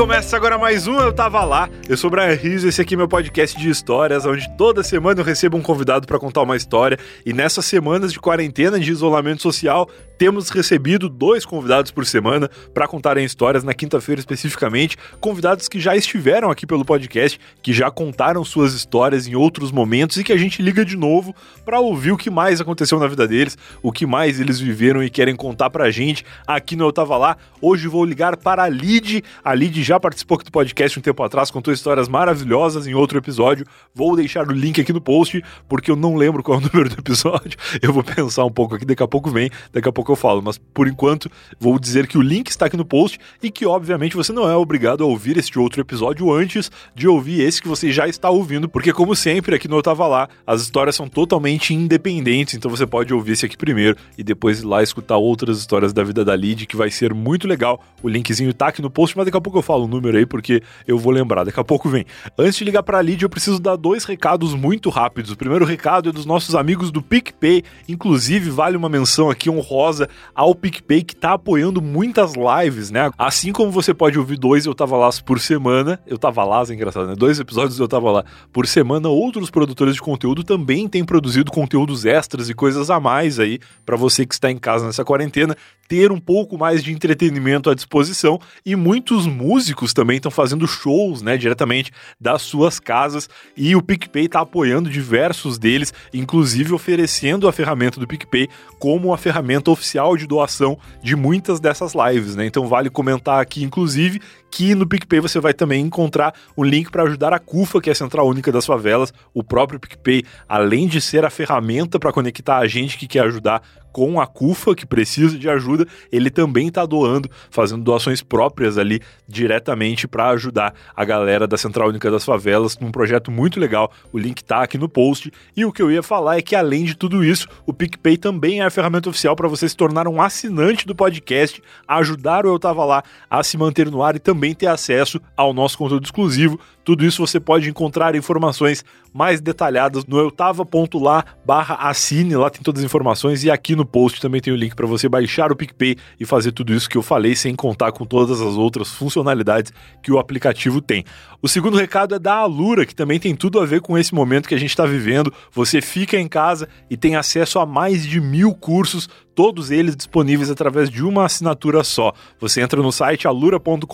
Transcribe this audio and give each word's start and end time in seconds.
começa 0.00 0.34
agora 0.34 0.56
mais 0.56 0.86
um 0.86 0.98
Eu 0.98 1.12
Tava 1.12 1.44
Lá. 1.44 1.68
Eu 1.86 1.94
sou 1.94 2.08
o 2.08 2.10
Brian 2.10 2.32
Rizzo, 2.32 2.66
esse 2.66 2.80
aqui 2.80 2.94
é 2.94 2.96
meu 2.96 3.06
podcast 3.06 3.58
de 3.58 3.68
histórias, 3.68 4.24
onde 4.24 4.48
toda 4.56 4.82
semana 4.82 5.20
eu 5.20 5.24
recebo 5.24 5.58
um 5.58 5.60
convidado 5.60 6.06
para 6.06 6.18
contar 6.18 6.40
uma 6.40 6.56
história. 6.56 6.98
E 7.26 7.34
nessas 7.34 7.66
semanas 7.66 8.10
de 8.10 8.18
quarentena, 8.18 8.80
de 8.80 8.90
isolamento 8.90 9.42
social, 9.42 9.90
temos 10.20 10.50
recebido 10.50 11.08
dois 11.08 11.46
convidados 11.46 11.90
por 11.90 12.04
semana 12.04 12.50
para 12.74 12.86
contarem 12.86 13.24
histórias, 13.24 13.64
na 13.64 13.72
quinta-feira 13.72 14.20
especificamente. 14.20 14.98
Convidados 15.18 15.66
que 15.66 15.80
já 15.80 15.96
estiveram 15.96 16.50
aqui 16.50 16.66
pelo 16.66 16.84
podcast, 16.84 17.40
que 17.62 17.72
já 17.72 17.90
contaram 17.90 18.44
suas 18.44 18.74
histórias 18.74 19.26
em 19.26 19.34
outros 19.34 19.72
momentos 19.72 20.18
e 20.18 20.22
que 20.22 20.30
a 20.30 20.36
gente 20.36 20.60
liga 20.60 20.84
de 20.84 20.94
novo 20.94 21.34
para 21.64 21.80
ouvir 21.80 22.12
o 22.12 22.18
que 22.18 22.28
mais 22.28 22.60
aconteceu 22.60 22.98
na 23.00 23.06
vida 23.06 23.26
deles, 23.26 23.56
o 23.82 23.90
que 23.90 24.04
mais 24.04 24.38
eles 24.38 24.60
viveram 24.60 25.02
e 25.02 25.08
querem 25.08 25.34
contar 25.34 25.70
pra 25.70 25.90
gente 25.90 26.22
aqui 26.46 26.76
no 26.76 26.84
Eu 26.84 26.92
Tava 26.92 27.16
Lá. 27.16 27.38
Hoje 27.58 27.88
vou 27.88 28.04
ligar 28.04 28.36
para 28.36 28.64
a 28.64 28.68
Lid. 28.68 29.24
A 29.42 29.54
Lid 29.54 29.82
já 29.82 29.98
participou 29.98 30.36
aqui 30.36 30.44
do 30.44 30.52
podcast 30.52 30.98
um 30.98 31.02
tempo 31.02 31.22
atrás, 31.22 31.50
contou 31.50 31.72
histórias 31.72 32.10
maravilhosas 32.10 32.86
em 32.86 32.92
outro 32.92 33.16
episódio. 33.16 33.64
Vou 33.94 34.14
deixar 34.14 34.46
o 34.46 34.52
link 34.52 34.82
aqui 34.82 34.92
no 34.92 35.00
post, 35.00 35.42
porque 35.66 35.90
eu 35.90 35.96
não 35.96 36.14
lembro 36.14 36.42
qual 36.42 36.58
é 36.58 36.60
o 36.60 36.64
número 36.70 36.90
do 36.94 37.00
episódio. 37.00 37.58
Eu 37.80 37.90
vou 37.90 38.04
pensar 38.04 38.44
um 38.44 38.52
pouco 38.52 38.74
aqui, 38.74 38.84
daqui 38.84 39.02
a 39.02 39.08
pouco 39.08 39.30
vem, 39.30 39.48
daqui 39.72 39.88
a 39.88 39.92
pouco 39.92 40.09
eu 40.10 40.16
falo. 40.16 40.42
Mas 40.42 40.58
por 40.58 40.88
enquanto, 40.88 41.30
vou 41.58 41.78
dizer 41.78 42.06
que 42.06 42.18
o 42.18 42.22
link 42.22 42.48
está 42.48 42.66
aqui 42.66 42.76
no 42.76 42.84
post 42.84 43.18
e 43.42 43.50
que, 43.50 43.66
obviamente, 43.66 44.16
você 44.16 44.32
não 44.32 44.48
é 44.48 44.56
obrigado 44.56 45.02
a 45.02 45.06
ouvir 45.06 45.36
este 45.36 45.58
outro 45.58 45.80
episódio 45.80 46.32
antes 46.32 46.70
de 46.94 47.08
ouvir 47.08 47.40
esse 47.40 47.60
que 47.60 47.68
você 47.68 47.90
já 47.90 48.06
está 48.08 48.30
ouvindo, 48.30 48.68
porque, 48.68 48.92
como 48.92 49.14
sempre, 49.14 49.54
aqui 49.54 49.68
no 49.68 49.76
Eu 49.76 49.82
Tava 49.82 50.06
Lá, 50.06 50.28
as 50.46 50.62
histórias 50.62 50.96
são 50.96 51.08
totalmente 51.08 51.74
independentes, 51.74 52.54
então 52.54 52.70
você 52.70 52.86
pode 52.86 53.12
ouvir 53.12 53.32
esse 53.32 53.46
aqui 53.46 53.56
primeiro 53.56 53.96
e 54.16 54.22
depois 54.22 54.60
ir 54.60 54.66
lá 54.66 54.82
escutar 54.82 55.16
outras 55.16 55.58
histórias 55.58 55.92
da 55.92 56.02
vida 56.02 56.24
da 56.24 56.34
Lid, 56.34 56.66
que 56.66 56.76
vai 56.76 56.90
ser 56.90 57.14
muito 57.14 57.46
legal. 57.46 57.82
O 58.02 58.08
linkzinho 58.08 58.52
tá 58.52 58.68
aqui 58.68 58.82
no 58.82 58.90
post, 58.90 59.16
mas 59.16 59.26
daqui 59.26 59.36
a 59.36 59.40
pouco 59.40 59.58
eu 59.58 59.62
falo 59.62 59.84
o 59.84 59.88
número 59.88 60.16
aí, 60.16 60.26
porque 60.26 60.62
eu 60.86 60.98
vou 60.98 61.12
lembrar. 61.12 61.44
Daqui 61.44 61.60
a 61.60 61.64
pouco 61.64 61.88
vem. 61.88 62.04
Antes 62.38 62.56
de 62.56 62.64
ligar 62.64 62.82
pra 62.82 63.02
Lid, 63.02 63.22
eu 63.22 63.28
preciso 63.28 63.58
dar 63.58 63.76
dois 63.76 64.04
recados 64.04 64.54
muito 64.54 64.90
rápidos. 64.90 65.30
O 65.30 65.36
primeiro 65.36 65.64
recado 65.64 66.08
é 66.08 66.12
dos 66.12 66.26
nossos 66.26 66.54
amigos 66.54 66.90
do 66.90 67.02
PicPay. 67.02 67.62
Inclusive, 67.88 68.50
vale 68.50 68.76
uma 68.76 68.88
menção 68.88 69.30
aqui 69.30 69.50
honrosa 69.50 69.99
ao 70.34 70.54
PicPay, 70.54 71.02
que 71.02 71.16
tá 71.16 71.32
apoiando 71.32 71.82
muitas 71.82 72.32
lives, 72.34 72.90
né? 72.90 73.10
Assim 73.18 73.52
como 73.52 73.70
você 73.70 73.92
pode 73.92 74.18
ouvir 74.18 74.36
dois 74.36 74.66
Eu 74.66 74.74
Tava 74.74 74.96
Lá 74.96 75.10
por 75.24 75.40
semana. 75.40 76.00
Eu 76.06 76.18
Tava 76.18 76.44
Lá, 76.44 76.62
é 76.68 76.72
engraçado, 76.72 77.06
né? 77.06 77.14
Dois 77.16 77.40
episódios 77.40 77.78
Eu 77.78 77.88
Tava 77.88 78.10
Lá 78.10 78.24
por 78.52 78.66
semana. 78.66 79.08
Outros 79.08 79.50
produtores 79.50 79.94
de 79.94 80.00
conteúdo 80.00 80.44
também 80.44 80.88
têm 80.88 81.04
produzido 81.04 81.50
conteúdos 81.50 82.04
extras 82.04 82.48
e 82.48 82.54
coisas 82.54 82.90
a 82.90 83.00
mais 83.00 83.38
aí 83.38 83.58
para 83.84 83.96
você 83.96 84.24
que 84.24 84.34
está 84.34 84.50
em 84.50 84.58
casa 84.58 84.86
nessa 84.86 85.04
quarentena 85.04 85.56
ter 85.90 86.12
um 86.12 86.20
pouco 86.20 86.56
mais 86.56 86.84
de 86.84 86.92
entretenimento 86.92 87.68
à 87.68 87.74
disposição 87.74 88.40
e 88.64 88.76
muitos 88.76 89.26
músicos 89.26 89.92
também 89.92 90.18
estão 90.18 90.30
fazendo 90.30 90.64
shows, 90.64 91.20
né, 91.20 91.36
diretamente 91.36 91.90
das 92.20 92.42
suas 92.42 92.78
casas 92.78 93.28
e 93.56 93.74
o 93.74 93.82
PicPay 93.82 94.26
está 94.26 94.38
apoiando 94.38 94.88
diversos 94.88 95.58
deles, 95.58 95.92
inclusive 96.14 96.72
oferecendo 96.72 97.48
a 97.48 97.52
ferramenta 97.52 97.98
do 97.98 98.06
PicPay 98.06 98.48
como 98.78 99.12
a 99.12 99.18
ferramenta 99.18 99.68
oficial 99.68 99.89
de 100.16 100.26
doação 100.26 100.78
de 101.02 101.16
muitas 101.16 101.60
dessas 101.60 101.92
lives, 101.94 102.36
né? 102.36 102.46
Então 102.46 102.66
vale 102.66 102.90
comentar 102.90 103.40
aqui, 103.40 103.62
inclusive, 103.64 104.20
que 104.50 104.74
no 104.74 104.86
PicPay 104.86 105.20
você 105.20 105.38
vai 105.40 105.54
também 105.54 105.82
encontrar 105.82 106.34
um 106.56 106.64
link 106.64 106.90
para 106.90 107.04
ajudar 107.04 107.32
a 107.32 107.38
CUFA, 107.38 107.80
que 107.80 107.88
é 107.88 107.92
a 107.92 107.96
Central 107.96 108.28
Única 108.28 108.50
das 108.50 108.66
Favelas. 108.66 109.12
O 109.32 109.42
próprio 109.42 109.78
PicPay, 109.78 110.24
além 110.48 110.86
de 110.86 111.00
ser 111.00 111.24
a 111.24 111.30
ferramenta 111.30 111.98
para 111.98 112.12
conectar 112.12 112.58
a 112.58 112.66
gente 112.66 112.98
que 112.98 113.06
quer 113.06 113.24
ajudar 113.24 113.62
com 113.92 114.20
a 114.20 114.26
CUFA, 114.26 114.74
que 114.74 114.86
precisa 114.86 115.36
de 115.36 115.48
ajuda, 115.48 115.86
ele 116.12 116.30
também 116.30 116.68
está 116.68 116.86
doando, 116.86 117.28
fazendo 117.50 117.82
doações 117.82 118.22
próprias 118.22 118.78
ali 118.78 119.00
diretamente 119.26 120.06
para 120.06 120.30
ajudar 120.30 120.74
a 120.94 121.04
galera 121.04 121.46
da 121.46 121.56
Central 121.56 121.88
Única 121.88 122.10
das 122.10 122.24
Favelas 122.24 122.78
num 122.78 122.90
projeto 122.90 123.30
muito 123.30 123.58
legal. 123.58 123.92
O 124.12 124.18
link 124.18 124.38
está 124.38 124.62
aqui 124.62 124.78
no 124.78 124.88
post. 124.88 125.32
E 125.56 125.64
o 125.64 125.72
que 125.72 125.82
eu 125.82 125.90
ia 125.90 126.02
falar 126.02 126.38
é 126.38 126.42
que, 126.42 126.54
além 126.54 126.84
de 126.84 126.94
tudo 126.94 127.24
isso, 127.24 127.48
o 127.66 127.72
PicPay 127.72 128.16
também 128.16 128.60
é 128.60 128.64
a 128.64 128.70
ferramenta 128.70 129.08
oficial 129.08 129.34
para 129.34 129.48
você 129.48 129.68
se 129.68 129.76
tornar 129.76 130.06
um 130.06 130.20
assinante 130.22 130.86
do 130.86 130.94
podcast, 130.94 131.62
ajudar 131.86 132.46
o 132.46 132.48
Eu 132.48 132.58
Tava 132.58 132.84
Lá 132.84 133.02
a 133.28 133.42
se 133.42 133.56
manter 133.56 133.90
no 133.90 134.02
ar 134.02 134.16
e 134.16 134.18
também 134.18 134.39
ter 134.54 134.66
acesso 134.66 135.20
ao 135.36 135.52
nosso 135.52 135.76
conteúdo 135.76 136.04
exclusivo. 136.04 136.58
Tudo 136.84 137.04
isso 137.04 137.24
você 137.24 137.38
pode 137.38 137.68
encontrar 137.68 138.14
informações 138.14 138.84
mais 139.12 139.40
detalhadas 139.40 140.04
no 140.04 140.18
eutava.lá 140.18 141.24
barra 141.44 141.74
assine, 141.76 142.36
lá 142.36 142.50
tem 142.50 142.62
todas 142.62 142.80
as 142.80 142.84
informações 142.84 143.44
e 143.44 143.50
aqui 143.50 143.74
no 143.74 143.84
post 143.84 144.20
também 144.20 144.40
tem 144.40 144.52
o 144.52 144.56
link 144.56 144.74
para 144.74 144.86
você 144.86 145.08
baixar 145.08 145.52
o 145.52 145.56
PicPay 145.56 145.96
e 146.18 146.24
fazer 146.24 146.52
tudo 146.52 146.74
isso 146.74 146.88
que 146.88 146.96
eu 146.96 147.02
falei, 147.02 147.34
sem 147.34 147.54
contar 147.54 147.92
com 147.92 148.04
todas 148.04 148.40
as 148.40 148.54
outras 148.54 148.90
funcionalidades 148.90 149.72
que 150.02 150.12
o 150.12 150.18
aplicativo 150.18 150.80
tem. 150.80 151.04
O 151.42 151.48
segundo 151.48 151.76
recado 151.76 152.14
é 152.14 152.18
da 152.18 152.34
Alura, 152.34 152.84
que 152.84 152.94
também 152.94 153.18
tem 153.18 153.34
tudo 153.34 153.58
a 153.60 153.66
ver 153.66 153.80
com 153.80 153.96
esse 153.96 154.14
momento 154.14 154.48
que 154.48 154.54
a 154.54 154.58
gente 154.58 154.70
está 154.70 154.84
vivendo. 154.84 155.32
Você 155.52 155.80
fica 155.80 156.18
em 156.18 156.28
casa 156.28 156.68
e 156.90 156.96
tem 156.96 157.16
acesso 157.16 157.58
a 157.58 157.64
mais 157.64 158.06
de 158.06 158.20
mil 158.20 158.54
cursos 158.54 159.08
todos 159.34 159.70
eles 159.70 159.96
disponíveis 159.96 160.50
através 160.50 160.90
de 160.90 161.02
uma 161.02 161.24
assinatura 161.24 161.82
só. 161.82 162.12
Você 162.38 162.60
entra 162.60 162.82
no 162.82 162.92
site 162.92 163.26
alura.com.br 163.26 163.86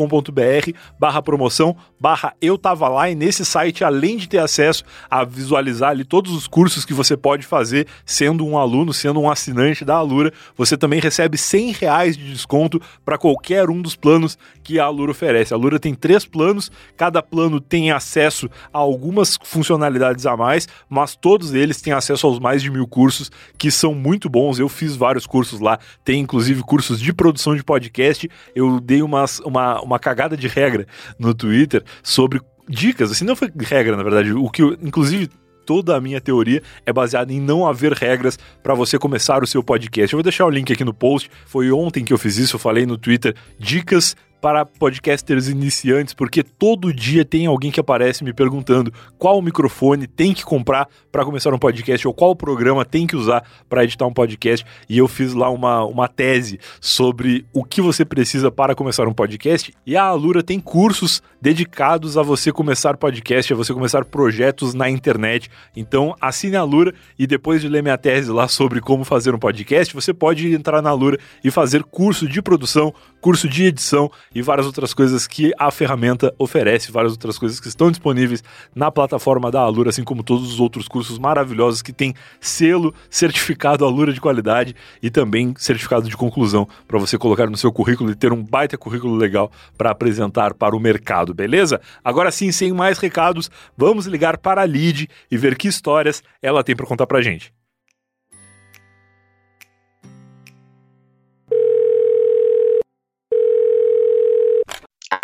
barra 0.98 1.22
promoção 1.22 1.76
barra 2.00 2.34
eu 2.40 2.58
tava 2.58 2.88
lá 2.88 3.08
e 3.08 3.14
nesse 3.14 3.44
site, 3.44 3.84
além 3.84 4.16
de 4.16 4.28
ter 4.28 4.38
acesso 4.38 4.82
a 5.10 5.24
visualizar 5.24 5.90
ali 5.90 6.04
todos 6.04 6.32
os 6.32 6.46
cursos 6.46 6.84
que 6.84 6.94
você 6.94 7.16
pode 7.16 7.46
fazer 7.46 7.86
sendo 8.04 8.46
um 8.46 8.58
aluno, 8.58 8.92
sendo 8.92 9.20
um 9.20 9.30
assinante 9.30 9.84
da 9.84 9.96
Alura, 9.96 10.32
você 10.56 10.76
também 10.76 11.00
recebe 11.00 11.36
100 11.36 11.72
reais 11.72 12.16
de 12.16 12.32
desconto 12.32 12.80
para 13.04 13.18
qualquer 13.18 13.70
um 13.70 13.80
dos 13.80 13.96
planos 13.96 14.38
que 14.62 14.78
a 14.78 14.84
Alura 14.84 15.10
oferece. 15.10 15.52
A 15.52 15.56
Alura 15.56 15.78
tem 15.78 15.94
três 15.94 16.24
planos, 16.24 16.70
cada 16.96 17.22
plano 17.22 17.60
tem 17.60 17.90
acesso 17.90 18.48
a 18.72 18.78
algumas 18.78 19.38
funcionalidades 19.42 20.26
a 20.26 20.36
mais, 20.36 20.68
mas 20.88 21.14
todos 21.14 21.54
eles 21.54 21.80
têm 21.80 21.92
acesso 21.92 22.26
aos 22.26 22.38
mais 22.38 22.62
de 22.62 22.70
mil 22.70 22.86
cursos 22.86 23.30
que 23.58 23.70
são 23.70 23.94
muito 23.94 24.28
bons. 24.28 24.58
Eu 24.58 24.68
fiz 24.68 24.96
vários 24.96 25.26
cursos 25.26 25.60
lá, 25.60 25.78
tem 26.04 26.20
inclusive 26.20 26.62
cursos 26.62 27.00
de 27.00 27.12
produção 27.12 27.54
de 27.54 27.62
podcast. 27.62 28.28
Eu 28.54 28.80
dei 28.80 29.02
umas, 29.02 29.38
uma, 29.40 29.80
uma 29.80 29.98
cagada 29.98 30.36
de 30.36 30.48
regra 30.48 30.86
no 31.18 31.34
Twitter 31.34 31.84
sobre 32.02 32.40
dicas, 32.68 33.10
assim, 33.10 33.24
não 33.24 33.36
foi 33.36 33.50
regra, 33.58 33.96
na 33.96 34.02
verdade, 34.02 34.32
o 34.32 34.50
que, 34.50 34.62
eu, 34.62 34.76
inclusive, 34.82 35.28
toda 35.66 35.96
a 35.96 36.00
minha 36.00 36.20
teoria 36.20 36.62
é 36.86 36.92
baseada 36.92 37.32
em 37.32 37.40
não 37.40 37.66
haver 37.66 37.92
regras 37.92 38.38
para 38.62 38.74
você 38.74 38.98
começar 38.98 39.42
o 39.42 39.46
seu 39.46 39.62
podcast. 39.62 40.14
Eu 40.14 40.18
vou 40.18 40.22
deixar 40.22 40.46
o 40.46 40.50
link 40.50 40.72
aqui 40.72 40.84
no 40.84 40.94
post. 40.94 41.28
Foi 41.44 41.70
ontem 41.72 42.04
que 42.04 42.12
eu 42.12 42.18
fiz 42.18 42.38
isso, 42.38 42.54
eu 42.54 42.60
falei 42.60 42.86
no 42.86 42.96
Twitter, 42.96 43.34
dicas 43.58 44.14
para 44.46 44.64
podcasters 44.64 45.48
iniciantes, 45.48 46.14
porque 46.14 46.40
todo 46.40 46.94
dia 46.94 47.24
tem 47.24 47.46
alguém 47.46 47.72
que 47.72 47.80
aparece 47.80 48.22
me 48.22 48.32
perguntando 48.32 48.92
qual 49.18 49.42
microfone 49.42 50.06
tem 50.06 50.32
que 50.32 50.44
comprar 50.44 50.88
para 51.10 51.24
começar 51.24 51.52
um 51.52 51.58
podcast 51.58 52.06
ou 52.06 52.14
qual 52.14 52.36
programa 52.36 52.84
tem 52.84 53.08
que 53.08 53.16
usar 53.16 53.42
para 53.68 53.82
editar 53.82 54.06
um 54.06 54.12
podcast. 54.12 54.64
E 54.88 54.98
eu 54.98 55.08
fiz 55.08 55.34
lá 55.34 55.50
uma, 55.50 55.84
uma 55.84 56.06
tese 56.06 56.60
sobre 56.80 57.44
o 57.52 57.64
que 57.64 57.82
você 57.82 58.04
precisa 58.04 58.48
para 58.48 58.72
começar 58.76 59.08
um 59.08 59.12
podcast. 59.12 59.74
E 59.84 59.96
a 59.96 60.04
Alura 60.04 60.44
tem 60.44 60.60
cursos 60.60 61.20
dedicados 61.42 62.16
a 62.16 62.22
você 62.22 62.52
começar 62.52 62.96
podcast, 62.96 63.52
a 63.52 63.56
você 63.56 63.74
começar 63.74 64.04
projetos 64.04 64.74
na 64.74 64.88
internet. 64.88 65.50
Então 65.74 66.14
assine 66.20 66.54
a 66.54 66.60
Alura 66.60 66.94
e 67.18 67.26
depois 67.26 67.60
de 67.60 67.68
ler 67.68 67.82
minha 67.82 67.98
tese 67.98 68.30
lá 68.30 68.46
sobre 68.46 68.80
como 68.80 69.02
fazer 69.02 69.34
um 69.34 69.40
podcast, 69.40 69.92
você 69.92 70.14
pode 70.14 70.54
entrar 70.54 70.80
na 70.80 70.90
Alura 70.90 71.18
e 71.42 71.50
fazer 71.50 71.82
curso 71.82 72.28
de 72.28 72.40
produção, 72.40 72.94
curso 73.26 73.48
de 73.48 73.64
edição 73.64 74.08
e 74.32 74.40
várias 74.40 74.68
outras 74.68 74.94
coisas 74.94 75.26
que 75.26 75.52
a 75.58 75.68
ferramenta 75.72 76.32
oferece, 76.38 76.92
várias 76.92 77.10
outras 77.10 77.36
coisas 77.36 77.58
que 77.58 77.66
estão 77.66 77.90
disponíveis 77.90 78.40
na 78.72 78.88
plataforma 78.88 79.50
da 79.50 79.60
Alura, 79.60 79.90
assim 79.90 80.04
como 80.04 80.22
todos 80.22 80.48
os 80.48 80.60
outros 80.60 80.86
cursos 80.86 81.18
maravilhosos 81.18 81.82
que 81.82 81.92
tem 81.92 82.14
selo 82.40 82.94
certificado 83.10 83.84
Alura 83.84 84.12
de 84.12 84.20
qualidade 84.20 84.76
e 85.02 85.10
também 85.10 85.52
certificado 85.58 86.08
de 86.08 86.16
conclusão 86.16 86.68
para 86.86 87.00
você 87.00 87.18
colocar 87.18 87.50
no 87.50 87.56
seu 87.56 87.72
currículo 87.72 88.12
e 88.12 88.14
ter 88.14 88.32
um 88.32 88.44
baita 88.44 88.78
currículo 88.78 89.16
legal 89.16 89.50
para 89.76 89.90
apresentar 89.90 90.54
para 90.54 90.76
o 90.76 90.78
mercado, 90.78 91.34
beleza? 91.34 91.80
Agora 92.04 92.30
sim, 92.30 92.52
sem 92.52 92.72
mais 92.72 92.96
recados, 92.96 93.50
vamos 93.76 94.06
ligar 94.06 94.38
para 94.38 94.62
a 94.62 94.66
Lid 94.66 95.08
e 95.28 95.36
ver 95.36 95.56
que 95.56 95.66
histórias 95.66 96.22
ela 96.40 96.62
tem 96.62 96.76
para 96.76 96.86
contar 96.86 97.08
pra 97.08 97.20
gente. 97.20 97.52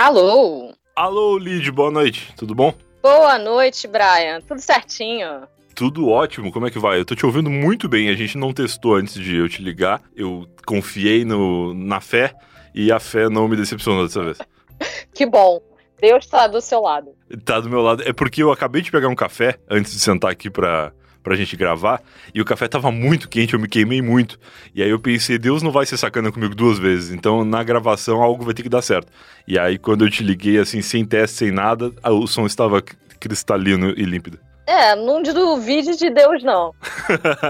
Alô? 0.02 0.75
Alô, 0.96 1.38
Lid, 1.38 1.70
boa 1.70 1.88
noite, 1.88 2.34
tudo 2.37 2.56
bom? 2.56 2.75
Boa 3.00 3.38
noite, 3.38 3.87
Brian. 3.87 4.40
Tudo 4.40 4.60
certinho? 4.60 5.46
Tudo 5.76 6.08
ótimo, 6.08 6.50
como 6.50 6.66
é 6.66 6.72
que 6.72 6.78
vai? 6.81 6.99
Eu 6.99 7.04
tô 7.04 7.14
te 7.14 7.25
ouvindo 7.25 7.49
muito 7.49 7.88
bem, 7.88 8.08
a 8.08 8.14
gente 8.16 8.37
não 8.37 8.52
testou 8.52 8.96
antes 8.96 9.14
de 9.14 9.37
eu 9.37 9.49
te 9.49 9.62
ligar, 9.62 10.02
eu 10.16 10.49
confiei 10.66 11.25
no, 11.25 11.72
na 11.72 12.00
fé 12.00 12.34
e 12.75 12.90
a 12.90 12.99
fé 12.99 13.28
não 13.28 13.46
me 13.46 13.54
decepcionou 13.54 14.04
dessa 14.04 14.25
vez. 14.25 14.38
que 15.14 15.25
bom, 15.25 15.60
Deus 16.00 16.26
tá 16.26 16.49
do 16.49 16.60
seu 16.60 16.81
lado. 16.81 17.14
Tá 17.44 17.60
do 17.60 17.70
meu 17.70 17.81
lado, 17.81 18.02
é 18.02 18.12
porque 18.12 18.43
eu 18.43 18.50
acabei 18.50 18.82
de 18.82 18.90
pegar 18.90 19.06
um 19.06 19.14
café 19.14 19.56
antes 19.70 19.93
de 19.93 20.00
sentar 20.00 20.32
aqui 20.32 20.50
pra, 20.50 20.93
pra 21.22 21.36
gente 21.36 21.56
gravar, 21.56 22.02
e 22.34 22.40
o 22.40 22.44
café 22.44 22.69
tava 22.69 22.90
muito 22.90 23.28
quente, 23.28 23.54
eu 23.54 23.60
me 23.60 23.69
queimei 23.69 24.02
muito. 24.02 24.38
E 24.74 24.82
aí 24.82 24.90
eu 24.90 24.98
pensei, 24.98 25.38
Deus 25.38 25.62
não 25.62 25.70
vai 25.70 25.86
ser 25.86 25.96
sacana 25.96 26.32
comigo 26.32 26.54
duas 26.54 26.78
vezes, 26.78 27.10
então 27.12 27.44
na 27.44 27.62
gravação 27.62 28.22
algo 28.22 28.44
vai 28.44 28.54
ter 28.54 28.62
que 28.62 28.69
dar 28.69 28.82
certo. 28.82 29.12
E 29.46 29.58
aí 29.58 29.78
quando 29.78 30.04
eu 30.04 30.10
te 30.10 30.22
liguei, 30.22 30.58
assim, 30.58 30.82
sem 30.82 31.04
teste, 31.04 31.36
sem 31.36 31.50
nada, 31.50 31.92
o 32.04 32.26
som 32.26 32.46
estava 32.46 32.82
cristalino 33.20 33.90
e 33.90 34.04
límpido. 34.04 34.38
É, 34.66 34.94
não 34.94 35.22
duvide 35.22 35.96
de 35.96 36.08
Deus, 36.08 36.42
não. 36.42 36.72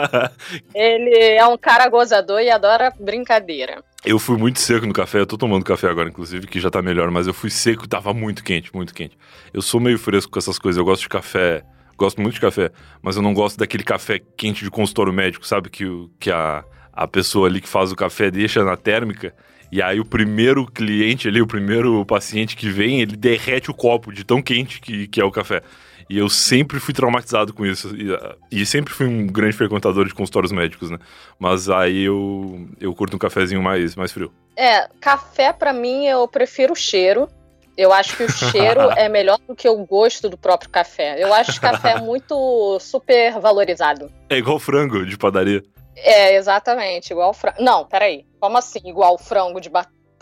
Ele 0.74 1.14
é 1.14 1.46
um 1.46 1.58
cara 1.58 1.88
gozador 1.88 2.40
e 2.40 2.50
adora 2.50 2.92
brincadeira. 2.98 3.82
Eu 4.04 4.18
fui 4.18 4.36
muito 4.36 4.58
seco 4.58 4.86
no 4.86 4.92
café, 4.92 5.20
eu 5.20 5.26
tô 5.26 5.36
tomando 5.36 5.64
café 5.64 5.88
agora, 5.88 6.08
inclusive, 6.08 6.46
que 6.46 6.58
já 6.58 6.70
tá 6.70 6.82
melhor, 6.82 7.10
mas 7.10 7.26
eu 7.26 7.34
fui 7.34 7.50
seco 7.50 7.84
e 7.84 7.88
tava 7.88 8.12
muito 8.12 8.42
quente, 8.42 8.74
muito 8.74 8.92
quente. 8.92 9.16
Eu 9.52 9.62
sou 9.62 9.78
meio 9.78 9.98
fresco 9.98 10.32
com 10.32 10.38
essas 10.38 10.58
coisas, 10.58 10.78
eu 10.78 10.84
gosto 10.84 11.02
de 11.02 11.08
café, 11.08 11.62
gosto 12.02 12.20
muito 12.20 12.34
de 12.34 12.40
café, 12.40 12.70
mas 13.00 13.16
eu 13.16 13.22
não 13.22 13.32
gosto 13.32 13.56
daquele 13.58 13.84
café 13.84 14.20
quente 14.36 14.64
de 14.64 14.70
consultório 14.70 15.12
médico, 15.12 15.46
sabe? 15.46 15.70
Que, 15.70 15.84
que 16.18 16.30
a, 16.30 16.64
a 16.92 17.06
pessoa 17.06 17.46
ali 17.48 17.60
que 17.60 17.68
faz 17.68 17.92
o 17.92 17.96
café 17.96 18.30
deixa 18.30 18.64
na 18.64 18.76
térmica. 18.76 19.34
E 19.70 19.80
aí 19.80 20.00
o 20.00 20.04
primeiro 20.04 20.66
cliente 20.66 21.28
ali, 21.28 21.40
o 21.40 21.46
primeiro 21.46 22.04
paciente 22.04 22.56
que 22.56 22.68
vem, 22.68 23.00
ele 23.00 23.16
derrete 23.16 23.70
o 23.70 23.74
copo 23.74 24.12
de 24.12 24.24
tão 24.24 24.42
quente 24.42 24.80
que, 24.80 25.06
que 25.06 25.20
é 25.20 25.24
o 25.24 25.30
café. 25.30 25.62
E 26.10 26.18
eu 26.18 26.28
sempre 26.28 26.78
fui 26.78 26.92
traumatizado 26.92 27.54
com 27.54 27.64
isso. 27.64 27.94
E, 27.96 28.60
e, 28.60 28.66
sempre 28.66 28.92
fui 28.92 29.06
um 29.06 29.26
grande 29.26 29.56
frequentador 29.56 30.06
de 30.06 30.12
consultórios 30.12 30.52
médicos, 30.52 30.90
né? 30.90 30.98
Mas 31.38 31.70
aí 31.70 32.02
eu, 32.02 32.68
eu 32.78 32.92
curto 32.94 33.16
um 33.16 33.18
cafezinho 33.18 33.62
mais, 33.62 33.96
mais 33.96 34.12
frio. 34.12 34.30
É, 34.54 34.88
café 35.00 35.52
para 35.52 35.72
mim 35.72 36.04
eu 36.06 36.28
prefiro 36.28 36.74
o 36.74 36.76
cheiro. 36.76 37.28
Eu 37.76 37.92
acho 37.92 38.16
que 38.16 38.24
o 38.24 38.30
cheiro 38.30 38.90
é 38.96 39.08
melhor 39.08 39.38
do 39.46 39.54
que 39.54 39.68
o 39.68 39.84
gosto 39.84 40.28
do 40.28 40.36
próprio 40.36 40.70
café. 40.70 41.22
Eu 41.22 41.32
acho 41.32 41.52
que 41.52 41.60
café 41.60 41.92
é 41.92 42.00
muito 42.02 42.78
super 42.80 43.38
valorizado. 43.40 44.10
É 44.28 44.36
igual 44.36 44.58
frango 44.58 45.04
de 45.06 45.16
padaria. 45.16 45.62
É, 45.96 46.36
exatamente, 46.36 47.10
igual 47.10 47.32
frango. 47.34 47.62
Não, 47.62 47.84
peraí. 47.84 48.24
Como 48.40 48.56
assim, 48.56 48.80
igual 48.84 49.18
frango 49.18 49.60
de 49.60 49.70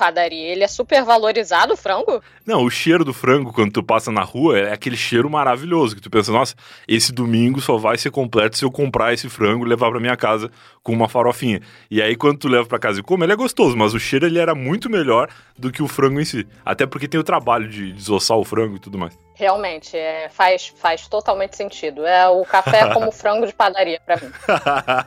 padaria, 0.00 0.48
ele 0.48 0.64
é 0.64 0.66
super 0.66 1.04
valorizado 1.04 1.74
o 1.74 1.76
frango? 1.76 2.22
Não, 2.46 2.64
o 2.64 2.70
cheiro 2.70 3.04
do 3.04 3.12
frango 3.12 3.52
quando 3.52 3.70
tu 3.70 3.82
passa 3.82 4.10
na 4.10 4.22
rua 4.22 4.58
é 4.58 4.72
aquele 4.72 4.96
cheiro 4.96 5.28
maravilhoso 5.28 5.94
que 5.94 6.00
tu 6.00 6.08
pensa, 6.08 6.32
nossa, 6.32 6.54
esse 6.88 7.12
domingo 7.12 7.60
só 7.60 7.76
vai 7.76 7.98
ser 7.98 8.10
completo 8.10 8.56
se 8.56 8.64
eu 8.64 8.70
comprar 8.70 9.12
esse 9.12 9.28
frango 9.28 9.66
e 9.66 9.68
levar 9.68 9.90
para 9.90 10.00
minha 10.00 10.16
casa 10.16 10.50
com 10.82 10.92
uma 10.92 11.08
farofinha. 11.08 11.60
E 11.90 12.00
aí 12.00 12.16
quando 12.16 12.38
tu 12.38 12.48
leva 12.48 12.66
para 12.66 12.78
casa 12.78 13.00
e 13.00 13.02
come, 13.02 13.24
ele 13.24 13.32
é 13.32 13.36
gostoso, 13.36 13.76
mas 13.76 13.94
o 13.94 14.00
cheiro 14.00 14.26
ele 14.26 14.38
era 14.38 14.54
muito 14.54 14.88
melhor 14.88 15.28
do 15.58 15.70
que 15.70 15.82
o 15.82 15.88
frango 15.88 16.20
em 16.20 16.24
si. 16.24 16.46
Até 16.64 16.86
porque 16.86 17.06
tem 17.06 17.20
o 17.20 17.24
trabalho 17.24 17.68
de 17.68 17.92
desossar 17.92 18.38
o 18.38 18.44
frango 18.44 18.76
e 18.76 18.80
tudo 18.80 18.98
mais. 18.98 19.16
Realmente, 19.40 19.96
é, 19.96 20.28
faz, 20.28 20.68
faz 20.76 21.08
totalmente 21.08 21.56
sentido. 21.56 22.04
É 22.04 22.28
o 22.28 22.44
café 22.44 22.88
como 22.92 23.10
frango 23.10 23.46
de 23.46 23.54
padaria 23.54 23.98
para 24.04 24.16
mim. 24.16 24.30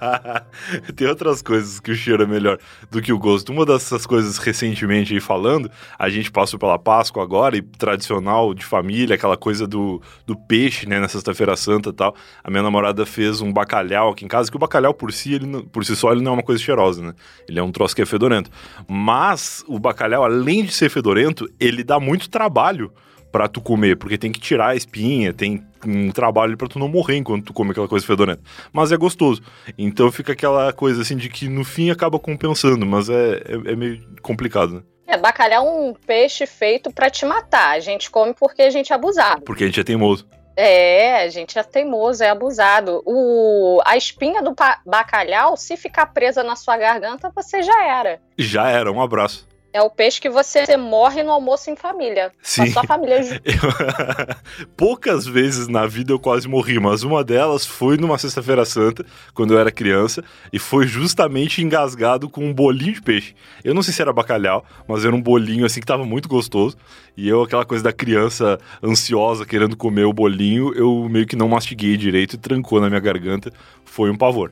Tem 0.95 1.07
outras 1.07 1.43
coisas 1.43 1.79
que 1.79 1.91
o 1.91 1.95
cheiro 1.95 2.23
é 2.23 2.25
melhor 2.25 2.57
do 2.89 2.99
que 2.99 3.13
o 3.13 3.19
gosto. 3.19 3.51
Uma 3.51 3.63
dessas 3.63 4.07
coisas 4.07 4.39
recentemente 4.39 5.13
aí 5.13 5.19
falando, 5.19 5.69
a 5.99 6.09
gente 6.09 6.31
passou 6.31 6.57
pela 6.57 6.79
Páscoa 6.79 7.21
agora 7.21 7.55
e 7.55 7.61
tradicional 7.61 8.55
de 8.55 8.65
família, 8.65 9.13
aquela 9.15 9.37
coisa 9.37 9.67
do, 9.67 10.01
do 10.25 10.35
peixe, 10.35 10.87
né, 10.87 10.99
na 10.99 11.07
sexta-feira 11.07 11.55
santa 11.55 11.89
e 11.89 11.93
tal. 11.93 12.15
A 12.43 12.49
minha 12.49 12.63
namorada 12.63 13.05
fez 13.05 13.39
um 13.39 13.53
bacalhau 13.53 14.09
aqui 14.09 14.25
em 14.25 14.27
casa, 14.27 14.49
que 14.49 14.57
o 14.57 14.59
bacalhau 14.59 14.95
por 14.95 15.13
si, 15.13 15.35
ele, 15.35 15.62
por 15.71 15.85
si 15.85 15.95
só, 15.95 16.11
ele 16.11 16.21
não 16.21 16.31
é 16.31 16.33
uma 16.35 16.43
coisa 16.43 16.61
cheirosa, 16.61 17.01
né? 17.01 17.13
Ele 17.47 17.59
é 17.59 17.63
um 17.63 17.71
troço 17.71 17.95
que 17.95 18.01
é 18.01 18.05
fedorento. 18.05 18.49
Mas 18.87 19.63
o 19.67 19.79
bacalhau, 19.79 20.23
além 20.23 20.63
de 20.63 20.71
ser 20.71 20.89
fedorento, 20.89 21.49
ele 21.59 21.83
dá 21.83 21.99
muito 21.99 22.29
trabalho 22.29 22.91
para 23.31 23.47
tu 23.47 23.59
comer, 23.59 23.97
porque 23.97 24.15
tem 24.15 24.31
que 24.31 24.39
tirar 24.39 24.67
a 24.67 24.75
espinha, 24.75 25.33
tem 25.33 25.65
um 25.83 26.11
trabalho 26.11 26.55
para 26.55 26.67
tu 26.67 26.77
não 26.77 26.87
morrer 26.87 27.17
enquanto 27.17 27.45
tu 27.45 27.53
come 27.53 27.71
aquela 27.71 27.87
coisa 27.87 28.05
fedorenta. 28.05 28.41
Mas 28.71 28.91
é 28.91 28.97
gostoso. 28.97 29.41
Então 29.75 30.11
fica 30.11 30.33
aquela 30.33 30.71
coisa 30.71 31.01
assim 31.01 31.17
de 31.17 31.29
que 31.29 31.49
no 31.49 31.63
fim 31.63 31.89
acaba 31.89 32.19
compensando, 32.19 32.85
mas 32.85 33.09
é, 33.09 33.37
é, 33.37 33.71
é 33.71 33.75
meio 33.75 34.03
complicado, 34.21 34.75
né? 34.75 34.81
É, 35.07 35.17
bacalhau 35.17 35.65
é 35.65 35.69
um 35.69 35.93
peixe 35.93 36.45
feito 36.45 36.91
para 36.91 37.09
te 37.09 37.25
matar. 37.25 37.71
A 37.71 37.79
gente 37.79 38.09
come 38.09 38.33
porque 38.33 38.61
a 38.61 38.69
gente 38.69 38.93
é 38.93 38.95
abusado. 38.95 39.41
Porque 39.41 39.63
a 39.63 39.67
gente 39.67 39.79
é 39.79 39.83
teimoso. 39.83 40.27
É, 40.55 41.29
gente 41.29 41.57
é 41.57 41.63
teimoso, 41.63 42.23
é 42.23 42.29
abusado. 42.29 43.01
O, 43.05 43.81
a 43.85 43.97
espinha 43.97 44.41
do 44.41 44.55
bacalhau, 44.85 45.57
se 45.57 45.75
ficar 45.75 46.07
presa 46.07 46.43
na 46.43 46.55
sua 46.55 46.77
garganta, 46.77 47.31
você 47.33 47.63
já 47.63 47.85
era. 47.85 48.21
Já 48.37 48.69
era, 48.69 48.91
um 48.91 49.01
abraço. 49.01 49.47
É 49.73 49.81
o 49.81 49.89
peixe 49.89 50.21
que 50.21 50.29
você 50.29 50.77
morre 50.77 51.23
no 51.23 51.31
almoço 51.31 51.71
em 51.71 51.75
família. 51.75 52.31
Sim. 52.43 52.61
Com 52.61 52.69
a 52.69 52.73
sua 52.73 52.83
família. 52.83 53.19
eu... 53.43 54.67
Poucas 54.77 55.25
vezes 55.25 55.67
na 55.67 55.87
vida 55.87 56.13
eu 56.13 56.19
quase 56.19 56.47
morri, 56.47 56.79
mas 56.79 57.01
uma 57.01 57.23
delas 57.23 57.65
foi 57.65 57.97
numa 57.97 58.19
Sexta-feira 58.19 58.65
Santa, 58.65 59.03
quando 59.33 59.55
eu 59.55 59.59
era 59.59 59.71
criança, 59.71 60.23
e 60.53 60.59
foi 60.59 60.85
justamente 60.85 61.63
engasgado 61.63 62.29
com 62.29 62.45
um 62.45 62.53
bolinho 62.53 62.93
de 62.93 63.01
peixe. 63.01 63.35
Eu 63.63 63.73
não 63.73 63.81
sei 63.81 63.91
se 63.93 64.01
era 64.03 64.13
bacalhau, 64.13 64.63
mas 64.87 65.03
era 65.03 65.15
um 65.15 65.21
bolinho 65.21 65.65
assim 65.65 65.79
que 65.79 65.87
tava 65.87 66.05
muito 66.05 66.29
gostoso. 66.29 66.77
E 67.17 67.27
eu, 67.27 67.41
aquela 67.41 67.65
coisa 67.65 67.83
da 67.83 67.91
criança 67.91 68.59
ansiosa 68.83 69.43
querendo 69.43 69.75
comer 69.75 70.05
o 70.05 70.13
bolinho, 70.13 70.71
eu 70.75 71.09
meio 71.09 71.25
que 71.25 71.35
não 71.35 71.47
mastiguei 71.47 71.97
direito 71.97 72.35
e 72.35 72.37
trancou 72.37 72.79
na 72.79 72.89
minha 72.89 73.01
garganta. 73.01 73.51
Foi 73.83 74.11
um 74.11 74.17
pavor. 74.17 74.51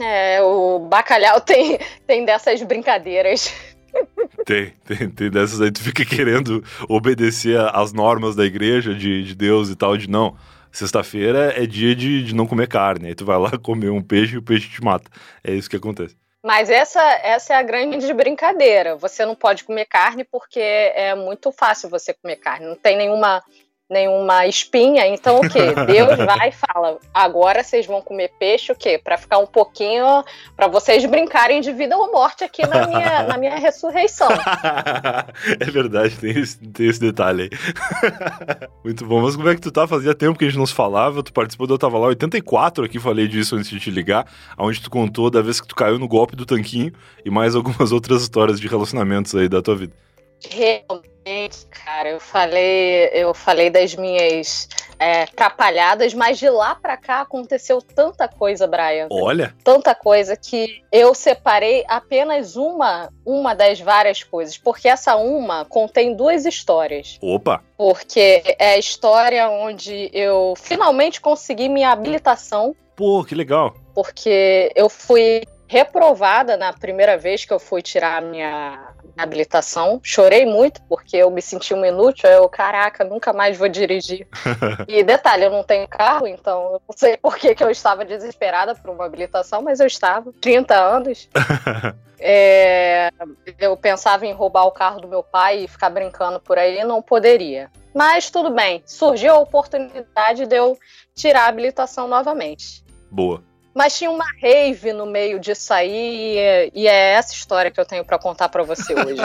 É, 0.00 0.40
o 0.42 0.78
bacalhau 0.78 1.40
tem, 1.44 1.78
tem 2.06 2.24
dessas 2.24 2.62
brincadeiras. 2.62 3.52
Tem, 4.44 4.72
tem, 4.84 5.08
tem 5.08 5.30
dessas 5.30 5.60
aí. 5.60 5.70
Tu 5.70 5.80
fica 5.80 6.04
querendo 6.04 6.64
obedecer 6.88 7.58
às 7.72 7.92
normas 7.92 8.34
da 8.34 8.44
igreja, 8.44 8.94
de, 8.94 9.22
de 9.22 9.34
Deus 9.34 9.68
e 9.68 9.76
tal, 9.76 9.96
de 9.96 10.08
não. 10.08 10.36
Sexta-feira 10.70 11.52
é 11.56 11.66
dia 11.66 11.94
de, 11.94 12.24
de 12.24 12.34
não 12.34 12.46
comer 12.46 12.66
carne. 12.66 13.08
Aí 13.08 13.14
tu 13.14 13.24
vai 13.24 13.38
lá 13.38 13.50
comer 13.62 13.90
um 13.90 14.02
peixe 14.02 14.34
e 14.34 14.38
o 14.38 14.42
peixe 14.42 14.68
te 14.68 14.82
mata. 14.82 15.10
É 15.44 15.52
isso 15.52 15.68
que 15.68 15.76
acontece. 15.76 16.16
Mas 16.44 16.70
essa, 16.70 17.00
essa 17.22 17.54
é 17.54 17.56
a 17.56 17.62
grande 17.62 18.12
brincadeira. 18.12 18.96
Você 18.96 19.24
não 19.24 19.34
pode 19.34 19.62
comer 19.62 19.84
carne 19.84 20.24
porque 20.24 20.58
é 20.58 21.14
muito 21.14 21.52
fácil 21.52 21.88
você 21.88 22.12
comer 22.12 22.36
carne. 22.36 22.66
Não 22.66 22.74
tem 22.74 22.96
nenhuma 22.96 23.42
nenhuma 23.92 24.46
espinha, 24.46 25.06
então 25.06 25.38
o 25.38 25.48
quê? 25.48 25.74
Deus 25.86 26.16
vai 26.16 26.48
e 26.48 26.52
fala: 26.52 26.98
agora 27.12 27.62
vocês 27.62 27.86
vão 27.86 28.00
comer 28.00 28.32
peixe, 28.38 28.72
o 28.72 28.74
quê? 28.74 28.98
Para 28.98 29.18
ficar 29.18 29.38
um 29.38 29.46
pouquinho, 29.46 30.24
para 30.56 30.66
vocês 30.66 31.04
brincarem 31.04 31.60
de 31.60 31.72
vida 31.72 31.96
ou 31.96 32.10
morte 32.10 32.42
aqui 32.42 32.66
na 32.66 32.86
minha, 32.86 33.22
na 33.28 33.38
minha 33.38 33.56
ressurreição. 33.56 34.28
é 35.60 35.70
verdade, 35.70 36.16
tem 36.16 36.30
esse, 36.30 36.58
tem 36.58 36.88
esse 36.88 36.98
detalhe 36.98 37.42
aí. 37.42 37.50
Muito 38.82 39.06
bom, 39.06 39.20
mas 39.20 39.36
como 39.36 39.48
é 39.48 39.54
que 39.54 39.60
tu 39.60 39.70
tá? 39.70 39.86
Fazia 39.86 40.14
tempo 40.14 40.38
que 40.38 40.44
a 40.44 40.48
gente 40.48 40.58
não 40.58 40.66
se 40.66 40.74
falava, 40.74 41.22
tu 41.22 41.32
participou 41.32 41.66
do 41.66 41.74
Eu 41.74 41.78
Tava 41.78 41.98
Lá 41.98 42.08
84 42.08 42.84
aqui, 42.84 42.98
falei 42.98 43.28
disso 43.28 43.54
antes 43.54 43.70
de 43.70 43.78
te 43.78 43.90
ligar, 43.90 44.26
onde 44.58 44.80
tu 44.80 44.90
contou 44.90 45.30
da 45.30 45.42
vez 45.42 45.60
que 45.60 45.68
tu 45.68 45.76
caiu 45.76 45.98
no 45.98 46.08
golpe 46.08 46.34
do 46.34 46.46
tanquinho 46.46 46.92
e 47.24 47.30
mais 47.30 47.54
algumas 47.54 47.92
outras 47.92 48.22
histórias 48.22 48.58
de 48.58 48.66
relacionamentos 48.66 49.34
aí 49.34 49.48
da 49.48 49.60
tua 49.60 49.76
vida. 49.76 49.92
Realmente, 50.50 51.11
cara, 51.70 52.10
eu 52.10 52.20
falei, 52.20 53.10
eu 53.12 53.32
falei 53.32 53.70
das 53.70 53.94
minhas 53.94 54.68
é, 54.98 55.22
atrapalhadas, 55.22 56.14
mas 56.14 56.38
de 56.38 56.48
lá 56.48 56.74
para 56.74 56.96
cá 56.96 57.20
aconteceu 57.20 57.80
tanta 57.80 58.28
coisa, 58.28 58.66
Brian. 58.66 59.08
Olha, 59.10 59.54
tanta 59.64 59.94
coisa 59.94 60.36
que 60.36 60.82
eu 60.90 61.14
separei 61.14 61.84
apenas 61.88 62.56
uma, 62.56 63.10
uma 63.24 63.54
das 63.54 63.80
várias 63.80 64.22
coisas, 64.22 64.56
porque 64.56 64.88
essa 64.88 65.16
uma 65.16 65.64
contém 65.64 66.14
duas 66.14 66.44
histórias. 66.44 67.18
Opa. 67.20 67.62
Porque 67.76 68.42
é 68.58 68.74
a 68.74 68.78
história 68.78 69.48
onde 69.48 70.10
eu 70.12 70.54
finalmente 70.56 71.20
consegui 71.20 71.68
minha 71.68 71.90
habilitação. 71.90 72.76
Pô, 72.94 73.24
que 73.24 73.34
legal. 73.34 73.74
Porque 73.94 74.70
eu 74.76 74.88
fui 74.88 75.42
reprovada 75.72 76.54
na 76.54 76.70
primeira 76.70 77.16
vez 77.16 77.46
que 77.46 77.52
eu 77.52 77.58
fui 77.58 77.80
tirar 77.80 78.18
a 78.18 78.20
minha 78.20 78.92
habilitação. 79.16 79.98
Chorei 80.02 80.44
muito 80.44 80.82
porque 80.82 81.16
eu 81.16 81.30
me 81.30 81.40
senti 81.40 81.72
um 81.72 81.82
inútil. 81.82 82.28
Eu, 82.28 82.46
caraca, 82.46 83.02
nunca 83.02 83.32
mais 83.32 83.56
vou 83.56 83.68
dirigir. 83.70 84.28
e 84.86 85.02
detalhe, 85.02 85.44
eu 85.44 85.50
não 85.50 85.64
tenho 85.64 85.88
carro, 85.88 86.26
então 86.26 86.74
eu 86.74 86.82
não 86.86 86.94
sei 86.94 87.16
por 87.16 87.38
que, 87.38 87.54
que 87.54 87.64
eu 87.64 87.70
estava 87.70 88.04
desesperada 88.04 88.74
por 88.74 88.90
uma 88.90 89.06
habilitação, 89.06 89.62
mas 89.62 89.80
eu 89.80 89.86
estava. 89.86 90.30
30 90.42 90.74
anos. 90.74 91.30
é, 92.20 93.10
eu 93.58 93.74
pensava 93.74 94.26
em 94.26 94.32
roubar 94.34 94.66
o 94.66 94.72
carro 94.72 95.00
do 95.00 95.08
meu 95.08 95.22
pai 95.22 95.64
e 95.64 95.68
ficar 95.68 95.88
brincando 95.88 96.38
por 96.38 96.58
aí, 96.58 96.84
não 96.84 97.00
poderia. 97.00 97.70
Mas 97.94 98.30
tudo 98.30 98.50
bem, 98.50 98.82
surgiu 98.84 99.32
a 99.32 99.38
oportunidade 99.38 100.44
de 100.44 100.54
eu 100.54 100.78
tirar 101.14 101.44
a 101.44 101.48
habilitação 101.48 102.06
novamente. 102.06 102.84
Boa. 103.10 103.42
Mas 103.74 103.96
tinha 103.96 104.10
uma 104.10 104.26
rave 104.40 104.92
no 104.92 105.06
meio 105.06 105.40
disso 105.40 105.72
aí, 105.72 106.70
e 106.74 106.86
é 106.86 107.14
essa 107.14 107.32
história 107.34 107.70
que 107.70 107.80
eu 107.80 107.86
tenho 107.86 108.04
para 108.04 108.18
contar 108.18 108.48
para 108.48 108.62
você 108.62 108.94
hoje. 108.94 109.22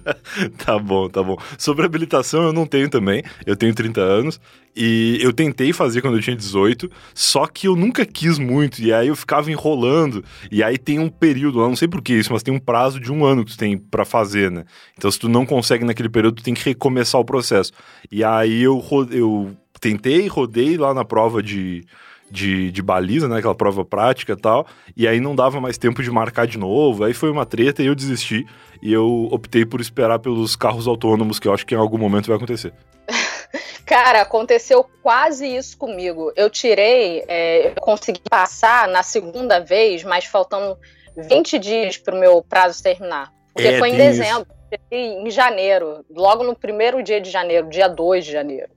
tá 0.64 0.78
bom, 0.78 1.08
tá 1.08 1.22
bom. 1.22 1.36
Sobre 1.58 1.84
habilitação 1.84 2.42
eu 2.44 2.52
não 2.52 2.66
tenho 2.66 2.88
também, 2.88 3.22
eu 3.44 3.54
tenho 3.54 3.74
30 3.74 4.00
anos, 4.00 4.40
e 4.74 5.18
eu 5.20 5.32
tentei 5.32 5.72
fazer 5.72 6.00
quando 6.00 6.16
eu 6.16 6.22
tinha 6.22 6.34
18, 6.34 6.90
só 7.14 7.46
que 7.46 7.68
eu 7.68 7.76
nunca 7.76 8.06
quis 8.06 8.38
muito, 8.38 8.80
e 8.80 8.92
aí 8.92 9.08
eu 9.08 9.16
ficava 9.16 9.50
enrolando, 9.50 10.24
e 10.50 10.62
aí 10.62 10.78
tem 10.78 10.98
um 10.98 11.10
período, 11.10 11.60
eu 11.60 11.68
não 11.68 11.76
sei 11.76 11.86
por 11.86 12.00
que 12.00 12.14
isso, 12.14 12.32
mas 12.32 12.42
tem 12.42 12.54
um 12.54 12.58
prazo 12.58 12.98
de 12.98 13.12
um 13.12 13.24
ano 13.24 13.44
que 13.44 13.52
tu 13.52 13.58
tem 13.58 13.76
para 13.76 14.04
fazer, 14.04 14.50
né? 14.50 14.64
Então 14.96 15.10
se 15.10 15.18
tu 15.18 15.28
não 15.28 15.44
consegue 15.44 15.84
naquele 15.84 16.08
período, 16.08 16.36
tu 16.36 16.42
tem 16.42 16.54
que 16.54 16.64
recomeçar 16.64 17.20
o 17.20 17.24
processo. 17.24 17.72
E 18.10 18.24
aí 18.24 18.62
eu, 18.62 18.82
eu 19.10 19.54
tentei, 19.80 20.26
rodei 20.28 20.78
lá 20.78 20.94
na 20.94 21.04
prova 21.04 21.42
de 21.42 21.84
de, 22.32 22.72
de 22.72 22.80
baliza, 22.80 23.28
né? 23.28 23.38
Aquela 23.38 23.54
prova 23.54 23.84
prática 23.84 24.32
e 24.32 24.36
tal. 24.36 24.66
E 24.96 25.06
aí 25.06 25.20
não 25.20 25.36
dava 25.36 25.60
mais 25.60 25.76
tempo 25.76 26.02
de 26.02 26.10
marcar 26.10 26.46
de 26.46 26.58
novo. 26.58 27.04
Aí 27.04 27.12
foi 27.12 27.30
uma 27.30 27.44
treta 27.44 27.82
e 27.82 27.86
eu 27.86 27.94
desisti. 27.94 28.46
E 28.82 28.90
eu 28.90 29.28
optei 29.30 29.66
por 29.66 29.80
esperar 29.80 30.18
pelos 30.18 30.56
carros 30.56 30.88
autônomos, 30.88 31.38
que 31.38 31.46
eu 31.46 31.52
acho 31.52 31.66
que 31.66 31.74
em 31.74 31.78
algum 31.78 31.98
momento 31.98 32.26
vai 32.26 32.36
acontecer. 32.36 32.72
Cara, 33.84 34.22
aconteceu 34.22 34.82
quase 35.02 35.46
isso 35.46 35.76
comigo. 35.76 36.32
Eu 36.34 36.48
tirei, 36.48 37.22
é, 37.28 37.68
eu 37.68 37.74
consegui 37.74 38.22
passar 38.30 38.88
na 38.88 39.02
segunda 39.02 39.60
vez, 39.60 40.02
mas 40.02 40.24
faltando 40.24 40.78
20 41.16 41.58
dias 41.58 41.98
para 41.98 42.14
o 42.14 42.18
meu 42.18 42.42
prazo 42.42 42.82
terminar. 42.82 43.30
Porque 43.52 43.68
é, 43.68 43.78
foi 43.78 43.90
em 43.90 43.96
dezembro, 43.96 44.46
em 44.90 45.30
janeiro, 45.30 46.02
logo 46.10 46.42
no 46.42 46.56
primeiro 46.56 47.02
dia 47.02 47.20
de 47.20 47.30
janeiro, 47.30 47.68
dia 47.68 47.88
2 47.88 48.24
de 48.24 48.32
janeiro. 48.32 48.70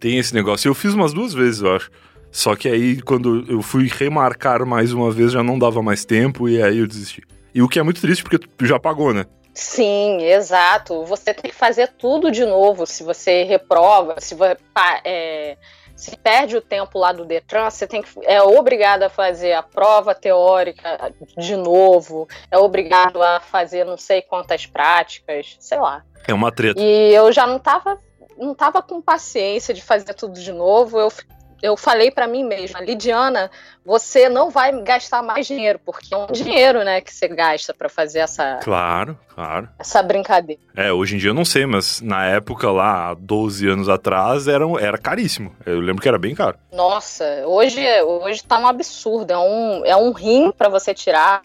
Tem 0.00 0.18
esse 0.18 0.34
negócio. 0.34 0.68
Eu 0.68 0.74
fiz 0.74 0.94
umas 0.94 1.12
duas 1.12 1.34
vezes, 1.34 1.60
eu 1.60 1.76
acho. 1.76 1.90
Só 2.32 2.56
que 2.56 2.66
aí, 2.66 3.02
quando 3.02 3.44
eu 3.46 3.60
fui 3.60 3.86
remarcar 3.86 4.64
mais 4.64 4.92
uma 4.92 5.10
vez, 5.10 5.32
já 5.32 5.42
não 5.42 5.58
dava 5.58 5.82
mais 5.82 6.02
tempo 6.04 6.48
e 6.48 6.62
aí 6.62 6.78
eu 6.78 6.86
desisti. 6.86 7.22
E 7.54 7.60
o 7.60 7.68
que 7.68 7.78
é 7.78 7.82
muito 7.82 8.00
triste, 8.00 8.22
porque 8.24 8.38
tu 8.38 8.66
já 8.66 8.80
pagou, 8.80 9.12
né? 9.12 9.26
Sim, 9.52 10.22
exato. 10.22 11.04
Você 11.04 11.34
tem 11.34 11.50
que 11.50 11.56
fazer 11.56 11.88
tudo 11.98 12.30
de 12.30 12.46
novo. 12.46 12.86
Se 12.86 13.04
você 13.04 13.42
reprova, 13.42 14.16
se 14.18 14.34
você 14.34 14.56
é, 15.04 15.58
se 15.94 16.16
perde 16.16 16.56
o 16.56 16.62
tempo 16.62 16.98
lá 16.98 17.12
do 17.12 17.26
Detran, 17.26 17.68
você 17.68 17.86
tem 17.86 18.02
que, 18.02 18.08
é 18.22 18.42
obrigado 18.42 19.02
a 19.02 19.10
fazer 19.10 19.52
a 19.52 19.62
prova 19.62 20.14
teórica 20.14 21.12
de 21.36 21.54
novo, 21.54 22.26
é 22.50 22.56
obrigado 22.56 23.22
a 23.22 23.40
fazer 23.40 23.84
não 23.84 23.98
sei 23.98 24.22
quantas 24.22 24.64
práticas, 24.64 25.56
sei 25.60 25.78
lá. 25.78 26.02
É 26.26 26.32
uma 26.32 26.50
treta. 26.50 26.80
E 26.80 27.14
eu 27.14 27.30
já 27.30 27.46
não 27.46 27.58
tava, 27.58 27.98
não 28.38 28.54
tava 28.54 28.80
com 28.80 29.02
paciência 29.02 29.74
de 29.74 29.82
fazer 29.82 30.14
tudo 30.14 30.40
de 30.40 30.52
novo. 30.52 30.98
Eu 30.98 31.12
eu 31.62 31.76
falei 31.76 32.10
para 32.10 32.26
mim 32.26 32.44
mesma, 32.44 32.80
Lidiana, 32.80 33.50
você 33.84 34.28
não 34.28 34.50
vai 34.50 34.72
gastar 34.82 35.22
mais 35.22 35.46
dinheiro, 35.46 35.78
porque 35.84 36.12
é 36.12 36.16
um 36.16 36.26
dinheiro, 36.26 36.84
né, 36.84 37.00
que 37.00 37.14
você 37.14 37.28
gasta 37.28 37.72
para 37.72 37.88
fazer 37.88 38.18
essa. 38.18 38.58
Claro, 38.62 39.16
claro. 39.32 39.68
Essa 39.78 40.02
brincadeira. 40.02 40.60
É, 40.76 40.92
hoje 40.92 41.14
em 41.14 41.18
dia 41.18 41.30
eu 41.30 41.34
não 41.34 41.44
sei, 41.44 41.64
mas 41.64 42.00
na 42.00 42.26
época 42.26 42.70
lá, 42.70 43.14
12 43.14 43.68
anos 43.68 43.88
atrás, 43.88 44.48
era, 44.48 44.64
era 44.80 44.98
caríssimo. 44.98 45.54
Eu 45.64 45.80
lembro 45.80 46.02
que 46.02 46.08
era 46.08 46.18
bem 46.18 46.34
caro. 46.34 46.58
Nossa, 46.72 47.24
hoje, 47.46 47.80
hoje 48.02 48.42
tá 48.42 48.58
um 48.58 48.66
absurdo. 48.66 49.32
É 49.32 49.38
um, 49.38 49.86
é 49.86 49.96
um 49.96 50.12
rim 50.12 50.50
para 50.50 50.68
você 50.68 50.92
tirar. 50.92 51.42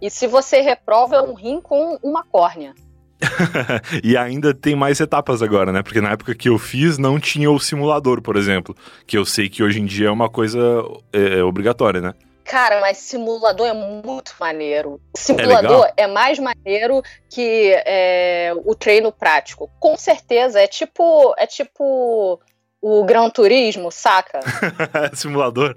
E 0.00 0.10
se 0.10 0.26
você 0.26 0.60
reprova, 0.60 1.16
é 1.16 1.22
um 1.22 1.34
rim 1.34 1.60
com 1.60 1.98
uma 2.02 2.24
córnea. 2.24 2.74
e 4.02 4.16
ainda 4.16 4.54
tem 4.54 4.74
mais 4.74 5.00
etapas 5.00 5.42
agora, 5.42 5.72
né? 5.72 5.82
Porque 5.82 6.00
na 6.00 6.12
época 6.12 6.34
que 6.34 6.48
eu 6.48 6.58
fiz 6.58 6.98
não 6.98 7.18
tinha 7.18 7.50
o 7.50 7.58
simulador, 7.58 8.20
por 8.20 8.36
exemplo. 8.36 8.76
Que 9.06 9.16
eu 9.16 9.24
sei 9.24 9.48
que 9.48 9.62
hoje 9.62 9.80
em 9.80 9.86
dia 9.86 10.08
é 10.08 10.10
uma 10.10 10.28
coisa 10.28 10.58
é, 11.12 11.38
é 11.38 11.44
obrigatória, 11.44 12.00
né? 12.00 12.14
Cara, 12.44 12.80
mas 12.80 12.98
simulador 12.98 13.66
é 13.66 13.72
muito 13.72 14.34
maneiro. 14.38 15.00
Simulador 15.16 15.86
é, 15.96 16.02
é 16.02 16.06
mais 16.06 16.38
maneiro 16.38 17.02
que 17.30 17.72
é, 17.86 18.52
o 18.64 18.74
treino 18.74 19.12
prático. 19.12 19.70
Com 19.78 19.96
certeza. 19.96 20.60
É 20.60 20.66
tipo. 20.66 21.34
É 21.38 21.46
tipo 21.46 22.40
o 22.82 23.04
Gran 23.04 23.30
Turismo, 23.30 23.92
saca? 23.92 24.40
simulador. 25.14 25.76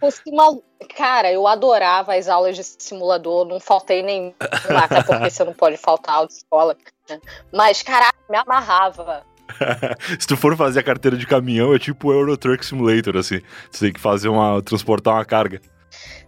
o 0.00 0.10
simula... 0.10 0.58
Cara, 0.96 1.30
eu 1.30 1.46
adorava 1.46 2.14
as 2.14 2.26
aulas 2.26 2.56
de 2.56 2.64
simulador, 2.64 3.46
não 3.46 3.60
faltei 3.60 4.02
nenhuma, 4.02 4.34
até 4.82 5.02
porque 5.02 5.30
você 5.30 5.44
não 5.44 5.52
pode 5.52 5.76
faltar 5.76 6.14
aula 6.14 6.26
de 6.26 6.32
escola. 6.32 6.76
Né? 7.08 7.20
Mas, 7.52 7.82
caraca, 7.82 8.16
me 8.30 8.38
amarrava. 8.38 9.22
Se 10.18 10.26
tu 10.26 10.38
for 10.38 10.56
fazer 10.56 10.80
a 10.80 10.82
carteira 10.82 11.18
de 11.18 11.26
caminhão, 11.26 11.74
é 11.74 11.78
tipo 11.78 12.08
o 12.08 12.12
Euro 12.12 12.36
Truck 12.36 12.64
Simulator, 12.64 13.18
assim. 13.18 13.42
Você 13.70 13.86
tem 13.86 13.92
que 13.92 14.00
fazer 14.00 14.28
uma. 14.28 14.62
transportar 14.62 15.14
uma 15.14 15.24
carga. 15.24 15.60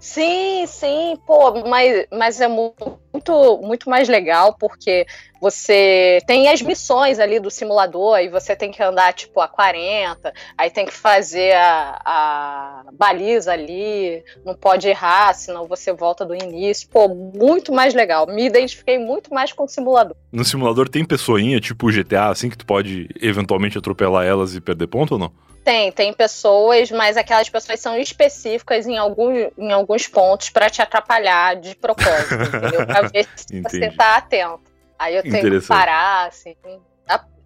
Sim, 0.02 0.66
sim, 0.66 1.16
pô, 1.24 1.62
mas, 1.64 2.06
mas 2.10 2.40
é 2.40 2.48
muito, 2.48 3.60
muito 3.62 3.88
mais 3.88 4.08
legal 4.08 4.52
porque 4.58 5.06
você 5.40 6.18
tem 6.26 6.48
as 6.48 6.60
missões 6.60 7.20
ali 7.20 7.38
do 7.38 7.52
simulador 7.52 8.18
e 8.18 8.28
você 8.28 8.56
tem 8.56 8.72
que 8.72 8.82
andar 8.82 9.12
tipo 9.12 9.40
a 9.40 9.46
40, 9.46 10.34
aí 10.58 10.70
tem 10.70 10.86
que 10.86 10.92
fazer 10.92 11.54
a, 11.54 12.00
a 12.04 12.84
baliza 12.92 13.52
ali, 13.52 14.24
não 14.44 14.56
pode 14.56 14.88
errar, 14.88 15.32
senão 15.34 15.68
você 15.68 15.92
volta 15.92 16.24
do 16.24 16.34
início. 16.34 16.88
Pô, 16.88 17.06
muito 17.06 17.72
mais 17.72 17.94
legal. 17.94 18.26
Me 18.26 18.44
identifiquei 18.44 18.98
muito 18.98 19.32
mais 19.32 19.52
com 19.52 19.62
o 19.62 19.68
simulador. 19.68 20.16
No 20.32 20.44
simulador 20.44 20.88
tem 20.88 21.04
pessoinha, 21.04 21.60
tipo 21.60 21.92
GTA, 21.92 22.26
assim, 22.30 22.50
que 22.50 22.58
tu 22.58 22.66
pode 22.66 23.08
eventualmente 23.20 23.78
atropelar 23.78 24.26
elas 24.26 24.56
e 24.56 24.60
perder 24.60 24.88
ponto 24.88 25.12
ou 25.12 25.18
não? 25.20 25.32
Tem, 25.64 25.92
tem 25.92 26.12
pessoas, 26.12 26.90
mas 26.90 27.16
aquelas 27.16 27.48
pessoas 27.48 27.78
são 27.78 27.96
específicas 27.96 28.86
em, 28.86 28.98
algum, 28.98 29.30
em 29.56 29.70
alguns 29.92 30.08
pontos 30.08 30.50
para 30.50 30.70
te 30.70 30.80
atrapalhar 30.80 31.56
de 31.56 31.74
propósito, 31.76 32.34
entendeu? 32.34 32.86
Pra 32.86 33.02
ver 33.08 33.28
se 33.36 33.60
você 33.60 33.90
tá 33.90 34.16
atento. 34.16 34.72
Aí 34.98 35.16
eu 35.16 35.22
tenho 35.22 35.60
que 35.60 35.66
parar, 35.66 36.28
assim. 36.28 36.56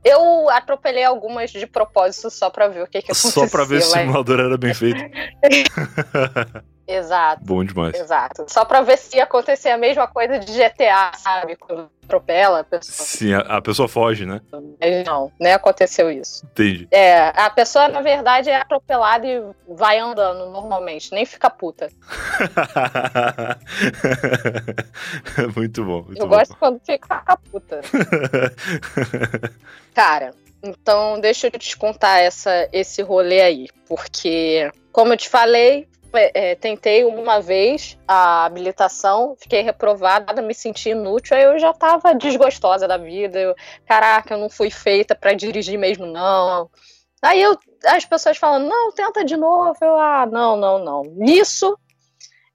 Eu 0.04 0.48
atropelei 0.50 1.02
algumas 1.02 1.50
de 1.50 1.66
propósito 1.66 2.30
só 2.30 2.48
pra 2.48 2.68
ver 2.68 2.84
o 2.84 2.86
que, 2.86 3.02
que 3.02 3.10
acontecia. 3.10 3.30
Só 3.30 3.48
pra 3.48 3.64
ver 3.64 3.82
se 3.82 3.88
o 3.88 3.92
simulador 3.92 4.38
era 4.38 4.56
bem 4.56 4.72
feito. 4.72 5.00
Exato. 6.86 7.44
Bom 7.44 7.64
demais. 7.64 7.98
Exato. 7.98 8.46
Só 8.48 8.64
pra 8.64 8.80
ver 8.82 8.96
se 8.96 9.16
ia 9.16 9.24
acontecer 9.24 9.70
a 9.70 9.78
mesma 9.78 10.06
coisa 10.06 10.38
de 10.38 10.52
GTA, 10.52 11.10
sabe? 11.16 11.56
Quando 11.56 11.90
atropela 12.04 12.60
a 12.60 12.64
pessoa. 12.64 13.06
Sim, 13.06 13.34
a, 13.34 13.40
a 13.40 13.60
pessoa 13.60 13.88
foge, 13.88 14.24
né? 14.24 14.40
Mas 14.80 15.04
não, 15.04 15.30
nem 15.38 15.52
aconteceu 15.52 16.10
isso. 16.10 16.46
Entendi. 16.46 16.88
É, 16.90 17.32
a 17.34 17.50
pessoa, 17.50 17.88
na 17.88 18.00
verdade, 18.00 18.48
é 18.48 18.56
atropelada 18.56 19.26
e 19.26 19.42
vai 19.68 19.98
andando 19.98 20.48
normalmente, 20.50 21.12
nem 21.12 21.26
fica 21.26 21.50
puta. 21.50 21.88
muito 25.56 25.84
bom. 25.84 26.02
Muito 26.02 26.22
Eu 26.22 26.28
bom. 26.28 26.36
gosto 26.36 26.56
quando 26.56 26.80
fica 26.84 27.36
puta. 27.50 27.80
Cara, 29.92 30.32
então 30.62 31.18
deixa 31.20 31.48
eu 31.48 31.50
te 31.50 31.76
contar 31.76 32.20
essa, 32.20 32.68
esse 32.72 33.02
rolê 33.02 33.42
aí, 33.42 33.68
porque, 33.88 34.70
como 34.92 35.12
eu 35.12 35.16
te 35.16 35.28
falei, 35.28 35.88
é, 36.16 36.54
tentei 36.54 37.04
uma 37.04 37.40
vez 37.40 37.98
a 38.06 38.44
habilitação, 38.44 39.36
fiquei 39.38 39.62
reprovada, 39.62 40.42
me 40.42 40.54
senti 40.54 40.90
inútil, 40.90 41.36
aí 41.36 41.44
eu 41.44 41.58
já 41.58 41.72
tava 41.72 42.14
desgostosa 42.14 42.86
da 42.86 42.96
vida. 42.96 43.38
Eu, 43.38 43.54
caraca, 43.86 44.34
eu 44.34 44.38
não 44.38 44.48
fui 44.48 44.70
feita 44.70 45.14
para 45.14 45.34
dirigir 45.34 45.78
mesmo, 45.78 46.06
não. 46.06 46.70
Aí 47.22 47.40
eu, 47.40 47.58
as 47.86 48.04
pessoas 48.04 48.36
falando, 48.36 48.68
não, 48.68 48.92
tenta 48.92 49.24
de 49.24 49.36
novo. 49.36 49.76
Eu, 49.80 49.98
ah, 49.98 50.26
não, 50.26 50.56
não, 50.56 50.78
não. 50.78 51.02
Nisso, 51.02 51.78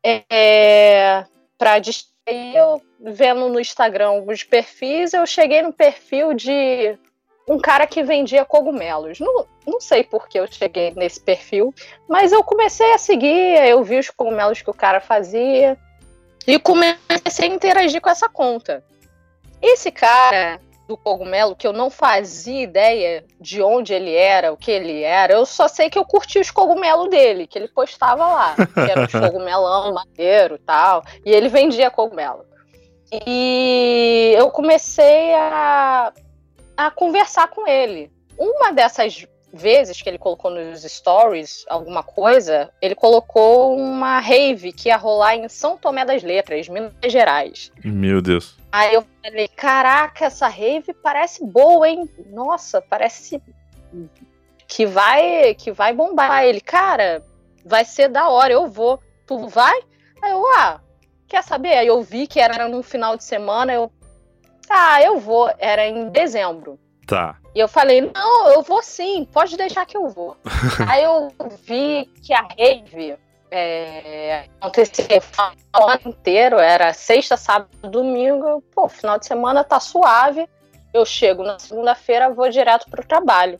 é, 0.04 1.26
para 1.58 1.80
distrair, 1.80 2.56
eu 2.56 2.82
vendo 3.00 3.50
no 3.50 3.60
Instagram 3.60 4.10
alguns 4.10 4.44
perfis, 4.44 5.14
eu 5.14 5.26
cheguei 5.26 5.62
no 5.62 5.74
perfil 5.74 6.34
de 6.34 6.98
um 7.48 7.58
cara 7.58 7.88
que 7.88 8.04
vendia 8.04 8.46
cogumelos. 8.46 9.20
Não, 9.20 9.46
não 9.66 9.80
sei 9.80 10.04
por 10.04 10.28
que 10.28 10.40
eu 10.40 10.48
cheguei 10.52 10.94
nesse 10.96 11.20
perfil, 11.20 11.74
mas 12.08 12.32
eu 12.32 12.44
comecei 12.44 12.94
a 12.94 12.98
seguir, 12.98 13.68
eu 13.68 13.84
vi 13.84 14.00
os 14.00 14.10
cogumelos 14.10 14.62
que 14.62 14.70
o 14.70 14.74
cara 14.74 15.00
fazia 15.00 15.78
e 16.48 16.60
comecei 16.60 17.50
a 17.50 17.54
interagir 17.54 18.02
com 18.02 18.10
essa 18.10 18.28
conta. 18.28 18.84
Esse 19.62 19.92
cara 19.92 20.60
do 20.88 20.98
cogumelo, 20.98 21.56
que 21.56 21.66
eu 21.66 21.72
não 21.72 21.90
fazia 21.90 22.64
ideia 22.64 23.24
de 23.40 23.62
onde 23.62 23.94
ele 23.94 24.14
era, 24.14 24.52
o 24.52 24.58
que 24.58 24.70
ele 24.70 25.04
era, 25.04 25.34
eu 25.34 25.46
só 25.46 25.68
sei 25.68 25.90
que 25.90 25.98
eu 25.98 26.04
curti 26.04 26.40
os 26.40 26.52
cogumelos 26.52 27.10
dele, 27.10 27.48
que 27.48 27.58
ele 27.58 27.70
postava 27.70 28.28
lá, 28.28 28.56
que 28.56 28.92
era 28.92 29.02
um 29.02 29.08
cogumelão 29.08 29.94
maneiro 29.94 30.58
tal, 30.60 31.02
e 31.26 31.32
ele 31.32 31.48
vendia 31.48 31.90
cogumelo. 31.90 32.44
E 33.26 34.34
eu 34.38 34.50
comecei 34.52 35.34
a 35.34 36.12
a 36.88 36.92
conversar 36.92 37.48
com 37.48 37.68
ele. 37.68 38.12
Uma 38.38 38.72
dessas 38.72 39.26
vezes 39.54 40.02
que 40.02 40.10
ele 40.10 40.18
colocou 40.18 40.50
nos 40.50 40.84
stories 40.84 41.66
alguma 41.68 42.04
coisa, 42.04 42.72
ele 42.82 42.96
colocou 42.96 43.76
uma 43.76 44.20
rave 44.20 44.72
que 44.72 44.90
ia 44.90 44.98
rolar 44.98 45.36
em 45.36 45.50
São 45.50 45.78
Tomé 45.78 46.06
das 46.06 46.24
Letras, 46.24 46.70
Minas 46.70 46.94
Gerais. 47.06 47.72
Meu 47.84 48.22
Deus. 48.22 48.58
Aí 48.72 48.94
eu 48.94 49.06
falei, 49.22 49.48
caraca, 49.50 50.26
essa 50.26 50.48
rave 50.48 50.94
parece 50.94 51.46
boa, 51.46 51.90
hein? 51.90 52.10
Nossa, 52.28 52.82
parece 52.82 53.42
que 54.68 54.86
vai 54.86 55.54
que 55.56 55.72
vai 55.72 55.94
bombar. 55.94 56.46
Ele, 56.46 56.62
cara, 56.62 57.24
vai 57.66 57.84
ser 57.84 58.08
da 58.08 58.30
hora, 58.30 58.54
eu 58.54 58.68
vou. 58.68 59.02
Tu 59.28 59.48
vai? 59.50 59.82
Aí 60.22 60.32
eu, 60.32 60.46
ah, 60.56 60.80
quer 61.28 61.44
saber? 61.44 61.74
Aí 61.74 61.88
eu 61.88 62.02
vi 62.02 62.28
que 62.28 62.40
era 62.40 62.68
no 62.68 62.82
final 62.82 63.18
de 63.18 63.24
semana, 63.24 63.74
eu 63.74 63.92
ah, 64.72 65.02
eu 65.02 65.20
vou. 65.20 65.52
Era 65.60 65.88
em 65.88 66.10
dezembro. 66.10 66.80
Tá. 67.06 67.36
E 67.54 67.60
eu 67.60 67.68
falei, 67.68 68.10
não, 68.14 68.48
eu 68.50 68.62
vou 68.62 68.82
sim, 68.82 69.28
pode 69.32 69.58
deixar 69.58 69.86
que 69.86 69.98
eu 69.98 70.08
vou. 70.08 70.38
Aí 70.88 71.04
eu 71.04 71.30
vi 71.66 72.06
que 72.24 72.34
a 72.34 72.48
rave 72.58 73.18
é, 73.52 74.46
acontecia 74.62 75.22
o 75.78 75.84
ano 75.84 76.02
inteiro, 76.06 76.58
era 76.58 76.94
sexta, 76.94 77.36
sábado, 77.36 77.70
domingo. 77.90 78.64
Pô, 78.74 78.88
final 78.88 79.20
de 79.20 79.26
semana 79.26 79.64
tá 79.64 79.80
suave. 79.80 80.48
Eu 80.94 81.06
chego 81.06 81.44
na 81.44 81.60
segunda-feira, 81.60 82.30
vou 82.30 82.50
direto 82.50 82.90
pro 82.90 83.06
trabalho. 83.06 83.60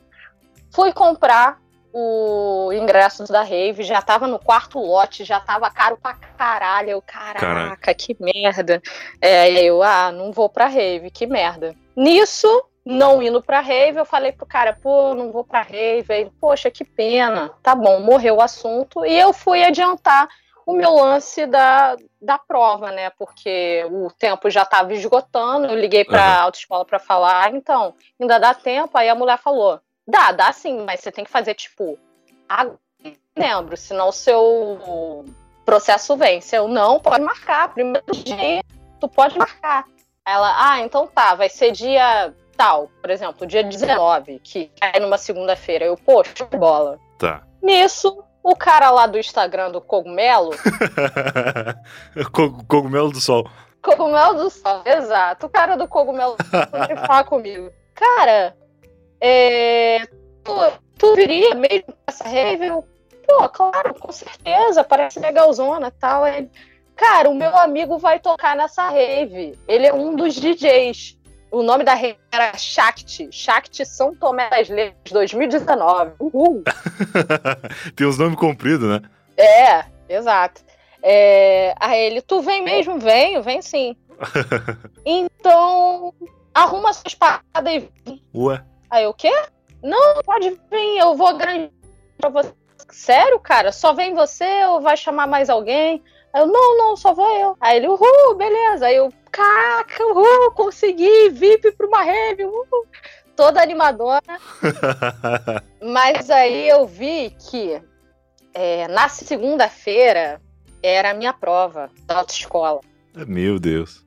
Fui 0.74 0.94
comprar 0.94 1.60
o 1.94 2.72
ingresso 2.74 3.24
da 3.32 3.42
rave, 3.42 3.84
já 3.84 4.02
tava 4.02 4.28
no 4.28 4.40
quarto 4.40 4.80
lote, 4.80 5.24
já 5.24 5.40
tava 5.40 5.70
caro 5.70 5.98
pra 5.98 6.14
caralho. 6.14 6.90
Eu, 6.92 7.02
caraca, 7.02 7.40
Caraca. 7.40 7.94
que 7.94 8.16
merda. 8.20 8.82
É, 9.22 9.52
eu, 9.64 9.84
ah, 9.84 10.12
não 10.12 10.32
vou 10.32 10.50
pra 10.50 10.68
rave, 10.68 11.12
que 11.12 11.28
merda. 11.28 11.76
Nisso, 11.96 12.48
não 12.86 13.22
indo 13.22 13.42
pra 13.42 13.60
rave, 13.60 14.00
eu 14.00 14.06
falei 14.06 14.32
pro 14.32 14.46
cara, 14.46 14.78
pô, 14.82 15.14
não 15.14 15.32
vou 15.32 15.44
pra 15.44 15.62
rave. 15.62 16.06
Ele, 16.14 16.32
poxa, 16.40 16.72
que 16.72 16.84
pena. 16.84 17.52
Tá 17.62 17.76
bom, 17.76 18.00
morreu 18.00 18.38
o 18.38 18.42
assunto. 18.42 19.06
E 19.06 19.18
eu 19.18 19.34
fui 19.34 19.64
adiantar 19.64 20.28
o 20.66 20.74
meu 20.74 20.96
lance 20.96 21.46
da, 21.46 21.96
da 22.22 22.38
prova, 22.38 22.92
né? 22.92 23.10
Porque 23.12 23.86
o 23.90 24.10
tempo 24.12 24.50
já 24.50 24.64
estava 24.64 24.94
esgotando. 24.94 25.68
Eu 25.68 25.78
liguei 25.78 26.06
para 26.06 26.24
a 26.24 26.38
uhum. 26.38 26.44
autoescola 26.46 26.86
para 26.86 27.00
falar, 27.00 27.54
então, 27.54 27.94
ainda 28.20 28.40
dá 28.40 28.54
tempo. 28.54 28.98
Aí 28.98 29.10
a 29.10 29.16
mulher 29.16 29.38
falou: 29.38 29.80
dá, 30.08 30.32
dá 30.32 30.52
sim, 30.52 30.84
mas 30.86 31.00
você 31.00 31.12
tem 31.12 31.24
que 31.24 31.32
fazer 31.32 31.54
tipo. 31.54 31.98
lembro, 33.38 33.78
senão 33.78 34.10
o 34.10 34.14
seu 34.14 35.26
processo 35.66 36.16
vence. 36.18 36.56
Eu 36.56 36.68
não, 36.68 37.00
pode 37.00 37.24
marcar. 37.24 37.74
Primeiro 37.74 38.12
dia, 38.12 38.64
tu 39.00 39.08
pode 39.08 39.38
marcar. 39.38 39.86
Ela, 40.26 40.72
ah, 40.72 40.80
então 40.82 41.08
tá, 41.08 41.34
vai 41.34 41.50
ser 41.50 41.72
dia 41.72 42.34
tal, 42.56 42.92
por 43.02 43.10
exemplo, 43.10 43.48
dia 43.48 43.64
19, 43.64 44.40
que 44.40 44.72
é 44.80 45.00
numa 45.00 45.18
segunda-feira. 45.18 45.86
Eu, 45.86 45.98
poxa, 45.98 46.46
bola. 46.46 47.00
Tá. 47.18 47.42
Nisso, 47.62 48.24
o 48.44 48.56
cara 48.56 48.92
lá 48.92 49.08
do 49.08 49.18
Instagram 49.18 49.72
do 49.72 49.82
Cogumelo. 49.82 50.52
cogumelo 52.68 53.12
do 53.12 53.20
Sol. 53.20 53.50
Cogumelo 53.82 54.36
do 54.36 54.50
Sol, 54.50 54.84
exato. 54.86 55.48
O 55.48 55.50
cara 55.50 55.76
do 55.76 55.88
Cogumelo 55.88 56.36
do 56.38 56.46
Sol 56.46 57.06
falar 57.08 57.24
comigo. 57.24 57.72
Cara, 57.96 58.56
é, 59.22 60.06
tu, 60.44 60.54
tu 60.98 61.16
viria 61.16 61.54
mesmo 61.56 61.94
essa 62.08 62.24
rave? 62.24 62.66
Eu, 62.66 62.86
Pô, 63.28 63.48
claro, 63.50 63.94
com 63.94 64.12
certeza, 64.12 64.84
parece 64.84 65.20
legalzona 65.20 65.88
e 65.88 65.92
tal. 65.92 66.28
Ele, 66.28 66.50
cara, 66.96 67.30
o 67.30 67.36
meu 67.36 67.56
amigo 67.58 67.98
vai 67.98 68.20
tocar 68.20 68.56
nessa 68.56 68.90
rave. 68.90 69.58
Ele 69.68 69.88
é 69.88 69.94
um 69.94 70.16
dos 70.16 70.36
DJs. 70.36 71.18
O 71.50 71.64
nome 71.64 71.84
da 71.84 71.94
rede 71.94 72.20
era 72.32 72.58
Shakti. 72.58 73.30
Shakti 73.32 73.86
São 73.86 74.16
Tomé 74.16 74.50
das 74.50 74.70
Letras 74.70 75.12
2019. 75.12 76.12
Uhul. 76.20 76.64
Tem 77.96 78.08
uns 78.08 78.18
nomes 78.18 78.38
compridos, 78.38 78.88
né? 78.88 79.02
É, 79.38 79.86
exato. 80.10 80.62
É, 81.04 81.74
aí 81.80 82.00
ele, 82.00 82.22
tu 82.22 82.42
vem 82.42 82.64
mesmo? 82.64 83.00
Venho, 83.00 83.42
vem 83.42 83.62
sim. 83.62 83.96
então, 85.06 86.14
arruma 86.54 86.94
suas 86.94 87.16
paradas 87.16 87.74
e 87.74 87.90
vem. 88.06 88.22
Ué? 88.34 88.64
Aí 88.92 89.08
o 89.08 89.14
quê? 89.14 89.32
Não, 89.82 90.22
pode 90.24 90.50
vir, 90.50 90.98
eu 91.00 91.16
vou 91.16 91.36
garantir 91.38 91.72
pra 92.18 92.30
você. 92.30 92.54
Sério, 92.92 93.40
cara? 93.40 93.72
Só 93.72 93.94
vem 93.94 94.14
você 94.14 94.66
ou 94.66 94.82
vai 94.82 94.98
chamar 94.98 95.26
mais 95.28 95.50
alguém? 95.50 96.04
Aí 96.34 96.42
eu, 96.42 96.48
não, 96.48 96.78
não, 96.78 96.98
só 96.98 97.14
vou 97.14 97.32
eu. 97.38 97.58
Aí 97.62 97.78
ele, 97.78 97.88
uhul, 97.88 98.36
beleza. 98.36 98.88
Aí 98.88 98.98
eu, 98.98 99.12
caraca, 99.32 100.06
uhul, 100.06 100.52
consegui, 100.52 101.30
VIP 101.30 101.72
pra 101.72 101.88
uma 101.88 102.04
rave, 102.04 102.44
uhul. 102.44 102.86
Toda 103.34 103.62
animadona. 103.62 104.22
Mas 105.82 106.30
aí 106.30 106.68
eu 106.68 106.86
vi 106.86 107.34
que 107.50 107.82
é, 108.54 108.90
na 108.90 109.08
segunda-feira 109.08 110.42
era 110.84 111.12
a 111.12 111.14
minha 111.14 111.32
prova 111.32 111.90
da 112.06 112.18
autoescola. 112.18 112.82
Meu 113.26 113.58
Deus. 113.58 114.06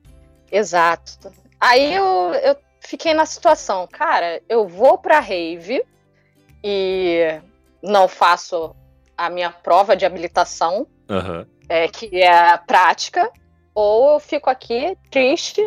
Exato. 0.51 1.31
Aí 1.59 1.95
eu, 1.95 2.33
eu 2.35 2.55
fiquei 2.87 3.13
na 3.13 3.25
situação, 3.25 3.87
cara, 3.87 4.41
eu 4.47 4.67
vou 4.67 4.97
pra 4.97 5.19
rave 5.19 5.83
e 6.63 7.39
não 7.81 8.07
faço 8.07 8.75
a 9.17 9.29
minha 9.29 9.51
prova 9.51 9.95
de 9.95 10.05
habilitação. 10.05 10.87
Uhum 11.09 11.45
é, 11.69 11.87
que 11.87 12.21
é 12.21 12.49
a 12.49 12.57
prática, 12.57 13.29
ou 13.73 14.13
eu 14.13 14.19
fico 14.19 14.49
aqui 14.49 14.97
triste 15.09 15.61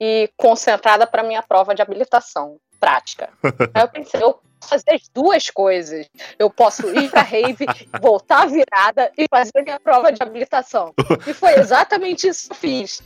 e 0.00 0.30
concentrada 0.36 1.06
para 1.06 1.22
minha 1.22 1.42
prova 1.42 1.74
de 1.74 1.82
habilitação 1.82 2.58
prática. 2.78 3.30
Aí 3.74 3.82
eu 3.82 3.88
pensei, 3.88 4.22
eu 4.22 4.34
posso 4.34 4.70
fazer 4.70 4.92
as 4.92 5.08
duas 5.08 5.50
coisas. 5.50 6.06
Eu 6.38 6.50
posso 6.50 6.88
ir 6.94 7.10
para 7.10 7.22
rave, 7.22 7.66
voltar 8.00 8.46
virada 8.46 9.10
e 9.16 9.26
fazer 9.30 9.62
minha 9.62 9.80
prova 9.80 10.12
de 10.12 10.22
habilitação. 10.22 10.92
E 11.26 11.32
foi 11.32 11.54
exatamente 11.54 12.26
isso 12.28 12.48
que 12.48 12.54
eu 12.54 12.58
fiz. 12.58 13.02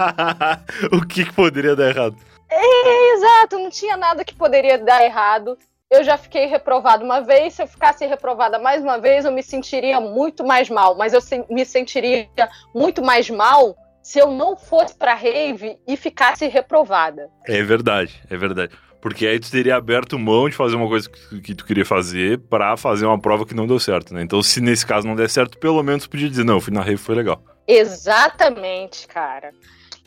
o 0.92 1.06
que, 1.06 1.24
que 1.24 1.32
poderia 1.32 1.74
dar 1.74 1.88
errado? 1.88 2.16
É, 2.56 3.14
exato, 3.14 3.58
não 3.58 3.70
tinha 3.70 3.96
nada 3.96 4.24
que 4.24 4.34
poderia 4.34 4.78
dar 4.78 5.04
errado 5.04 5.58
eu 5.94 6.02
já 6.02 6.16
fiquei 6.16 6.46
reprovada 6.46 7.04
uma 7.04 7.20
vez, 7.20 7.54
se 7.54 7.62
eu 7.62 7.66
ficasse 7.66 8.04
reprovada 8.06 8.58
mais 8.58 8.82
uma 8.82 8.98
vez, 8.98 9.24
eu 9.24 9.32
me 9.32 9.42
sentiria 9.42 10.00
muito 10.00 10.44
mais 10.44 10.68
mal. 10.68 10.96
Mas 10.96 11.12
eu 11.12 11.20
me 11.48 11.64
sentiria 11.64 12.28
muito 12.74 13.02
mais 13.02 13.30
mal 13.30 13.76
se 14.02 14.18
eu 14.18 14.30
não 14.30 14.56
fosse 14.56 14.96
pra 14.96 15.14
rave 15.14 15.78
e 15.86 15.96
ficasse 15.96 16.46
reprovada. 16.48 17.30
É 17.46 17.62
verdade, 17.62 18.20
é 18.28 18.36
verdade. 18.36 18.74
Porque 19.00 19.26
aí 19.26 19.38
tu 19.38 19.50
teria 19.50 19.76
aberto 19.76 20.18
mão 20.18 20.48
de 20.48 20.56
fazer 20.56 20.76
uma 20.76 20.88
coisa 20.88 21.08
que, 21.08 21.40
que 21.40 21.54
tu 21.54 21.64
queria 21.64 21.84
fazer 21.84 22.40
para 22.40 22.76
fazer 22.76 23.06
uma 23.06 23.20
prova 23.20 23.46
que 23.46 23.54
não 23.54 23.66
deu 23.66 23.78
certo, 23.78 24.14
né? 24.14 24.22
Então, 24.22 24.42
se 24.42 24.60
nesse 24.60 24.86
caso 24.86 25.06
não 25.06 25.14
der 25.14 25.28
certo, 25.28 25.58
pelo 25.58 25.82
menos 25.82 26.06
podia 26.06 26.28
dizer, 26.28 26.44
não, 26.44 26.54
eu 26.54 26.60
fui 26.60 26.72
na 26.72 26.80
rave, 26.80 26.96
foi 26.96 27.14
legal. 27.14 27.42
Exatamente, 27.68 29.06
cara. 29.06 29.52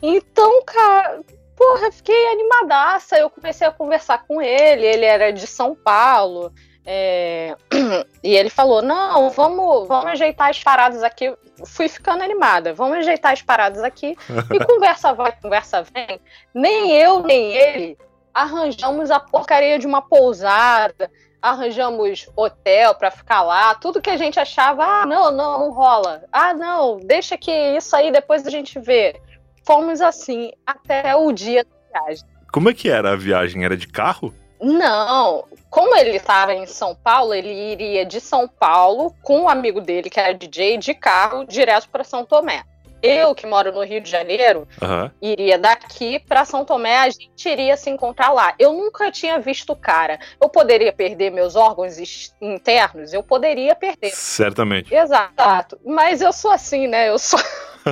Então, 0.02 0.62
cara, 0.64 1.20
porra, 1.58 1.90
fiquei 1.90 2.28
animadaça. 2.28 3.18
Eu 3.18 3.28
comecei 3.28 3.66
a 3.66 3.72
conversar 3.72 4.24
com 4.26 4.40
ele, 4.40 4.86
ele 4.86 5.04
era 5.04 5.32
de 5.32 5.46
São 5.46 5.74
Paulo. 5.74 6.52
É... 6.86 7.56
E 8.22 8.34
ele 8.34 8.50
falou: 8.50 8.80
Não, 8.80 9.30
vamos, 9.30 9.86
vamos 9.86 10.06
ajeitar 10.06 10.50
as 10.50 10.62
paradas 10.62 11.02
aqui. 11.02 11.34
Fui 11.66 11.88
ficando 11.88 12.22
animada, 12.22 12.72
vamos 12.72 12.98
ajeitar 12.98 13.32
as 13.32 13.42
paradas 13.42 13.82
aqui. 13.82 14.16
E 14.54 14.64
conversa 14.64 15.12
vai, 15.12 15.32
conversa 15.32 15.82
vem. 15.82 16.20
Nem 16.54 16.92
eu, 16.92 17.22
nem 17.22 17.52
ele 17.52 17.98
arranjamos 18.32 19.10
a 19.10 19.18
porcaria 19.18 19.78
de 19.78 19.86
uma 19.86 20.00
pousada, 20.00 21.10
arranjamos 21.42 22.28
hotel 22.36 22.94
para 22.94 23.10
ficar 23.10 23.42
lá. 23.42 23.74
Tudo 23.74 24.00
que 24.00 24.10
a 24.10 24.16
gente 24.16 24.38
achava, 24.38 24.84
ah, 24.84 25.06
não, 25.06 25.30
não, 25.30 25.58
não 25.58 25.70
rola. 25.72 26.24
Ah, 26.32 26.54
não, 26.54 26.98
deixa 26.98 27.36
que 27.36 27.50
isso 27.50 27.96
aí 27.96 28.12
depois 28.12 28.46
a 28.46 28.50
gente 28.50 28.78
vê 28.78 29.20
fomos 29.68 30.00
assim 30.00 30.50
até 30.66 31.14
o 31.14 31.30
dia 31.30 31.62
da 31.62 32.00
viagem. 32.00 32.24
Como 32.50 32.70
é 32.70 32.74
que 32.74 32.88
era 32.88 33.12
a 33.12 33.16
viagem? 33.16 33.66
Era 33.66 33.76
de 33.76 33.86
carro? 33.86 34.34
Não, 34.58 35.44
como 35.68 35.94
ele 35.94 36.16
estava 36.16 36.54
em 36.54 36.66
São 36.66 36.94
Paulo, 36.94 37.34
ele 37.34 37.52
iria 37.52 38.06
de 38.06 38.18
São 38.18 38.48
Paulo 38.48 39.14
com 39.22 39.42
um 39.42 39.48
amigo 39.48 39.82
dele, 39.82 40.08
que 40.08 40.18
era 40.18 40.32
DJ, 40.32 40.78
de 40.78 40.94
carro, 40.94 41.44
direto 41.44 41.86
para 41.90 42.02
São 42.02 42.24
Tomé. 42.24 42.62
Eu, 43.02 43.34
que 43.34 43.46
moro 43.46 43.70
no 43.70 43.84
Rio 43.84 44.00
de 44.00 44.10
Janeiro, 44.10 44.66
uhum. 44.82 45.10
iria 45.20 45.58
daqui 45.58 46.18
para 46.18 46.46
São 46.46 46.64
Tomé, 46.64 46.96
a 46.96 47.10
gente 47.10 47.48
iria 47.48 47.76
se 47.76 47.90
encontrar 47.90 48.32
lá. 48.32 48.54
Eu 48.58 48.72
nunca 48.72 49.12
tinha 49.12 49.38
visto 49.38 49.74
o 49.74 49.76
cara. 49.76 50.18
Eu 50.40 50.48
poderia 50.48 50.92
perder 50.92 51.30
meus 51.30 51.54
órgãos 51.54 51.98
internos? 52.40 53.12
Eu 53.12 53.22
poderia 53.22 53.76
perder. 53.76 54.10
Certamente. 54.10 54.92
Exato. 54.92 55.78
Mas 55.84 56.22
eu 56.22 56.32
sou 56.32 56.50
assim, 56.50 56.88
né? 56.88 57.10
Eu 57.10 57.18
sou. 57.18 57.38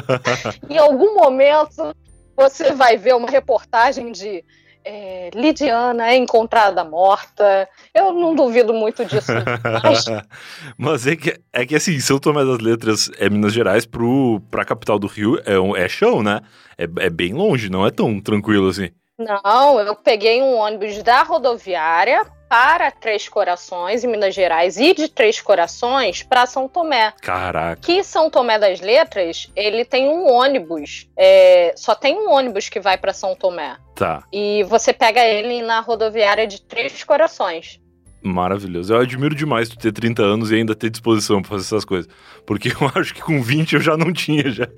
em 0.69 0.79
algum 0.79 1.15
momento 1.15 1.95
você 2.37 2.73
vai 2.73 2.97
ver 2.97 3.15
uma 3.15 3.31
reportagem 3.31 4.13
de 4.13 4.45
é, 4.89 5.31
Lidiana 5.35 6.11
é 6.13 6.17
encontrada 6.17 6.85
morta. 6.85 7.69
Eu 7.93 8.13
não 8.13 8.37
duvido 8.37 8.73
muito 8.73 9.05
disso. 9.05 9.33
Mas, 9.83 10.05
mas 10.79 11.07
é, 11.09 11.17
que, 11.17 11.41
é 11.53 11.67
que 11.67 11.75
assim, 11.75 11.99
São 11.99 12.21
Tomé 12.21 12.45
das 12.45 12.59
Letras 12.59 13.11
é 13.19 13.29
Minas 13.29 13.53
Gerais 13.53 13.85
pro, 13.85 14.41
pra 14.49 14.65
capital 14.65 14.97
do 14.97 15.09
Rio 15.09 15.41
é, 15.45 15.59
um, 15.59 15.75
é 15.75 15.89
chão, 15.89 16.23
né? 16.23 16.41
É, 16.79 16.85
é 17.07 17.11
bem 17.11 17.33
longe, 17.33 17.69
não 17.69 17.85
é 17.85 17.91
tão 17.91 18.21
tranquilo 18.21 18.69
assim. 18.69 18.91
Não, 19.19 19.81
eu 19.81 19.97
peguei 19.97 20.41
um 20.41 20.55
ônibus 20.57 21.03
da 21.03 21.23
rodoviária 21.23 22.25
para 22.49 22.91
Três 22.91 23.29
Corações, 23.29 24.05
em 24.05 24.09
Minas 24.09 24.35
Gerais, 24.35 24.77
e 24.77 24.95
de 24.95 25.09
Três 25.09 25.41
Corações 25.41 26.23
para 26.23 26.47
São 26.47 26.69
Tomé. 26.69 27.13
Caraca. 27.21 27.81
Que 27.81 28.03
São 28.03 28.31
Tomé 28.31 28.59
das 28.59 28.81
Letras, 28.81 29.51
ele 29.55 29.85
tem 29.85 30.09
um 30.09 30.31
ônibus. 30.31 31.09
É, 31.17 31.75
só 31.77 31.95
tem 31.95 32.17
um 32.17 32.31
ônibus 32.31 32.69
que 32.69 32.81
vai 32.81 32.97
para 32.97 33.13
São 33.13 33.35
Tomé. 33.35 33.77
Tá. 33.95 34.25
E 34.33 34.63
você 34.65 34.93
pega 34.93 35.25
ele 35.25 35.63
na 35.63 35.81
rodoviária 35.81 36.47
de 36.47 36.61
Três 36.61 37.03
Corações. 37.03 37.81
Maravilhoso. 38.23 38.93
Eu 38.93 39.01
admiro 39.01 39.35
demais 39.35 39.69
tu 39.69 39.79
ter 39.79 39.93
30 39.93 40.23
anos 40.23 40.51
e 40.51 40.57
ainda 40.57 40.75
ter 40.75 40.91
disposição 40.91 41.41
para 41.41 41.51
fazer 41.51 41.65
essas 41.65 41.85
coisas. 41.85 42.11
Porque 42.45 42.69
eu 42.69 42.91
acho 43.01 43.15
que 43.15 43.23
com 43.23 43.41
20 43.41 43.75
eu 43.75 43.81
já 43.81 43.97
não 43.97 44.13
tinha 44.13 44.51
já. 44.51 44.69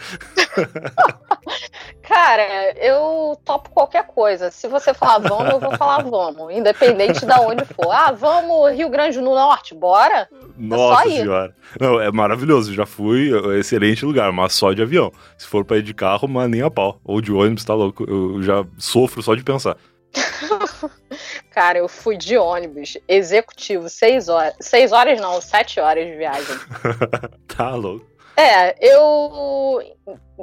Cara, 2.03 2.75
eu 2.79 3.39
topo 3.45 3.71
qualquer 3.71 4.07
coisa. 4.07 4.51
Se 4.51 4.67
você 4.67 4.95
falar 4.95 5.19
vamos, 5.19 5.53
eu 5.53 5.61
vou 5.61 5.77
falar 5.77 6.03
vamos. 6.03 6.55
Independente 6.55 7.25
de 7.25 7.33
onde 7.33 7.65
for. 7.65 7.91
Ah, 7.91 8.13
vamos 8.13 8.75
Rio 8.75 8.89
Grande 8.89 9.19
do 9.19 9.25
Norte, 9.25 9.75
bora? 9.75 10.23
É 10.23 10.29
Nossa 10.57 11.09
é 11.09 11.11
senhora. 11.11 11.55
Não, 11.81 12.01
é 12.01 12.11
maravilhoso. 12.11 12.75
Já 12.75 12.87
fui, 12.87 13.31
é 13.55 13.59
excelente 13.59 14.05
lugar, 14.05 14.33
mas 14.33 14.55
só 14.55 14.73
de 14.73 14.83
avião. 14.83 15.13
Se 15.37 15.47
for 15.47 15.65
pra 15.65 15.79
ir 15.79 15.83
de 15.83 15.95
carro, 15.95 16.27
mas 16.27 16.51
nem 16.51 16.63
a 16.63 16.71
pau. 16.71 16.99
Ou 17.05 17.21
de 17.21 17.33
ônibus, 17.33 17.65
tá 17.65 17.75
louco. 17.75 18.05
Eu 18.09 18.43
já 18.43 18.65
sofro 18.79 19.23
só 19.23 19.35
de 19.35 19.43
pensar. 19.43 19.77
Cara, 21.51 21.79
eu 21.79 21.89
fui 21.89 22.17
de 22.17 22.37
ônibus, 22.37 22.97
executivo, 23.07 23.89
seis 23.89 24.29
horas. 24.29 24.55
Seis 24.61 24.93
horas 24.93 25.21
não, 25.21 25.41
sete 25.41 25.81
horas 25.81 26.07
de 26.07 26.17
viagem. 26.17 26.57
tá 27.57 27.75
louco. 27.75 28.07
É, 28.37 28.77
eu. 28.81 29.83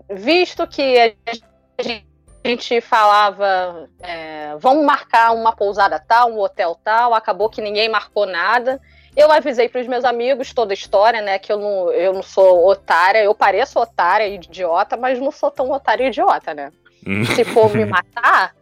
Visto 0.10 0.68
que 0.68 1.16
a 1.78 2.48
gente 2.48 2.82
falava, 2.82 3.90
é, 4.02 4.56
vamos 4.60 4.86
marcar 4.86 5.34
uma 5.34 5.56
pousada 5.56 5.98
tal, 6.00 6.32
um 6.32 6.40
hotel 6.40 6.78
tal, 6.84 7.14
acabou 7.14 7.50
que 7.50 7.62
ninguém 7.62 7.88
marcou 7.88 8.26
nada. 8.26 8.82
Eu 9.16 9.32
avisei 9.32 9.70
para 9.70 9.80
os 9.80 9.88
meus 9.88 10.04
amigos 10.04 10.54
toda 10.54 10.74
a 10.74 10.76
história, 10.76 11.22
né? 11.22 11.40
Que 11.40 11.54
eu 11.54 11.58
não, 11.58 11.92
eu 11.94 12.12
não 12.12 12.22
sou 12.22 12.68
otária, 12.68 13.24
eu 13.24 13.34
pareço 13.34 13.80
otária 13.80 14.28
e 14.28 14.36
idiota, 14.36 14.98
mas 14.98 15.18
não 15.18 15.32
sou 15.32 15.50
tão 15.50 15.72
otária 15.72 16.04
e 16.04 16.08
idiota, 16.08 16.54
né? 16.54 16.72
Hum. 17.08 17.24
Se 17.24 17.46
for 17.46 17.74
me 17.74 17.86
matar, 17.86 18.54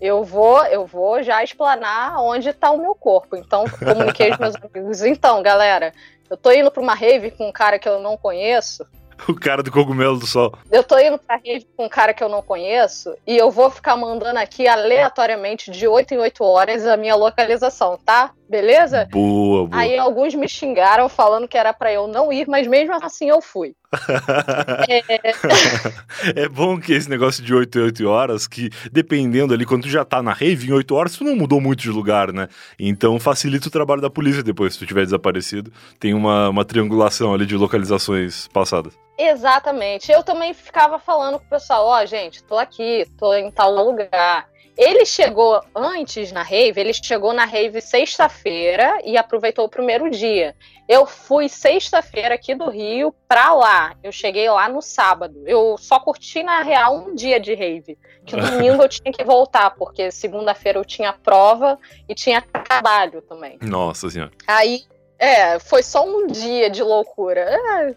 eu 0.00 0.24
vou, 0.24 0.64
eu 0.66 0.86
vou 0.86 1.22
já 1.22 1.42
explanar 1.44 2.22
onde 2.22 2.48
está 2.48 2.70
o 2.70 2.78
meu 2.78 2.94
corpo. 2.94 3.36
Então, 3.36 3.64
comuniquei 3.78 4.30
aos 4.30 4.38
meus 4.38 4.54
amigos. 4.62 5.02
Então, 5.02 5.42
galera, 5.42 5.92
eu 6.28 6.36
tô 6.36 6.50
indo 6.50 6.70
para 6.70 6.82
uma 6.82 6.94
rave 6.94 7.30
com 7.30 7.48
um 7.48 7.52
cara 7.52 7.78
que 7.78 7.88
eu 7.88 8.00
não 8.00 8.16
conheço. 8.16 8.86
O 9.28 9.34
cara 9.34 9.62
do 9.62 9.70
cogumelo 9.70 10.18
do 10.18 10.26
sol. 10.26 10.56
Eu 10.70 10.82
tô 10.82 10.98
indo 10.98 11.18
pra 11.18 11.36
rede 11.36 11.66
com 11.76 11.84
um 11.84 11.88
cara 11.88 12.14
que 12.14 12.24
eu 12.24 12.28
não 12.28 12.40
conheço 12.40 13.14
e 13.26 13.36
eu 13.36 13.50
vou 13.50 13.70
ficar 13.70 13.96
mandando 13.96 14.38
aqui 14.38 14.66
aleatoriamente 14.66 15.70
de 15.70 15.86
8 15.86 16.14
em 16.14 16.18
8 16.18 16.42
horas 16.42 16.86
a 16.86 16.96
minha 16.96 17.14
localização, 17.14 17.98
tá? 17.98 18.32
Beleza? 18.48 19.06
Boa, 19.10 19.66
boa. 19.66 19.82
Aí 19.82 19.98
alguns 19.98 20.34
me 20.34 20.48
xingaram 20.48 21.08
falando 21.08 21.46
que 21.46 21.58
era 21.58 21.72
para 21.72 21.92
eu 21.92 22.06
não 22.06 22.32
ir, 22.32 22.48
mas 22.48 22.66
mesmo 22.66 22.94
assim 22.94 23.28
eu 23.28 23.40
fui. 23.42 23.74
é... 26.36 26.48
bom 26.48 26.78
que 26.78 26.92
esse 26.92 27.10
negócio 27.10 27.42
de 27.42 27.54
8 27.54 27.78
em 27.78 27.82
8 27.82 28.08
horas, 28.08 28.46
que 28.46 28.70
dependendo 28.92 29.52
ali, 29.52 29.66
quando 29.66 29.82
tu 29.82 29.88
já 29.88 30.04
tá 30.04 30.22
na 30.22 30.32
rave, 30.32 30.68
em 30.68 30.72
8 30.72 30.94
horas 30.94 31.16
tu 31.16 31.24
não 31.24 31.34
mudou 31.34 31.60
muito 31.60 31.80
de 31.80 31.90
lugar, 31.90 32.32
né? 32.32 32.48
Então 32.78 33.18
facilita 33.18 33.68
o 33.68 33.70
trabalho 33.70 34.00
da 34.00 34.10
polícia 34.10 34.42
depois, 34.42 34.74
se 34.74 34.78
tu 34.78 34.86
tiver 34.86 35.04
desaparecido. 35.04 35.72
Tem 35.98 36.14
uma, 36.14 36.48
uma 36.48 36.64
triangulação 36.64 37.34
ali 37.34 37.46
de 37.46 37.56
localizações 37.56 38.46
passadas. 38.48 38.98
Exatamente. 39.18 40.10
Eu 40.10 40.22
também 40.22 40.54
ficava 40.54 40.98
falando 40.98 41.38
com 41.38 41.44
o 41.44 41.50
pessoal, 41.50 41.84
ó, 41.84 42.02
oh, 42.02 42.06
gente, 42.06 42.42
tô 42.44 42.56
aqui, 42.56 43.06
tô 43.18 43.34
em 43.34 43.50
tal 43.50 43.74
lugar. 43.74 44.49
Ele 44.76 45.04
chegou 45.04 45.60
antes 45.74 46.32
na 46.32 46.42
rave, 46.42 46.80
ele 46.80 46.92
chegou 46.92 47.32
na 47.32 47.44
rave 47.44 47.80
sexta-feira 47.80 48.98
e 49.04 49.16
aproveitou 49.16 49.64
o 49.64 49.68
primeiro 49.68 50.10
dia. 50.10 50.54
Eu 50.88 51.06
fui 51.06 51.48
sexta-feira 51.48 52.34
aqui 52.34 52.54
do 52.54 52.68
Rio 52.68 53.14
pra 53.28 53.52
lá. 53.54 53.94
Eu 54.02 54.10
cheguei 54.10 54.48
lá 54.50 54.68
no 54.68 54.80
sábado. 54.82 55.42
Eu 55.46 55.76
só 55.78 56.00
curti 56.00 56.42
na 56.42 56.62
real 56.62 56.96
um 56.96 57.14
dia 57.14 57.38
de 57.38 57.54
rave. 57.54 57.98
Que 58.24 58.34
domingo 58.40 58.82
eu 58.82 58.88
tinha 58.88 59.12
que 59.12 59.22
voltar, 59.22 59.70
porque 59.70 60.10
segunda-feira 60.10 60.78
eu 60.78 60.84
tinha 60.84 61.12
prova 61.12 61.78
e 62.08 62.14
tinha 62.14 62.40
trabalho 62.42 63.22
também. 63.22 63.58
Nossa 63.62 64.08
senhora. 64.10 64.32
Aí 64.46 64.84
é, 65.20 65.58
foi 65.58 65.82
só 65.82 66.04
um 66.04 66.26
dia 66.26 66.70
de 66.70 66.82
loucura. 66.82 67.42
É, 67.42 67.94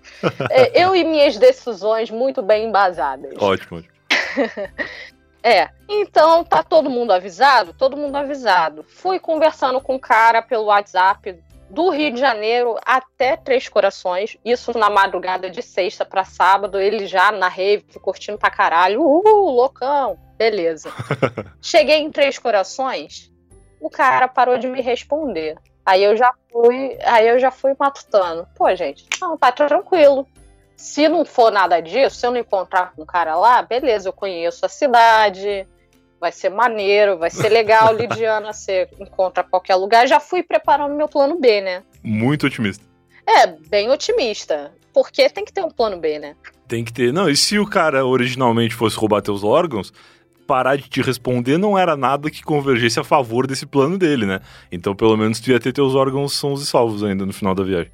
é, 0.51 0.83
eu 0.83 0.93
e 0.93 1.05
minhas 1.05 1.37
decisões 1.37 2.11
muito 2.11 2.41
bem 2.41 2.67
embasadas. 2.67 3.33
Ótimo. 3.37 3.81
é, 5.43 5.69
então 5.89 6.43
tá 6.43 6.63
todo 6.63 6.89
mundo 6.89 7.11
avisado? 7.11 7.73
Todo 7.73 7.97
mundo 7.97 8.15
avisado. 8.15 8.83
Fui 8.83 9.19
conversando 9.19 9.81
com 9.81 9.95
o 9.95 9.99
cara 9.99 10.41
pelo 10.41 10.65
WhatsApp 10.65 11.43
do 11.69 11.89
Rio 11.89 12.13
de 12.13 12.19
Janeiro 12.19 12.77
até 12.85 13.35
Três 13.35 13.67
Corações, 13.67 14.37
isso 14.45 14.77
na 14.77 14.89
madrugada 14.89 15.49
de 15.49 15.61
sexta 15.61 16.05
para 16.05 16.23
sábado, 16.23 16.79
ele 16.79 17.07
já 17.07 17.31
na 17.31 17.47
rave, 17.47 17.83
curtindo 17.99 18.37
pra 18.37 18.51
caralho, 18.51 19.01
uhul, 19.01 19.49
loucão, 19.49 20.17
beleza. 20.37 20.91
Cheguei 21.59 21.97
em 21.97 22.11
Três 22.11 22.37
Corações, 22.37 23.31
o 23.81 23.89
cara 23.89 24.27
parou 24.27 24.57
de 24.57 24.67
me 24.67 24.81
responder. 24.81 25.57
Aí 25.85 26.03
eu 26.03 26.15
já 26.15 26.33
fui, 26.51 26.97
aí 27.03 27.27
eu 27.27 27.39
já 27.39 27.51
fui 27.51 27.75
matutando. 27.77 28.47
Pô, 28.55 28.73
gente, 28.75 29.05
não, 29.19 29.37
tá 29.37 29.51
tranquilo. 29.51 30.27
Se 30.83 31.07
não 31.07 31.23
for 31.23 31.49
nada 31.49 31.79
disso, 31.79 32.17
se 32.17 32.27
eu 32.27 32.31
não 32.31 32.41
encontrar 32.41 32.91
com 32.91 33.03
um 33.03 33.05
cara 33.05 33.37
lá, 33.37 33.61
beleza, 33.61 34.09
eu 34.09 34.11
conheço 34.11 34.65
a 34.65 34.69
cidade, 34.69 35.65
vai 36.19 36.29
ser 36.29 36.49
maneiro, 36.49 37.17
vai 37.17 37.29
ser 37.29 37.47
legal, 37.47 37.95
Lidiana, 37.95 38.51
você 38.51 38.89
encontra 38.99 39.45
qualquer 39.45 39.75
lugar. 39.75 40.05
Já 40.09 40.19
fui 40.19 40.43
preparando 40.43 40.93
meu 40.93 41.07
plano 41.07 41.39
B, 41.39 41.61
né? 41.61 41.83
Muito 42.03 42.47
otimista. 42.47 42.83
É, 43.25 43.47
bem 43.47 43.89
otimista. 43.89 44.73
Porque 44.93 45.29
tem 45.29 45.45
que 45.45 45.53
ter 45.53 45.63
um 45.63 45.71
plano 45.71 45.97
B, 45.97 46.19
né? 46.19 46.35
Tem 46.67 46.83
que 46.83 46.91
ter. 46.91 47.13
Não, 47.13 47.29
e 47.29 47.37
se 47.37 47.57
o 47.57 47.65
cara 47.65 48.05
originalmente 48.05 48.75
fosse 48.75 48.97
roubar 48.97 49.21
teus 49.21 49.41
órgãos, 49.41 49.93
parar 50.45 50.75
de 50.75 50.89
te 50.89 51.01
responder 51.01 51.57
não 51.57 51.79
era 51.79 51.95
nada 51.95 52.29
que 52.29 52.43
convergesse 52.43 52.99
a 52.99 53.05
favor 53.05 53.47
desse 53.47 53.65
plano 53.65 53.97
dele, 53.97 54.25
né? 54.25 54.41
Então, 54.69 54.93
pelo 54.93 55.15
menos, 55.15 55.39
tu 55.39 55.49
ia 55.49 55.61
ter 55.61 55.71
teus 55.71 55.95
órgãos 55.95 56.33
sãos 56.33 56.61
e 56.61 56.65
salvos 56.65 57.05
ainda 57.05 57.25
no 57.25 57.31
final 57.31 57.55
da 57.55 57.63
viagem. 57.63 57.89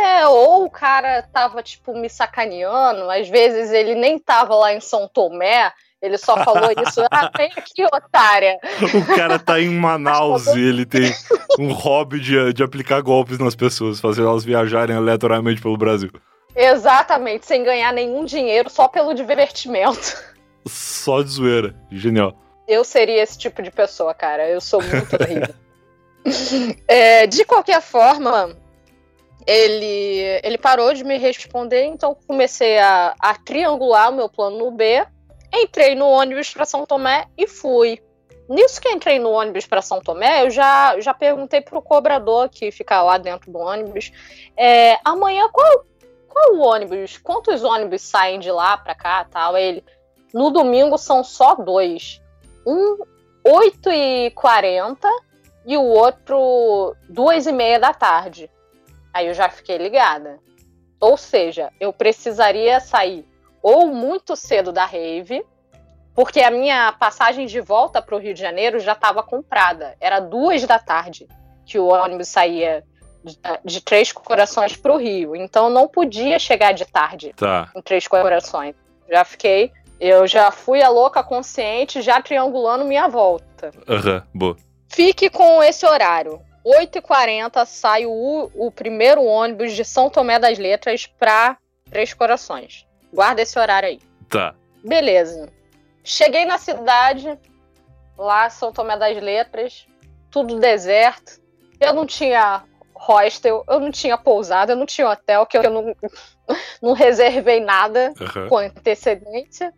É, 0.00 0.26
ou 0.26 0.64
o 0.64 0.70
cara 0.70 1.22
tava, 1.32 1.62
tipo, 1.62 1.94
me 1.94 2.08
sacaneando, 2.08 3.10
às 3.10 3.28
vezes 3.28 3.70
ele 3.70 3.94
nem 3.94 4.18
tava 4.18 4.54
lá 4.54 4.72
em 4.72 4.80
São 4.80 5.06
Tomé, 5.06 5.72
ele 6.00 6.16
só 6.16 6.42
falou 6.42 6.70
isso, 6.86 7.02
ah, 7.10 7.30
vem 7.36 7.50
aqui, 7.56 7.84
otária. 7.84 8.58
O 8.94 9.14
cara 9.14 9.38
tá 9.38 9.60
em 9.60 9.68
Manaus 9.78 10.46
e 10.46 10.60
ele 10.60 10.86
tem 10.86 11.12
um 11.58 11.72
hobby 11.72 12.18
de, 12.20 12.52
de 12.52 12.62
aplicar 12.62 13.02
golpes 13.02 13.38
nas 13.38 13.54
pessoas, 13.54 14.00
fazer 14.00 14.22
elas 14.22 14.44
viajarem 14.44 14.96
aleatoriamente 14.96 15.60
pelo 15.60 15.76
Brasil. 15.76 16.10
Exatamente, 16.56 17.46
sem 17.46 17.62
ganhar 17.62 17.92
nenhum 17.92 18.24
dinheiro, 18.24 18.70
só 18.70 18.88
pelo 18.88 19.14
divertimento 19.14 20.30
só 20.66 21.22
de 21.22 21.30
zoeira. 21.30 21.74
Genial. 21.90 22.34
Eu 22.66 22.84
seria 22.84 23.22
esse 23.22 23.38
tipo 23.38 23.62
de 23.62 23.70
pessoa, 23.70 24.14
cara. 24.14 24.48
Eu 24.48 24.60
sou 24.60 24.82
muito 24.82 25.16
terrível. 25.16 25.54
é, 26.86 27.26
de 27.26 27.44
qualquer 27.44 27.80
forma, 27.80 28.56
ele, 29.46 30.40
ele 30.42 30.58
parou 30.58 30.92
de 30.92 31.04
me 31.04 31.18
responder, 31.18 31.84
então 31.84 32.16
comecei 32.26 32.78
a, 32.78 33.14
a 33.18 33.34
triangular 33.34 34.10
o 34.10 34.14
meu 34.14 34.28
plano 34.28 34.58
no 34.58 34.70
B. 34.70 35.06
Entrei 35.52 35.94
no 35.94 36.06
ônibus 36.06 36.52
para 36.52 36.64
São 36.64 36.86
Tomé 36.86 37.26
e 37.36 37.46
fui. 37.46 38.00
Nisso 38.48 38.80
que 38.80 38.88
entrei 38.88 39.18
no 39.18 39.30
ônibus 39.30 39.66
para 39.66 39.82
São 39.82 40.00
Tomé, 40.00 40.44
eu 40.44 40.50
já, 40.50 40.98
já 41.00 41.14
perguntei 41.14 41.60
pro 41.60 41.82
cobrador 41.82 42.48
que 42.48 42.70
fica 42.70 43.02
lá 43.02 43.18
dentro 43.18 43.50
do 43.50 43.58
ônibus: 43.58 44.12
é, 44.56 44.98
amanhã 45.04 45.48
qual, 45.52 45.84
qual 46.28 46.54
o 46.54 46.60
ônibus? 46.60 47.18
Quantos 47.18 47.62
ônibus 47.62 48.02
saem 48.02 48.38
de 48.38 48.50
lá 48.50 48.76
para 48.76 48.94
cá 48.94 49.24
tal? 49.24 49.56
Ele, 49.56 49.84
no 50.32 50.50
domingo 50.50 50.96
são 50.98 51.24
só 51.24 51.54
dois. 51.54 52.20
Um 52.66 52.98
8 53.44 53.90
e 53.90 54.30
40 54.32 55.08
o 55.76 55.84
outro 55.84 56.96
2 57.08 57.46
e 57.46 57.52
meia 57.52 57.78
da 57.78 57.92
tarde. 57.92 58.50
Aí 59.12 59.26
eu 59.26 59.34
já 59.34 59.48
fiquei 59.48 59.76
ligada. 59.76 60.38
Ou 61.00 61.16
seja, 61.16 61.72
eu 61.80 61.92
precisaria 61.92 62.78
sair 62.80 63.26
ou 63.62 63.88
muito 63.88 64.36
cedo 64.36 64.72
da 64.72 64.84
rave, 64.84 65.44
porque 66.14 66.40
a 66.40 66.50
minha 66.50 66.92
passagem 66.92 67.46
de 67.46 67.60
volta 67.60 68.00
para 68.02 68.14
o 68.14 68.18
Rio 68.18 68.34
de 68.34 68.40
Janeiro 68.40 68.78
já 68.78 68.92
estava 68.92 69.22
comprada. 69.22 69.96
Era 70.00 70.20
duas 70.20 70.64
da 70.66 70.78
tarde 70.78 71.26
que 71.64 71.78
o 71.78 71.86
ônibus 71.86 72.28
saía 72.28 72.84
de, 73.64 73.80
Três 73.80 74.12
Corações 74.12 74.76
para 74.76 74.92
o 74.92 74.96
Rio. 74.96 75.36
Então 75.36 75.70
não 75.70 75.88
podia 75.88 76.38
chegar 76.38 76.72
de 76.72 76.84
tarde 76.84 77.32
tá. 77.36 77.70
em 77.74 77.82
Três 77.82 78.06
Corações. 78.06 78.74
Já 79.08 79.24
fiquei 79.24 79.72
eu 80.00 80.26
já 80.26 80.50
fui 80.50 80.82
a 80.82 80.88
louca 80.88 81.22
consciente, 81.22 82.00
já 82.00 82.22
triangulando 82.22 82.86
minha 82.86 83.06
volta. 83.06 83.70
Aham, 83.86 84.14
uhum, 84.14 84.22
boa. 84.34 84.56
Fique 84.88 85.28
com 85.28 85.62
esse 85.62 85.84
horário. 85.84 86.40
8h40 86.64 87.64
sai 87.66 88.06
o, 88.06 88.50
o 88.54 88.70
primeiro 88.70 89.22
ônibus 89.24 89.72
de 89.72 89.84
São 89.84 90.10
Tomé 90.10 90.38
das 90.38 90.58
Letras 90.58 91.06
para 91.06 91.56
Três 91.90 92.12
Corações. 92.12 92.86
Guarda 93.12 93.42
esse 93.42 93.58
horário 93.58 93.88
aí. 93.88 94.00
Tá. 94.28 94.54
Beleza. 94.84 95.48
Cheguei 96.04 96.44
na 96.44 96.58
cidade, 96.58 97.38
lá 98.16 98.48
São 98.50 98.72
Tomé 98.72 98.96
das 98.96 99.16
Letras, 99.16 99.86
tudo 100.30 100.58
deserto. 100.58 101.40
Eu 101.80 101.94
não 101.94 102.06
tinha 102.06 102.62
hostel, 102.94 103.64
eu 103.66 103.80
não 103.80 103.90
tinha 103.90 104.18
pousada, 104.18 104.72
eu 104.72 104.76
não 104.76 104.84
tinha 104.84 105.08
hotel, 105.08 105.46
que 105.46 105.56
eu 105.56 105.70
não, 105.70 105.96
não 106.82 106.92
reservei 106.92 107.60
nada 107.60 108.12
uhum. 108.20 108.48
com 108.48 108.58
antecedência. 108.58 109.72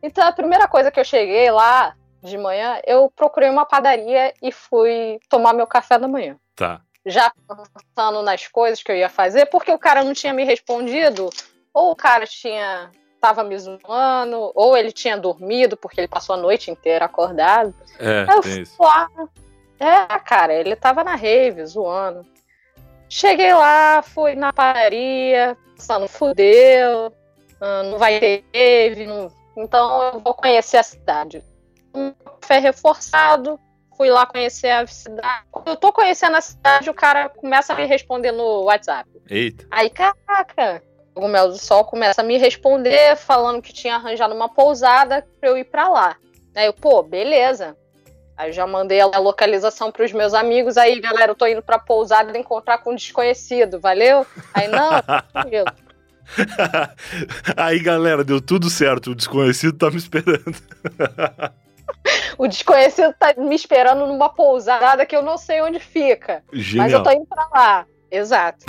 Então 0.00 0.24
a 0.26 0.32
primeira 0.32 0.68
coisa 0.68 0.90
que 0.90 1.00
eu 1.00 1.04
cheguei 1.04 1.50
lá 1.50 1.94
de 2.22 2.36
manhã, 2.36 2.80
eu 2.86 3.10
procurei 3.14 3.48
uma 3.48 3.64
padaria 3.64 4.32
e 4.42 4.50
fui 4.50 5.18
tomar 5.28 5.52
meu 5.52 5.66
café 5.66 5.98
da 5.98 6.08
manhã. 6.08 6.36
Tá. 6.56 6.80
Já 7.06 7.32
pensando 7.46 8.22
nas 8.22 8.46
coisas 8.48 8.82
que 8.82 8.90
eu 8.90 8.96
ia 8.96 9.08
fazer, 9.08 9.46
porque 9.46 9.70
o 9.70 9.78
cara 9.78 10.04
não 10.04 10.12
tinha 10.12 10.32
me 10.32 10.44
respondido, 10.44 11.30
ou 11.72 11.92
o 11.92 11.96
cara 11.96 12.26
tinha 12.26 12.90
tava 13.20 13.42
me 13.42 13.58
zoando, 13.58 14.52
ou 14.54 14.76
ele 14.76 14.92
tinha 14.92 15.16
dormido 15.16 15.76
porque 15.76 16.00
ele 16.00 16.08
passou 16.08 16.34
a 16.34 16.38
noite 16.38 16.70
inteira 16.70 17.04
acordado. 17.04 17.74
É, 17.98 18.24
Aí 18.28 18.36
eu 18.36 18.42
fui 18.42 18.86
lá. 18.86 19.08
É, 19.80 20.18
cara, 20.20 20.54
ele 20.54 20.76
tava 20.76 21.02
na 21.02 21.16
rave, 21.16 21.64
zoando. 21.66 22.24
Cheguei 23.08 23.52
lá, 23.54 24.02
fui 24.02 24.34
na 24.34 24.52
padaria, 24.52 25.56
pensando, 25.74 26.06
fudeu, 26.06 27.12
ah, 27.60 27.82
não 27.84 27.98
vai 27.98 28.20
ter 28.20 28.44
rave, 28.54 29.06
não 29.06 29.32
então 29.58 30.02
eu 30.04 30.20
vou 30.20 30.34
conhecer 30.34 30.76
a 30.76 30.82
cidade. 30.82 31.42
Um 31.98 32.12
café 32.40 32.58
reforçado, 32.58 33.58
fui 33.96 34.08
lá 34.10 34.24
conhecer 34.24 34.70
a 34.70 34.86
cidade. 34.86 35.44
Quando 35.50 35.68
eu 35.68 35.76
tô 35.76 35.92
conhecendo 35.92 36.36
a 36.36 36.40
cidade, 36.40 36.88
o 36.88 36.94
cara 36.94 37.28
começa 37.28 37.72
a 37.72 37.76
me 37.76 37.84
responder 37.84 38.30
no 38.30 38.62
WhatsApp. 38.62 39.10
Eita. 39.28 39.66
Aí, 39.70 39.90
caraca, 39.90 40.80
o 41.16 41.26
Mel 41.26 41.48
do 41.48 41.58
Sol 41.58 41.84
começa 41.84 42.20
a 42.20 42.24
me 42.24 42.38
responder 42.38 43.16
falando 43.16 43.60
que 43.60 43.72
tinha 43.72 43.96
arranjado 43.96 44.34
uma 44.34 44.48
pousada 44.48 45.26
pra 45.40 45.50
eu 45.50 45.58
ir 45.58 45.64
pra 45.64 45.88
lá. 45.88 46.16
Aí 46.54 46.66
eu, 46.66 46.72
pô, 46.72 47.02
beleza. 47.02 47.76
Aí 48.36 48.50
eu 48.50 48.52
já 48.52 48.66
mandei 48.68 49.00
a 49.00 49.18
localização 49.18 49.90
pros 49.90 50.12
meus 50.12 50.32
amigos. 50.32 50.76
Aí, 50.76 51.00
galera, 51.00 51.32
eu 51.32 51.34
tô 51.34 51.44
indo 51.44 51.60
pra 51.60 51.76
pousada 51.76 52.38
encontrar 52.38 52.78
com 52.78 52.92
um 52.92 52.94
desconhecido, 52.94 53.80
valeu? 53.80 54.24
Aí, 54.54 54.68
não, 54.68 54.90
tranquilo. 55.32 55.66
Aí, 57.56 57.80
galera, 57.80 58.22
deu 58.22 58.40
tudo 58.40 58.70
certo. 58.70 59.10
O 59.10 59.14
desconhecido 59.14 59.76
tá 59.76 59.90
me 59.90 59.96
esperando. 59.96 60.54
o 62.38 62.46
desconhecido 62.46 63.14
tá 63.18 63.34
me 63.36 63.54
esperando 63.54 64.06
numa 64.06 64.28
pousada 64.28 65.06
que 65.06 65.16
eu 65.16 65.22
não 65.22 65.36
sei 65.36 65.60
onde 65.62 65.78
fica. 65.78 66.42
Genial. 66.52 66.84
Mas 66.84 66.92
eu 66.92 67.02
tô 67.02 67.10
indo 67.10 67.26
pra 67.26 67.48
lá. 67.52 67.86
Exato. 68.10 68.64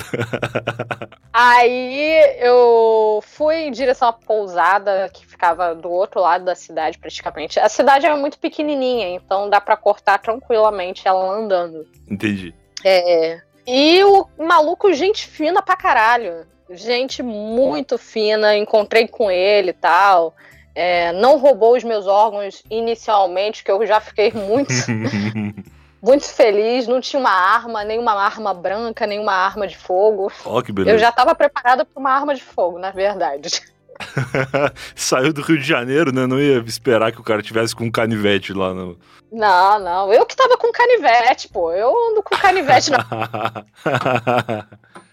Aí 1.32 2.36
eu 2.40 3.24
fui 3.26 3.56
em 3.56 3.72
direção 3.72 4.10
à 4.10 4.14
pousada 4.14 5.10
que 5.14 5.26
ficava 5.26 5.74
do 5.74 5.90
outro 5.90 6.20
lado 6.20 6.44
da 6.44 6.56
cidade, 6.56 6.98
praticamente. 6.98 7.60
A 7.60 7.70
cidade 7.70 8.06
é 8.06 8.16
muito 8.16 8.38
pequenininha, 8.38 9.08
então 9.10 9.50
dá 9.50 9.62
para 9.62 9.78
cortar 9.78 10.18
tranquilamente 10.20 11.08
ela 11.08 11.24
andando. 11.32 11.88
Entendi. 12.10 12.54
É. 12.84 13.40
E 13.66 14.04
o 14.04 14.28
maluco, 14.38 14.92
gente 14.94 15.28
fina 15.28 15.62
pra 15.62 15.78
caralho. 15.78 16.46
Gente 16.72 17.24
muito 17.24 17.98
fina, 17.98 18.56
encontrei 18.56 19.08
com 19.08 19.32
ele 19.32 19.70
e 19.70 19.74
tal. 19.74 20.36
É, 20.82 21.12
não 21.12 21.38
roubou 21.38 21.76
os 21.76 21.84
meus 21.84 22.08
órgãos 22.08 22.64
inicialmente, 22.72 23.66
que 23.66 23.70
eu 23.70 23.86
já 23.86 24.00
fiquei 24.00 24.32
muito. 24.32 24.72
muito 26.02 26.26
feliz, 26.26 26.88
não 26.88 27.02
tinha 27.02 27.20
uma 27.20 27.30
arma, 27.30 27.84
nenhuma 27.84 28.14
arma 28.14 28.54
branca, 28.54 29.06
nenhuma 29.06 29.34
arma 29.34 29.68
de 29.68 29.76
fogo. 29.76 30.32
Ó, 30.46 30.62
que 30.62 30.72
beleza. 30.72 30.96
Eu 30.96 30.98
já 30.98 31.10
estava 31.10 31.36
preparada 31.36 31.84
para 31.84 32.00
uma 32.00 32.10
arma 32.10 32.34
de 32.34 32.42
fogo, 32.42 32.80
na 32.80 32.92
verdade. 32.92 33.62
Saiu 34.96 35.34
do 35.34 35.42
Rio 35.42 35.58
de 35.58 35.68
Janeiro, 35.68 36.14
né? 36.14 36.26
Não 36.26 36.40
ia 36.40 36.60
esperar 36.60 37.12
que 37.12 37.20
o 37.20 37.24
cara 37.26 37.42
tivesse 37.42 37.76
com 37.76 37.84
um 37.84 37.92
canivete 37.92 38.54
lá 38.54 38.74
no. 38.74 38.98
Não, 39.30 39.80
não. 39.80 40.14
Eu 40.14 40.26
que 40.26 40.34
tava 40.34 40.56
com 40.56 40.72
canivete, 40.72 41.50
pô. 41.50 41.74
Eu 41.74 41.94
ando 42.10 42.24
com 42.24 42.38
canivete 42.38 42.90
na. 42.90 43.66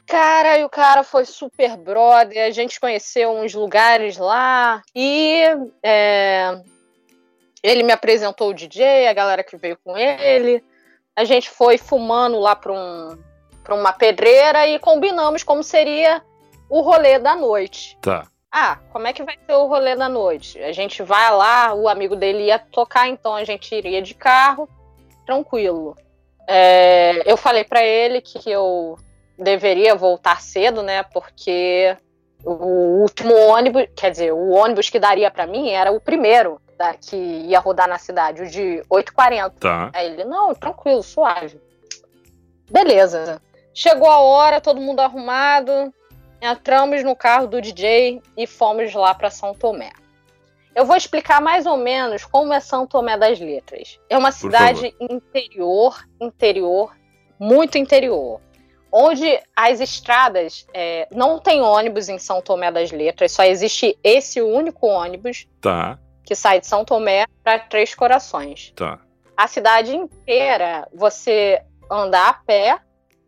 Cara, 0.06 0.58
e 0.58 0.64
o 0.64 0.68
cara 0.68 1.02
foi 1.02 1.24
super 1.24 1.76
brother. 1.76 2.46
A 2.46 2.50
gente 2.50 2.78
conheceu 2.78 3.30
uns 3.32 3.52
lugares 3.54 4.16
lá. 4.16 4.82
E 4.94 5.42
é, 5.82 6.60
ele 7.62 7.82
me 7.82 7.92
apresentou 7.92 8.50
o 8.50 8.54
DJ, 8.54 9.08
a 9.08 9.12
galera 9.12 9.42
que 9.42 9.56
veio 9.56 9.76
com 9.82 9.98
ele. 9.98 10.62
A 11.16 11.24
gente 11.24 11.50
foi 11.50 11.76
fumando 11.76 12.38
lá 12.38 12.54
para 12.54 12.72
um, 12.72 13.18
pra 13.64 13.74
uma 13.74 13.92
pedreira 13.92 14.66
e 14.68 14.78
combinamos 14.78 15.42
como 15.42 15.62
seria 15.62 16.22
o 16.70 16.80
rolê 16.80 17.18
da 17.18 17.34
noite. 17.34 17.98
Tá. 18.00 18.28
Ah, 18.52 18.78
como 18.92 19.06
é 19.06 19.12
que 19.12 19.24
vai 19.24 19.36
ser 19.44 19.54
o 19.54 19.66
rolê 19.66 19.96
da 19.96 20.08
noite? 20.08 20.62
A 20.62 20.72
gente 20.72 21.02
vai 21.02 21.30
lá, 21.34 21.74
o 21.74 21.88
amigo 21.88 22.14
dele 22.14 22.44
ia 22.44 22.58
tocar, 22.58 23.08
então 23.08 23.34
a 23.34 23.44
gente 23.44 23.74
iria 23.74 24.00
de 24.00 24.14
carro, 24.14 24.68
tranquilo. 25.26 25.96
É, 26.48 27.22
eu 27.30 27.36
falei 27.36 27.64
para 27.64 27.82
ele 27.82 28.20
que 28.20 28.48
eu 28.48 28.96
deveria 29.38 29.94
voltar 29.94 30.40
cedo, 30.40 30.82
né? 30.82 31.02
Porque 31.02 31.96
o 32.44 33.02
último 33.02 33.34
ônibus, 33.34 33.86
quer 33.96 34.10
dizer, 34.10 34.32
o 34.32 34.50
ônibus 34.50 34.88
que 34.88 34.98
daria 34.98 35.30
para 35.30 35.46
mim 35.46 35.70
era 35.70 35.90
o 35.90 36.00
primeiro 36.00 36.60
da, 36.78 36.94
que 36.94 37.16
ia 37.16 37.58
rodar 37.58 37.88
na 37.88 37.98
cidade, 37.98 38.42
o 38.42 38.48
de 38.48 38.82
8h40. 38.90 39.52
Tá. 39.58 39.90
Aí 39.92 40.06
ele, 40.06 40.24
não, 40.24 40.54
tranquilo, 40.54 41.02
suave. 41.02 41.60
Beleza. 42.70 43.40
Chegou 43.74 44.10
a 44.10 44.18
hora, 44.18 44.60
todo 44.60 44.80
mundo 44.80 45.00
arrumado. 45.00 45.92
Entramos 46.40 47.02
no 47.02 47.16
carro 47.16 47.46
do 47.46 47.60
DJ 47.60 48.22
e 48.36 48.46
fomos 48.46 48.94
lá 48.94 49.14
para 49.14 49.30
São 49.30 49.54
Tomé. 49.54 49.90
Eu 50.74 50.84
vou 50.84 50.96
explicar 50.96 51.40
mais 51.40 51.64
ou 51.64 51.78
menos 51.78 52.24
como 52.24 52.52
é 52.52 52.60
São 52.60 52.86
Tomé 52.86 53.16
das 53.16 53.40
Letras. 53.40 53.98
É 54.10 54.16
uma 54.18 54.30
cidade 54.30 54.94
interior, 55.00 56.04
interior, 56.20 56.94
muito 57.38 57.78
interior 57.78 58.40
onde 58.90 59.40
as 59.54 59.80
estradas 59.80 60.66
é, 60.72 61.08
não 61.10 61.38
tem 61.38 61.60
ônibus 61.60 62.08
em 62.08 62.18
São 62.18 62.40
Tomé 62.40 62.70
das 62.70 62.90
Letras, 62.90 63.32
só 63.32 63.42
existe 63.42 63.98
esse 64.02 64.40
único 64.40 64.86
ônibus 64.86 65.46
tá. 65.60 65.98
que 66.24 66.34
sai 66.34 66.60
de 66.60 66.66
São 66.66 66.84
Tomé 66.84 67.26
para 67.42 67.58
Três 67.58 67.94
Corações. 67.94 68.72
Tá. 68.74 69.00
A 69.36 69.46
cidade 69.46 69.94
inteira 69.94 70.88
você 70.94 71.62
anda 71.90 72.28
a 72.28 72.32
pé 72.32 72.78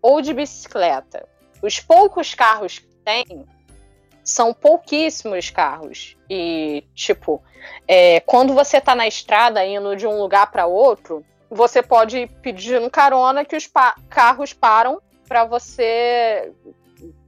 ou 0.01 0.23
de 0.23 0.33
bicicleta. 0.33 1.29
Os 1.63 1.81
poucos 1.81 2.35
carros 2.35 2.79
que 2.79 2.89
tem 3.05 3.45
são 4.25 4.55
pouquíssimos 4.55 5.51
carros. 5.51 6.17
E, 6.31 6.85
tipo, 6.95 7.43
é, 7.87 8.21
quando 8.21 8.55
você 8.55 8.81
tá 8.81 8.95
na 8.95 9.07
estrada 9.07 9.65
indo 9.65 9.97
de 9.97 10.07
um 10.07 10.21
lugar 10.21 10.51
para 10.51 10.67
outro, 10.67 11.25
você 11.51 11.83
pode 11.83 12.27
pedir 12.43 12.81
um 12.81 12.91
carona 12.91 13.45
que 13.45 13.57
os 13.57 13.67
pa 13.67 13.95
carros 14.09 14.53
param 14.53 15.01
para 15.29 15.45
você, 15.45 16.51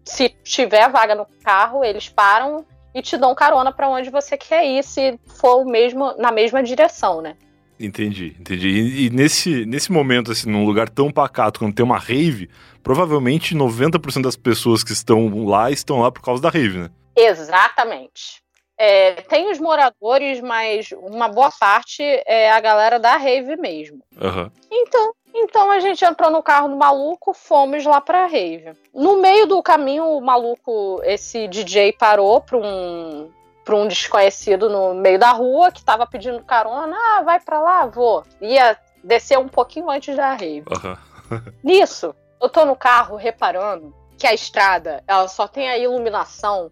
se 0.05 0.31
tiver 0.43 0.89
vaga 0.91 1.15
no 1.15 1.27
carro, 1.45 1.85
eles 1.85 2.09
param 2.09 2.65
e 2.95 3.03
te 3.03 3.17
dão 3.17 3.35
carona 3.35 3.71
para 3.73 3.89
onde 3.89 4.11
você 4.11 4.37
quer 4.37 4.67
ir, 4.67 4.83
se 4.83 5.19
for 5.27 5.63
o 5.63 5.65
mesmo, 5.65 6.15
na 6.17 6.33
mesma 6.33 6.63
direção, 6.63 7.21
né? 7.21 7.37
Entendi, 7.79 8.37
entendi. 8.39 8.69
E, 8.69 9.07
e, 9.07 9.11
nesse, 9.11 9.65
nesse 9.65 9.91
momento, 9.91 10.33
assim, 10.33 10.51
num 10.51 10.67
lugar 10.67 10.89
tão 10.89 11.11
pacato, 11.11 11.61
quando 11.61 11.75
tem 11.75 11.85
uma 11.85 11.99
rave, 11.99 12.51
provavelmente 12.83 13.55
90% 13.55 14.23
das 14.23 14.37
pessoas 14.37 14.85
que 14.85 14.93
estão 14.93 15.47
lá 15.47 15.71
estão 15.71 16.01
lá 16.01 16.11
por 16.11 16.21
causa 16.21 16.43
da 16.43 16.51
rave, 16.51 16.79
né? 16.79 16.91
Exatamente. 17.17 18.43
É, 18.79 19.13
tem 19.23 19.51
os 19.51 19.59
moradores, 19.59 20.41
mas 20.41 20.91
uma 20.93 21.29
boa 21.29 21.51
parte 21.59 22.03
é 22.03 22.51
a 22.51 22.61
galera 22.61 22.99
da 22.99 23.17
rave 23.17 23.57
mesmo. 23.57 24.03
Uhum. 24.19 24.51
Então, 24.71 25.15
então 25.35 25.71
a 25.71 25.81
gente 25.81 26.05
entrou 26.05 26.31
no 26.31 26.43
carro 26.43 26.69
do 26.69 26.77
maluco, 26.77 27.33
fomos 27.33 27.85
lá 27.85 28.01
pra 28.01 28.27
rave. 28.27 28.73
No 28.95 29.21
meio 29.21 29.47
do 29.47 29.63
caminho, 29.63 30.05
o 30.05 30.21
maluco, 30.21 31.01
esse 31.05 31.49
DJ 31.49 31.93
parou 31.93 32.41
pra 32.41 32.57
um, 32.57 33.31
pra 33.65 33.77
um 33.77 33.87
desconhecido 33.87 34.69
no 34.69 34.95
meio 34.95 35.19
da 35.19 35.33
rua 35.33 35.71
que 35.71 35.85
tava 35.85 36.07
pedindo 36.07 36.43
carona. 36.43 36.97
Ah, 36.97 37.23
vai 37.23 37.41
pra 37.41 37.61
lá, 37.61 37.87
vou. 37.87 38.25
Ia 38.41 38.77
descer 39.03 39.39
um 39.39 39.49
pouquinho 39.49 39.91
antes 39.91 40.17
da 40.17 40.35
rave. 40.35 40.65
Uhum. 40.69 40.97
Nisso, 41.63 42.15
eu 42.41 42.49
tô 42.49 42.65
no 42.65 42.77
carro 42.77 43.17
reparando 43.17 43.95
que 44.19 44.27
a 44.27 44.35
estrada 44.35 45.03
ela 45.07 45.29
só 45.29 45.49
tem 45.49 45.71
a 45.71 45.79
iluminação 45.79 46.71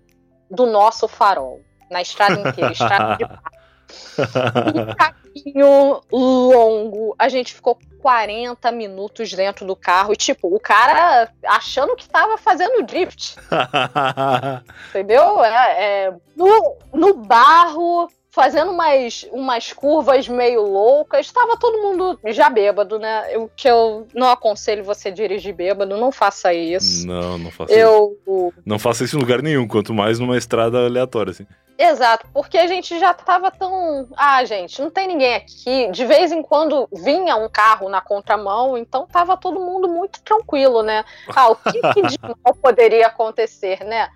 do 0.50 0.66
nosso 0.66 1.08
farol. 1.08 1.60
Na 1.90 2.02
estrada 2.02 2.38
inteira, 2.38 2.72
estrada 2.72 3.16
de 3.16 3.24
caminho 5.42 6.00
longo. 6.10 7.14
A 7.18 7.28
gente 7.28 7.54
ficou 7.54 7.78
40 8.00 8.70
minutos 8.72 9.32
dentro 9.32 9.66
do 9.66 9.74
carro 9.74 10.12
e, 10.12 10.16
tipo, 10.16 10.54
o 10.54 10.60
cara 10.60 11.30
achando 11.46 11.96
que 11.96 12.08
tava 12.08 12.38
fazendo 12.38 12.82
drift. 12.82 13.36
Entendeu? 14.90 15.44
É, 15.44 16.06
é, 16.06 16.14
no, 16.36 16.76
no 16.92 17.14
barro, 17.14 18.08
fazendo 18.38 18.70
umas, 18.70 19.26
umas 19.32 19.72
curvas 19.72 20.28
meio 20.28 20.62
loucas. 20.62 21.26
Estava 21.26 21.56
todo 21.56 21.82
mundo 21.82 22.20
já 22.26 22.48
bêbado, 22.48 22.96
né? 22.96 23.36
O 23.36 23.48
que 23.48 23.68
eu 23.68 24.06
não 24.14 24.30
aconselho 24.30 24.84
você 24.84 25.10
dirigir 25.10 25.52
bêbado, 25.52 25.96
não 25.96 26.12
faça 26.12 26.54
isso. 26.54 27.04
Não, 27.04 27.36
não 27.36 27.50
faça 27.50 27.72
eu... 27.72 28.16
isso. 28.22 28.52
Não 28.64 28.78
faça 28.78 29.02
isso 29.02 29.16
em 29.16 29.20
lugar 29.20 29.42
nenhum, 29.42 29.66
quanto 29.66 29.92
mais 29.92 30.20
numa 30.20 30.38
estrada 30.38 30.84
aleatória, 30.84 31.32
assim. 31.32 31.46
Exato, 31.76 32.26
porque 32.32 32.58
a 32.58 32.66
gente 32.66 32.98
já 32.98 33.14
tava 33.14 33.52
tão. 33.52 34.08
Ah, 34.16 34.44
gente, 34.44 34.80
não 34.80 34.90
tem 34.90 35.06
ninguém 35.06 35.36
aqui. 35.36 35.88
De 35.92 36.04
vez 36.04 36.32
em 36.32 36.42
quando 36.42 36.88
vinha 36.92 37.36
um 37.36 37.48
carro 37.48 37.88
na 37.88 38.00
contramão, 38.00 38.76
então 38.76 39.06
tava 39.06 39.36
todo 39.36 39.60
mundo 39.60 39.88
muito 39.88 40.20
tranquilo, 40.22 40.82
né? 40.82 41.04
Ah, 41.28 41.50
o 41.50 41.56
que, 41.56 41.80
que 41.94 42.02
de 42.02 42.18
mal 42.44 42.54
poderia 42.60 43.06
acontecer, 43.06 43.84
né? 43.84 44.08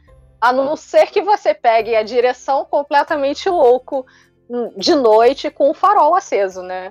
A 0.42 0.52
não 0.52 0.76
ser 0.76 1.07
que 1.07 1.22
você 1.22 1.55
pegue 1.55 1.94
a 1.94 2.02
direção 2.02 2.64
completamente 2.64 3.48
louco 3.48 4.05
hum, 4.50 4.72
de 4.76 4.92
noite 4.92 5.48
com 5.50 5.70
o 5.70 5.74
farol 5.74 6.16
aceso, 6.16 6.62
né? 6.62 6.90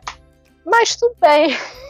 Mas 0.65 0.95
tudo 0.95 1.13
bem. 1.19 1.49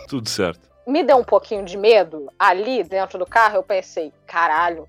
Tudo 0.09 0.27
certo. 0.27 0.67
Me 0.87 1.03
deu 1.03 1.17
um 1.17 1.23
pouquinho 1.23 1.63
de 1.63 1.77
medo 1.77 2.31
ali 2.39 2.83
dentro 2.83 3.19
do 3.19 3.27
carro. 3.27 3.57
Eu 3.57 3.63
pensei, 3.63 4.11
caralho, 4.25 4.87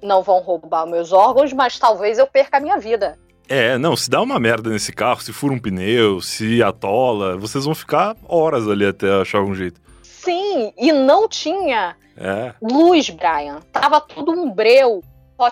não 0.00 0.22
vão 0.22 0.38
roubar 0.38 0.86
meus 0.86 1.12
órgãos, 1.12 1.52
mas 1.52 1.76
talvez 1.76 2.18
eu 2.18 2.26
perca 2.28 2.58
a 2.58 2.60
minha 2.60 2.78
vida. 2.78 3.18
É, 3.48 3.76
não, 3.76 3.96
se 3.96 4.08
dá 4.08 4.22
uma 4.22 4.38
merda 4.38 4.70
nesse 4.70 4.92
carro, 4.92 5.20
se 5.20 5.32
fura 5.32 5.52
um 5.52 5.58
pneu, 5.58 6.20
se 6.20 6.62
atola, 6.62 7.36
vocês 7.36 7.64
vão 7.64 7.74
ficar 7.74 8.16
horas 8.28 8.68
ali 8.68 8.86
até 8.86 9.10
achar 9.20 9.38
algum 9.38 9.56
jeito. 9.56 9.80
Sim, 10.04 10.72
e 10.78 10.92
não 10.92 11.28
tinha 11.28 11.96
é. 12.16 12.54
luz, 12.62 13.10
Brian. 13.10 13.60
Tava 13.72 14.00
tudo 14.00 14.30
um 14.30 14.48
breu. 14.48 15.02
Só 15.36 15.50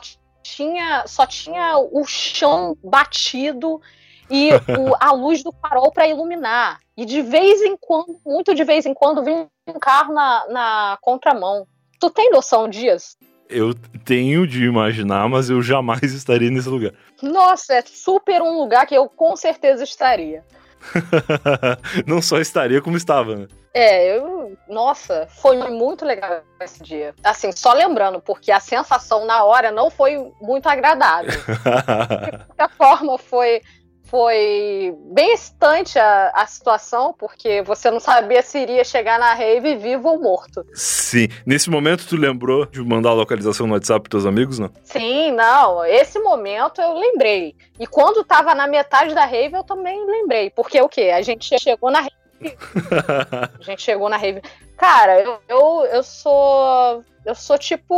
tinha, 0.56 1.04
só 1.06 1.26
tinha 1.26 1.78
o 1.78 2.04
chão 2.04 2.76
batido 2.82 3.80
e 4.28 4.50
o, 4.52 4.94
a 5.00 5.12
luz 5.12 5.42
do 5.42 5.52
farol 5.52 5.90
para 5.90 6.08
iluminar. 6.08 6.78
E 6.96 7.04
de 7.04 7.20
vez 7.20 7.60
em 7.62 7.76
quando, 7.76 8.16
muito 8.24 8.54
de 8.54 8.64
vez 8.64 8.86
em 8.86 8.94
quando, 8.94 9.22
vem 9.22 9.48
um 9.66 9.78
carro 9.78 10.14
na, 10.14 10.46
na 10.48 10.98
contramão. 11.00 11.66
Tu 11.98 12.10
tem 12.10 12.30
noção 12.30 12.68
disso? 12.68 13.16
Eu 13.48 13.74
tenho 14.04 14.46
de 14.46 14.64
imaginar, 14.64 15.28
mas 15.28 15.50
eu 15.50 15.60
jamais 15.60 16.02
estaria 16.14 16.50
nesse 16.50 16.68
lugar. 16.68 16.92
Nossa, 17.20 17.74
é 17.74 17.82
super 17.82 18.40
um 18.40 18.58
lugar 18.58 18.86
que 18.86 18.94
eu 18.94 19.08
com 19.08 19.34
certeza 19.36 19.82
estaria. 19.82 20.44
Não 22.06 22.22
só 22.22 22.38
estaria 22.38 22.80
como 22.80 22.96
estava, 22.96 23.36
né? 23.36 23.46
É, 23.72 24.16
eu. 24.16 24.56
Nossa, 24.68 25.28
foi 25.40 25.56
muito 25.70 26.04
legal 26.04 26.42
esse 26.60 26.82
dia. 26.82 27.14
Assim, 27.22 27.52
só 27.52 27.72
lembrando, 27.72 28.20
porque 28.20 28.50
a 28.50 28.58
sensação 28.58 29.24
na 29.26 29.44
hora 29.44 29.70
não 29.70 29.90
foi 29.90 30.32
muito 30.40 30.68
agradável. 30.68 31.30
de 31.40 32.38
qualquer 32.46 32.70
forma, 32.76 33.18
foi 33.18 33.62
foi 34.10 34.92
bem 35.12 35.32
excitante 35.32 35.98
a, 35.98 36.32
a 36.34 36.46
situação, 36.46 37.14
porque 37.16 37.62
você 37.62 37.90
não 37.90 38.00
sabia 38.00 38.42
se 38.42 38.58
iria 38.58 38.84
chegar 38.84 39.18
na 39.18 39.32
rave 39.34 39.76
vivo 39.76 40.08
ou 40.08 40.20
morto. 40.20 40.66
Sim. 40.74 41.28
Nesse 41.46 41.70
momento, 41.70 42.06
tu 42.06 42.16
lembrou 42.16 42.66
de 42.66 42.82
mandar 42.82 43.10
a 43.10 43.14
localização 43.14 43.68
no 43.68 43.74
WhatsApp 43.74 44.08
pros 44.08 44.22
teus 44.22 44.26
amigos, 44.26 44.58
não? 44.58 44.70
Sim, 44.82 45.30
não. 45.30 45.84
Esse 45.84 46.18
momento 46.18 46.80
eu 46.80 46.98
lembrei. 46.98 47.54
E 47.78 47.86
quando 47.86 48.24
tava 48.24 48.54
na 48.54 48.66
metade 48.66 49.14
da 49.14 49.24
rave, 49.24 49.56
eu 49.56 49.62
também 49.62 50.04
lembrei. 50.04 50.50
Porque 50.50 50.80
o 50.80 50.88
quê? 50.88 51.12
A 51.14 51.22
gente 51.22 51.56
chegou 51.58 51.90
na 51.90 52.00
rave. 52.00 52.19
a 53.59 53.62
gente 53.62 53.83
chegou 53.83 54.09
na 54.09 54.16
rave. 54.16 54.42
Cara, 54.76 55.20
eu, 55.20 55.38
eu, 55.48 55.85
eu 55.92 56.03
sou 56.03 57.05
eu 57.24 57.35
sou 57.35 57.59
tipo 57.59 57.94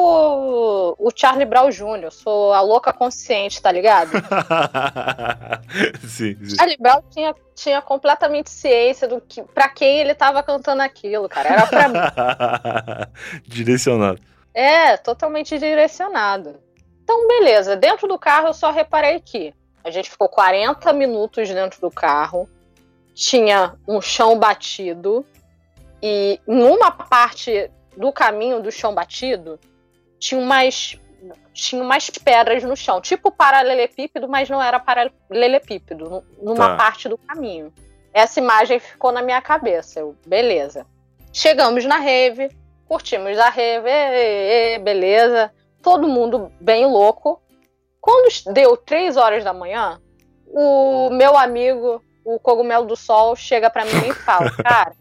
o 0.98 1.10
Charlie 1.14 1.44
Brown 1.44 1.70
Jr., 1.70 2.10
sou 2.10 2.52
a 2.52 2.60
louca 2.60 2.92
consciente, 2.92 3.62
tá 3.62 3.70
ligado? 3.70 4.10
sim, 6.02 6.36
sim. 6.42 6.56
Charlie 6.56 6.76
Brown 6.76 7.02
tinha, 7.08 7.34
tinha 7.54 7.80
completamente 7.80 8.50
ciência 8.50 9.06
do 9.06 9.20
que 9.20 9.42
para 9.42 9.68
quem 9.68 10.00
ele 10.00 10.14
tava 10.14 10.42
cantando 10.42 10.82
aquilo, 10.82 11.28
cara. 11.28 11.48
Era 11.50 11.66
pra 11.66 11.88
mim. 11.88 11.98
direcionado. 13.46 14.20
É, 14.52 14.96
totalmente 14.96 15.56
direcionado. 15.58 16.60
Então, 17.02 17.28
beleza. 17.28 17.76
Dentro 17.76 18.08
do 18.08 18.18
carro 18.18 18.48
eu 18.48 18.54
só 18.54 18.72
reparei 18.72 19.20
que 19.20 19.54
a 19.84 19.90
gente 19.90 20.10
ficou 20.10 20.28
40 20.28 20.92
minutos 20.92 21.48
dentro 21.48 21.80
do 21.80 21.90
carro, 21.90 22.48
tinha 23.14 23.74
um 23.86 24.00
chão 24.00 24.38
batido 24.38 25.24
e 26.02 26.40
numa 26.46 26.90
parte 26.90 27.70
do 27.96 28.12
caminho 28.12 28.60
do 28.60 28.72
chão 28.72 28.94
batido, 28.94 29.58
tinha 30.18 30.40
umas, 30.40 30.98
tinha 31.52 31.82
umas 31.82 32.10
pedras 32.10 32.62
no 32.64 32.76
chão, 32.76 33.00
tipo 33.00 33.30
paralelepípedo, 33.30 34.28
mas 34.28 34.48
não 34.48 34.62
era 34.62 34.80
paralelepípedo, 34.80 36.24
numa 36.40 36.70
tá. 36.70 36.76
parte 36.76 37.08
do 37.08 37.18
caminho. 37.18 37.72
Essa 38.12 38.40
imagem 38.40 38.78
ficou 38.78 39.10
na 39.10 39.22
minha 39.22 39.40
cabeça. 39.40 40.00
Eu, 40.00 40.16
beleza. 40.26 40.86
Chegamos 41.32 41.84
na 41.84 41.96
rave, 41.96 42.50
curtimos 42.86 43.38
a 43.38 43.48
rave, 43.48 43.88
e, 43.88 44.74
e, 44.74 44.78
beleza. 44.78 45.52
Todo 45.82 46.08
mundo 46.08 46.52
bem 46.60 46.84
louco. 46.86 47.40
Quando 48.00 48.28
deu 48.52 48.76
três 48.76 49.16
horas 49.16 49.44
da 49.44 49.52
manhã, 49.52 50.00
o 50.46 51.08
meu 51.10 51.36
amigo, 51.36 52.02
o 52.24 52.38
cogumelo 52.38 52.86
do 52.86 52.96
sol, 52.96 53.36
chega 53.36 53.70
para 53.70 53.84
mim 53.84 54.08
e 54.08 54.14
fala: 54.14 54.50
Cara, 54.62 54.92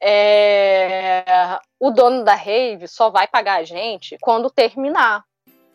é, 0.00 1.58
o 1.78 1.90
dono 1.90 2.24
da 2.24 2.34
rave 2.34 2.88
só 2.88 3.10
vai 3.10 3.26
pagar 3.26 3.60
a 3.60 3.64
gente 3.64 4.16
quando 4.20 4.50
terminar. 4.50 5.24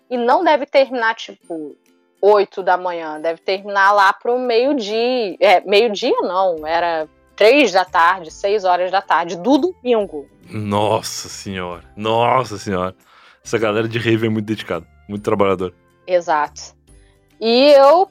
E 0.09 0.17
não 0.17 0.43
deve 0.43 0.65
terminar, 0.65 1.15
tipo, 1.15 1.75
8 2.21 2.63
da 2.63 2.77
manhã. 2.77 3.19
Deve 3.19 3.41
terminar 3.41 3.91
lá 3.91 4.13
pro 4.13 4.39
meio-dia. 4.39 5.35
É, 5.39 5.61
meio-dia 5.61 6.21
não, 6.21 6.65
era 6.65 7.07
3 7.35 7.71
da 7.71 7.85
tarde, 7.85 8.31
6 8.31 8.63
horas 8.63 8.91
da 8.91 9.01
tarde, 9.01 9.37
do 9.37 9.57
domingo. 9.57 10.27
Nossa 10.49 11.29
senhora, 11.29 11.83
nossa 11.95 12.57
senhora. 12.57 12.95
Essa 13.43 13.57
galera 13.57 13.87
de 13.87 13.99
rave 13.99 14.27
é 14.27 14.29
muito 14.29 14.45
dedicada, 14.45 14.85
muito 15.07 15.23
trabalhador. 15.23 15.73
Exato. 16.05 16.75
E 17.39 17.71
eu 17.71 18.09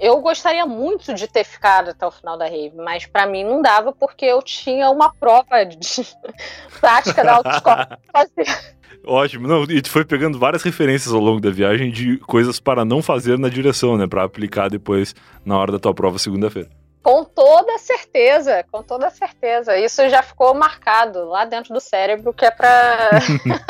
eu 0.00 0.20
gostaria 0.20 0.64
muito 0.64 1.14
de 1.14 1.26
ter 1.26 1.44
ficado 1.44 1.90
até 1.90 2.06
o 2.06 2.10
final 2.10 2.36
da 2.36 2.46
rave, 2.46 2.76
mas 2.76 3.06
para 3.06 3.26
mim 3.26 3.44
não 3.44 3.60
dava 3.60 3.92
porque 3.92 4.24
eu 4.24 4.42
tinha 4.42 4.90
uma 4.90 5.12
prova 5.14 5.64
de 5.64 5.78
prática 6.80 7.24
da 7.24 7.36
autoescola 7.36 7.98
fazer. 8.12 8.78
Ótimo, 9.06 9.46
não, 9.46 9.62
e 9.64 9.80
tu 9.80 9.90
foi 9.90 10.04
pegando 10.04 10.38
várias 10.38 10.62
referências 10.62 11.14
ao 11.14 11.20
longo 11.20 11.40
da 11.40 11.50
viagem 11.50 11.90
de 11.90 12.18
coisas 12.18 12.58
para 12.58 12.84
não 12.84 13.02
fazer 13.02 13.38
na 13.38 13.48
direção, 13.48 13.96
né, 13.96 14.06
para 14.06 14.24
aplicar 14.24 14.68
depois 14.68 15.14
na 15.44 15.56
hora 15.58 15.72
da 15.72 15.78
tua 15.78 15.94
prova 15.94 16.18
segunda-feira. 16.18 16.68
Com 17.02 17.24
toda 17.24 17.78
certeza, 17.78 18.64
com 18.70 18.82
toda 18.82 19.08
certeza. 19.08 19.78
Isso 19.78 20.06
já 20.10 20.22
ficou 20.22 20.52
marcado 20.52 21.24
lá 21.26 21.44
dentro 21.44 21.72
do 21.72 21.80
cérebro, 21.80 22.34
que 22.34 22.44
é 22.44 22.50
para 22.50 23.10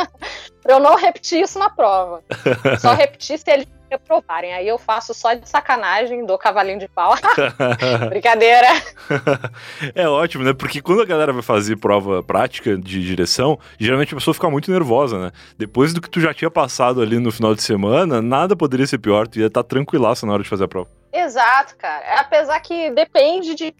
eu 0.66 0.80
não 0.80 0.96
repetir 0.96 1.42
isso 1.42 1.58
na 1.58 1.70
prova. 1.70 2.22
Só 2.80 2.94
repetir 2.94 3.38
se 3.38 3.48
ele 3.50 3.68
reprovarem. 3.90 4.52
Aí 4.52 4.66
eu 4.66 4.78
faço 4.78 5.12
só 5.14 5.34
de 5.34 5.48
sacanagem, 5.48 6.24
dou 6.24 6.38
cavalinho 6.38 6.78
de 6.78 6.88
pau. 6.88 7.14
Brincadeira. 8.08 8.68
É 9.94 10.08
ótimo, 10.08 10.44
né? 10.44 10.52
Porque 10.52 10.80
quando 10.80 11.02
a 11.02 11.04
galera 11.04 11.32
vai 11.32 11.42
fazer 11.42 11.76
prova 11.76 12.22
prática 12.22 12.76
de 12.76 13.02
direção, 13.02 13.58
geralmente 13.78 14.12
a 14.12 14.16
pessoa 14.16 14.34
fica 14.34 14.50
muito 14.50 14.70
nervosa, 14.70 15.18
né? 15.18 15.32
Depois 15.56 15.92
do 15.92 16.00
que 16.00 16.10
tu 16.10 16.20
já 16.20 16.34
tinha 16.34 16.50
passado 16.50 17.00
ali 17.00 17.18
no 17.18 17.32
final 17.32 17.54
de 17.54 17.62
semana, 17.62 18.20
nada 18.20 18.56
poderia 18.56 18.86
ser 18.86 18.98
pior. 18.98 19.26
Tu 19.26 19.38
ia 19.40 19.46
estar 19.46 19.62
tá 19.62 19.68
tranquilaço 19.68 20.26
na 20.26 20.32
hora 20.32 20.42
de 20.42 20.48
fazer 20.48 20.64
a 20.64 20.68
prova. 20.68 20.88
Exato, 21.12 21.76
cara. 21.76 22.20
Apesar 22.20 22.60
que 22.60 22.90
depende 22.90 23.54
de 23.54 23.74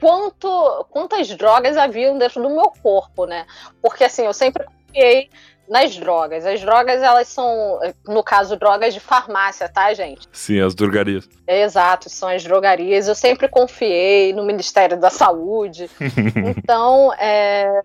quanto, 0.00 0.86
quantas 0.90 1.28
drogas 1.36 1.76
haviam 1.76 2.18
dentro 2.18 2.42
do 2.42 2.50
meu 2.50 2.72
corpo, 2.82 3.26
né? 3.26 3.46
Porque 3.80 4.04
assim, 4.04 4.24
eu 4.24 4.34
sempre 4.34 4.64
confiei 4.64 5.30
nas 5.68 5.96
drogas. 5.96 6.44
As 6.44 6.60
drogas, 6.60 7.02
elas 7.02 7.28
são, 7.28 7.78
no 8.06 8.22
caso, 8.22 8.56
drogas 8.56 8.92
de 8.92 9.00
farmácia, 9.00 9.68
tá, 9.68 9.92
gente? 9.94 10.28
Sim, 10.32 10.60
as 10.60 10.74
drogarias. 10.74 11.28
Exato, 11.46 12.10
são 12.10 12.28
as 12.28 12.42
drogarias. 12.42 13.08
Eu 13.08 13.14
sempre 13.14 13.48
confiei 13.48 14.32
no 14.32 14.44
Ministério 14.44 14.98
da 14.98 15.10
Saúde. 15.10 15.90
então, 16.58 17.12
é, 17.14 17.82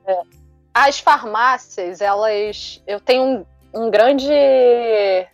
as 0.73 0.99
farmácias, 0.99 2.01
elas. 2.01 2.81
Eu 2.85 2.99
tenho 2.99 3.23
um, 3.23 3.45
um 3.85 3.91
grande 3.91 4.31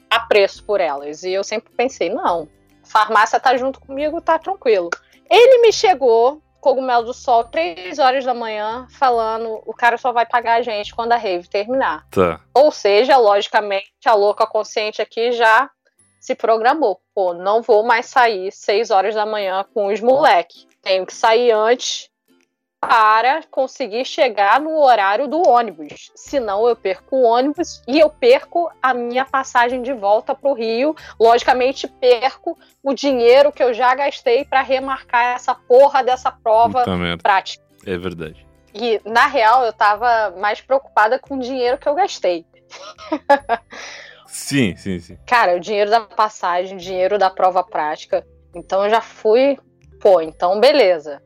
apreço 0.10 0.64
por 0.64 0.80
elas. 0.80 1.24
E 1.24 1.32
eu 1.32 1.44
sempre 1.44 1.72
pensei, 1.76 2.10
não, 2.10 2.48
farmácia 2.84 3.40
tá 3.40 3.58
junto 3.58 3.80
comigo, 3.80 4.22
tá 4.22 4.38
tranquilo. 4.38 4.90
Ele 5.30 5.62
me 5.62 5.72
chegou 5.72 6.43
Cogumelo 6.64 7.04
do 7.04 7.14
Sol, 7.14 7.44
três 7.44 8.00
horas 8.00 8.24
da 8.24 8.34
manhã, 8.34 8.88
falando 8.90 9.62
o 9.66 9.74
cara 9.74 9.98
só 9.98 10.14
vai 10.14 10.26
pagar 10.26 10.56
a 10.56 10.62
gente 10.62 10.96
quando 10.96 11.12
a 11.12 11.18
rave 11.18 11.46
terminar. 11.50 12.08
Tá. 12.10 12.40
Ou 12.54 12.72
seja, 12.72 13.18
logicamente, 13.18 13.92
a 14.06 14.14
louca 14.14 14.48
consciente 14.48 15.02
aqui 15.02 15.34
já 15.34 15.70
se 16.22 16.34
programou. 16.34 17.02
Pô, 17.14 17.34
não 17.34 17.62
vou 17.62 17.84
mais 17.84 18.06
sair 18.06 18.50
seis 18.54 18.92
horas 18.92 19.14
da 19.14 19.26
manhã 19.26 19.66
com 19.74 19.88
os 19.88 20.00
moleques. 20.00 20.66
Tenho 20.82 21.06
que 21.06 21.14
sair 21.14 21.52
antes 21.52 22.10
para 22.88 23.44
conseguir 23.50 24.06
chegar 24.06 24.60
no 24.60 24.78
horário 24.84 25.28
do 25.28 25.42
ônibus. 25.48 26.12
Senão 26.14 26.68
eu 26.68 26.76
perco 26.76 27.16
o 27.16 27.24
ônibus 27.24 27.82
e 27.88 28.00
eu 28.00 28.10
perco 28.10 28.70
a 28.82 28.94
minha 28.94 29.26
passagem 29.26 29.82
de 29.82 29.94
volta 29.94 30.36
para 30.36 30.50
o 30.50 30.54
Rio. 30.54 30.96
Logicamente, 31.20 31.88
perco 31.88 32.58
o 32.84 32.94
dinheiro 32.94 33.52
que 33.52 33.64
eu 33.64 33.74
já 33.74 33.96
gastei 33.96 34.44
para 34.44 34.62
remarcar 34.62 35.36
essa 35.36 35.56
porra 35.56 36.04
dessa 36.04 36.32
prova 36.32 36.84
prática. 37.22 37.64
É 37.86 37.98
verdade. 37.98 38.46
E, 38.74 39.00
na 39.06 39.28
real, 39.28 39.64
eu 39.64 39.70
estava 39.70 40.34
mais 40.38 40.60
preocupada 40.60 41.18
com 41.18 41.38
o 41.38 41.40
dinheiro 41.40 41.78
que 41.78 41.88
eu 41.88 41.96
gastei. 41.96 42.46
sim, 44.28 44.76
sim, 44.76 45.00
sim. 45.00 45.18
Cara, 45.26 45.56
o 45.56 45.60
dinheiro 45.60 45.90
da 45.90 46.02
passagem, 46.02 46.76
o 46.76 46.80
dinheiro 46.80 47.18
da 47.18 47.30
prova 47.30 47.64
prática. 47.64 48.26
Então 48.54 48.84
eu 48.84 48.90
já 48.90 49.02
fui, 49.02 49.58
pô, 50.02 50.22
então 50.22 50.60
beleza 50.60 51.22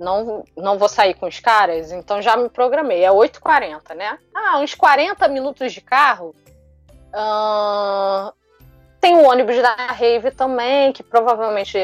não, 0.00 0.44
não 0.56 0.78
vou 0.78 0.88
sair 0.88 1.14
com 1.14 1.26
os 1.26 1.38
caras, 1.38 1.92
então 1.92 2.22
já 2.22 2.36
me 2.36 2.48
programei. 2.48 3.04
É 3.04 3.10
8h40, 3.10 3.94
né? 3.94 4.18
Ah, 4.34 4.58
uns 4.58 4.74
40 4.74 5.28
minutos 5.28 5.72
de 5.72 5.80
carro. 5.82 6.34
Uh, 7.12 8.32
tem 8.98 9.14
o 9.16 9.24
ônibus 9.24 9.60
da 9.60 9.74
Rave 9.74 10.30
também, 10.30 10.90
que 10.92 11.02
provavelmente 11.02 11.76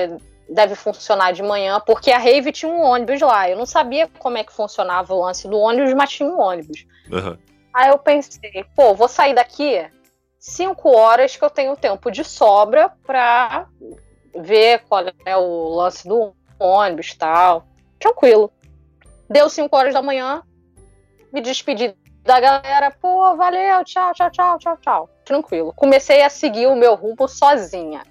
deve 0.48 0.74
funcionar 0.74 1.32
de 1.32 1.42
manhã, 1.42 1.78
porque 1.84 2.10
a 2.10 2.18
Rave 2.18 2.52
tinha 2.52 2.72
um 2.72 2.80
ônibus 2.80 3.20
lá. 3.20 3.50
Eu 3.50 3.58
não 3.58 3.66
sabia 3.66 4.08
como 4.18 4.38
é 4.38 4.44
que 4.44 4.52
funcionava 4.52 5.12
o 5.12 5.20
lance 5.20 5.46
do 5.46 5.58
ônibus, 5.58 5.92
mas 5.92 6.10
tinha 6.10 6.28
um 6.28 6.40
ônibus. 6.40 6.86
Uhum. 7.12 7.36
Aí 7.74 7.90
eu 7.90 7.98
pensei, 7.98 8.64
pô, 8.74 8.94
vou 8.94 9.08
sair 9.08 9.34
daqui 9.34 9.86
5 10.38 10.88
horas 10.88 11.36
que 11.36 11.44
eu 11.44 11.50
tenho 11.50 11.76
tempo 11.76 12.10
de 12.10 12.24
sobra 12.24 12.90
pra 13.06 13.66
ver 14.34 14.84
qual 14.88 15.04
é 15.26 15.36
o 15.36 15.74
lance 15.74 16.08
do 16.08 16.34
ônibus 16.58 17.10
e 17.10 17.18
tal 17.18 17.66
tranquilo. 17.98 18.52
Deu 19.28 19.48
5 19.48 19.76
horas 19.76 19.94
da 19.94 20.02
manhã, 20.02 20.42
me 21.32 21.40
despedi 21.40 21.94
da 22.22 22.40
galera, 22.40 22.90
pô, 22.90 23.36
valeu, 23.36 23.84
tchau, 23.84 24.12
tchau, 24.12 24.30
tchau, 24.30 24.58
tchau, 24.58 24.76
tchau. 24.78 25.10
Tranquilo. 25.24 25.72
Comecei 25.74 26.22
a 26.22 26.28
seguir 26.28 26.66
o 26.66 26.76
meu 26.76 26.94
rumo 26.94 27.28
sozinha. 27.28 28.02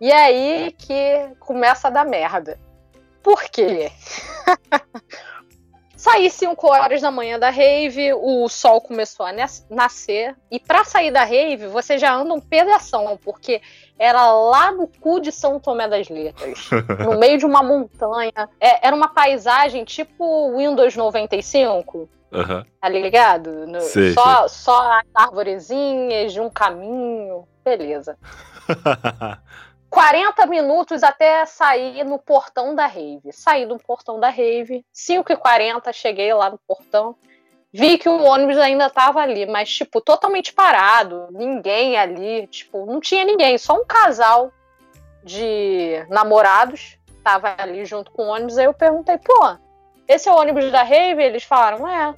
E 0.00 0.12
aí 0.12 0.74
que 0.78 1.34
começa 1.40 1.88
a 1.88 1.90
dar 1.90 2.04
merda. 2.04 2.58
Por 3.22 3.42
quê? 3.44 3.90
Saí 6.02 6.28
5 6.28 6.66
horas 6.66 7.00
da 7.00 7.12
manhã 7.12 7.38
da 7.38 7.48
rave, 7.48 8.12
o 8.12 8.48
sol 8.48 8.80
começou 8.80 9.24
a 9.24 9.32
nascer. 9.70 10.34
E 10.50 10.58
para 10.58 10.82
sair 10.82 11.12
da 11.12 11.22
rave, 11.22 11.68
você 11.68 11.96
já 11.96 12.12
anda 12.12 12.34
um 12.34 12.40
pedação, 12.40 13.16
porque 13.22 13.62
era 13.96 14.32
lá 14.32 14.72
no 14.72 14.88
cu 14.88 15.20
de 15.20 15.30
São 15.30 15.60
Tomé 15.60 15.86
das 15.86 16.08
Letras, 16.08 16.68
no 17.06 17.20
meio 17.20 17.38
de 17.38 17.46
uma 17.46 17.62
montanha. 17.62 18.48
É, 18.60 18.84
era 18.88 18.96
uma 18.96 19.14
paisagem 19.14 19.84
tipo 19.84 20.56
Windows 20.56 20.96
95. 20.96 21.96
Uhum. 22.32 22.64
Tá 22.80 22.88
ligado? 22.88 23.64
No, 23.68 23.80
sei, 23.82 24.12
só, 24.12 24.48
sei. 24.48 24.58
só 24.58 24.92
as 24.94 25.06
arvorezinhas 25.14 26.32
de 26.32 26.40
um 26.40 26.50
caminho. 26.50 27.46
Beleza. 27.64 28.18
40 29.92 30.46
minutos 30.46 31.02
até 31.02 31.44
sair 31.44 32.02
no 32.02 32.18
portão 32.18 32.74
da 32.74 32.86
rave. 32.86 33.30
Saí 33.30 33.66
do 33.66 33.78
portão 33.78 34.18
da 34.18 34.30
rave, 34.30 34.82
5h40, 34.94 35.92
cheguei 35.92 36.32
lá 36.32 36.48
no 36.48 36.58
portão. 36.66 37.14
Vi 37.70 37.98
que 37.98 38.08
o 38.08 38.22
ônibus 38.22 38.56
ainda 38.56 38.88
tava 38.88 39.20
ali, 39.20 39.44
mas, 39.44 39.70
tipo, 39.70 40.00
totalmente 40.00 40.54
parado. 40.54 41.28
Ninguém 41.30 41.98
ali, 41.98 42.46
tipo, 42.46 42.86
não 42.86 43.00
tinha 43.00 43.22
ninguém. 43.22 43.58
Só 43.58 43.74
um 43.74 43.84
casal 43.84 44.50
de 45.22 46.06
namorados 46.08 46.98
tava 47.22 47.54
ali 47.58 47.84
junto 47.84 48.10
com 48.12 48.22
o 48.22 48.28
ônibus. 48.28 48.56
Aí 48.56 48.64
eu 48.64 48.72
perguntei, 48.74 49.18
pô, 49.18 49.58
esse 50.08 50.26
é 50.26 50.32
o 50.32 50.36
ônibus 50.36 50.72
da 50.72 50.82
rave? 50.82 51.22
Eles 51.22 51.44
falaram, 51.44 51.86
é. 51.86 52.14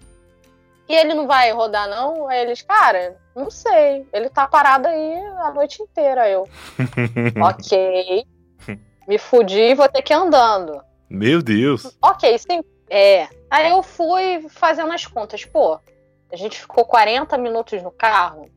E 0.88 0.94
ele 0.94 1.14
não 1.14 1.26
vai 1.26 1.50
rodar, 1.52 1.88
não? 1.88 2.28
Aí 2.28 2.42
eles, 2.42 2.62
cara, 2.62 3.16
não 3.34 3.50
sei. 3.50 4.06
Ele 4.12 4.28
tá 4.28 4.46
parado 4.46 4.86
aí 4.86 5.14
a 5.38 5.50
noite 5.50 5.82
inteira. 5.82 6.28
Eu, 6.28 6.48
ok. 7.42 8.24
Me 9.06 9.18
fudi 9.18 9.60
e 9.60 9.74
vou 9.74 9.88
ter 9.88 10.02
que 10.02 10.12
ir 10.12 10.16
andando. 10.16 10.82
Meu 11.08 11.42
Deus. 11.42 11.96
Ok, 12.02 12.38
sim. 12.38 12.62
É. 12.88 13.28
Aí 13.50 13.70
eu 13.70 13.82
fui 13.82 14.46
fazendo 14.48 14.92
as 14.92 15.06
contas. 15.06 15.44
Pô, 15.44 15.78
a 16.32 16.36
gente 16.36 16.60
ficou 16.60 16.84
40 16.84 17.36
minutos 17.38 17.82
no 17.82 17.90
carro. 17.90 18.50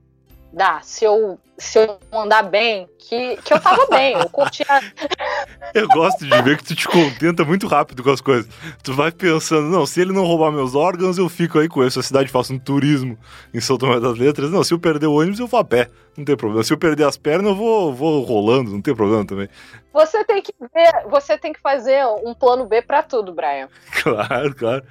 Dá, 0.53 0.79
se 0.81 1.05
eu 1.05 1.39
se 1.57 1.79
eu 1.79 1.97
andar 2.13 2.43
bem, 2.43 2.87
que, 2.99 3.37
que 3.37 3.53
eu 3.53 3.59
tava 3.59 3.87
bem, 3.87 4.13
eu 4.13 4.29
curtia. 4.29 4.65
eu 5.73 5.87
gosto 5.87 6.23
de 6.23 6.41
ver 6.43 6.57
que 6.57 6.63
tu 6.63 6.75
te 6.75 6.87
contenta 6.87 7.43
muito 7.43 7.65
rápido 7.67 8.03
com 8.03 8.11
as 8.11 8.21
coisas. 8.21 8.47
Tu 8.83 8.93
vai 8.93 9.11
pensando, 9.11 9.67
não, 9.67 9.85
se 9.85 9.99
ele 9.99 10.13
não 10.13 10.23
roubar 10.23 10.51
meus 10.51 10.75
órgãos, 10.75 11.17
eu 11.17 11.27
fico 11.27 11.57
aí 11.57 11.67
com 11.67 11.81
ele. 11.81 11.89
Se 11.89 11.99
a 11.99 12.03
cidade 12.03 12.29
faço 12.29 12.53
um 12.53 12.59
turismo 12.59 13.17
em 13.53 13.59
São 13.59 13.77
Tomé 13.77 13.99
das 13.99 14.17
Letras, 14.17 14.51
não, 14.51 14.63
se 14.63 14.73
eu 14.73 14.79
perder 14.79 15.07
o 15.07 15.15
ônibus, 15.15 15.39
eu 15.39 15.47
vou 15.47 15.59
a 15.59 15.63
pé, 15.63 15.89
não 16.15 16.23
tem 16.23 16.37
problema. 16.37 16.63
Se 16.63 16.71
eu 16.71 16.77
perder 16.77 17.05
as 17.05 17.17
pernas, 17.17 17.47
eu 17.47 17.55
vou, 17.55 17.93
vou 17.93 18.23
rolando, 18.23 18.71
não 18.71 18.81
tem 18.81 18.95
problema 18.95 19.25
também. 19.25 19.49
Você 19.97 20.23
tem 20.23 20.43
que 20.43 20.53
ver, 20.59 21.07
você 21.07 21.35
tem 21.39 21.51
que 21.51 21.59
fazer 21.59 22.05
um 22.23 22.31
plano 22.31 22.67
B 22.67 22.83
para 22.83 23.01
tudo, 23.01 23.33
Brian. 23.33 23.67
Claro, 24.03 24.55
claro. 24.55 24.85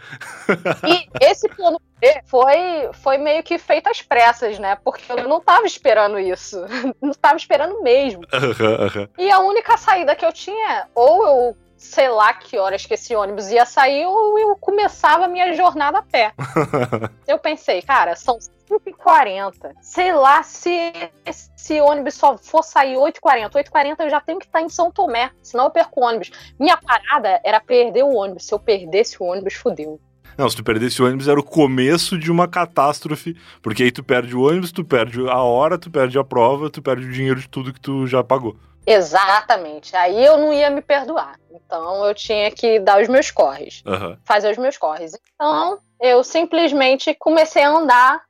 E 0.85 1.09
esse 1.25 1.49
plano 1.49 1.81
B 2.01 2.21
foi, 2.27 2.91
foi 2.93 3.17
meio 3.17 3.43
que 3.45 3.57
feito 3.57 3.89
às 3.89 4.03
pressas, 4.03 4.59
né? 4.59 4.77
Porque 4.85 5.11
eu 5.11 5.29
não 5.29 5.41
tava 5.41 5.65
esperando 5.65 6.19
isso. 6.19 6.61
Não 7.01 7.11
estava 7.11 7.37
esperando 7.37 7.83
mesmo. 7.83 8.23
Uhum, 8.33 9.01
uhum. 9.03 9.09
E 9.17 9.31
a 9.31 9.39
única 9.39 9.77
saída 9.77 10.17
que 10.17 10.25
eu 10.25 10.33
tinha, 10.33 10.89
ou 10.95 11.25
eu 11.25 11.57
sei 11.77 12.09
lá 12.09 12.33
que 12.33 12.59
horas 12.59 12.85
que 12.87 12.95
esse 12.95 13.15
ônibus 13.15 13.49
ia 13.49 13.67
sair, 13.67 14.07
ou 14.07 14.39
eu 14.39 14.57
começava 14.57 15.25
a 15.25 15.29
minha 15.29 15.53
jornada 15.55 15.99
a 15.99 16.03
pé. 16.03 16.33
eu 17.27 17.39
pensei, 17.39 17.83
cara, 17.83 18.17
são 18.17 18.39
5h40. 18.69 19.73
Sei 19.81 20.13
lá 20.13 20.43
se 20.43 20.93
esse 21.25 21.81
ônibus 21.81 22.15
só 22.15 22.37
for 22.37 22.63
sair 22.63 22.97
8h40. 22.97 23.51
8h40 23.51 23.97
eu 24.01 24.11
já 24.11 24.21
tenho 24.21 24.39
que 24.39 24.47
estar 24.47 24.63
em 24.63 24.69
São 24.69 24.91
Tomé, 24.91 25.31
senão 25.43 25.65
eu 25.65 25.71
perco 25.71 26.01
o 26.01 26.05
ônibus. 26.05 26.31
Minha 26.59 26.77
parada 26.77 27.41
era 27.45 27.61
perder 27.61 28.05
o 28.05 28.15
ônibus. 28.15 28.47
Se 28.47 28.55
eu 28.55 28.59
perdesse 28.59 29.23
o 29.23 29.27
ônibus, 29.27 29.55
fudeu. 29.55 30.01
Não, 30.37 30.51
se 30.51 30.57
tu 30.57 30.63
perdesse 30.63 31.01
o 31.01 31.07
ônibus 31.07 31.29
era 31.29 31.41
o 31.41 31.43
começo 31.43 32.19
de 32.19 32.31
uma 32.31 32.47
catástrofe, 32.47 33.35
porque 33.63 33.85
aí 33.85 33.91
tu 33.91 34.05
perde 34.05 34.37
o 34.37 34.43
ônibus, 34.43 34.71
tu 34.71 34.85
perde 34.85 35.19
a 35.29 35.43
hora, 35.43 35.79
tu 35.79 35.91
perde 35.91 36.19
a 36.19 36.25
prova, 36.25 36.69
tu 36.69 36.83
perde 36.83 37.07
o 37.07 37.13
dinheiro 37.13 37.41
de 37.41 37.49
tudo 37.49 37.73
que 37.73 37.81
tu 37.81 38.07
já 38.07 38.23
pagou. 38.23 38.55
Exatamente. 38.87 39.97
Aí 39.97 40.25
eu 40.25 40.39
não 40.39 40.53
ia 40.53 40.71
me 40.71 40.81
perdoar. 40.81 41.39
Então 41.51 42.07
eu 42.07 42.15
tinha 42.15 42.51
que 42.51 42.79
dar 42.79 43.03
os 43.03 43.09
meus 43.09 43.31
corres. 43.31 43.83
Uhum. 43.85 44.17
Fazer 44.25 44.51
os 44.51 44.59
meus 44.59 44.79
corres. 44.79 45.13
Então 45.35 45.79
eu 46.01 46.23
simplesmente 46.23 47.15
comecei 47.15 47.63
a 47.63 47.71
andar 47.71 48.23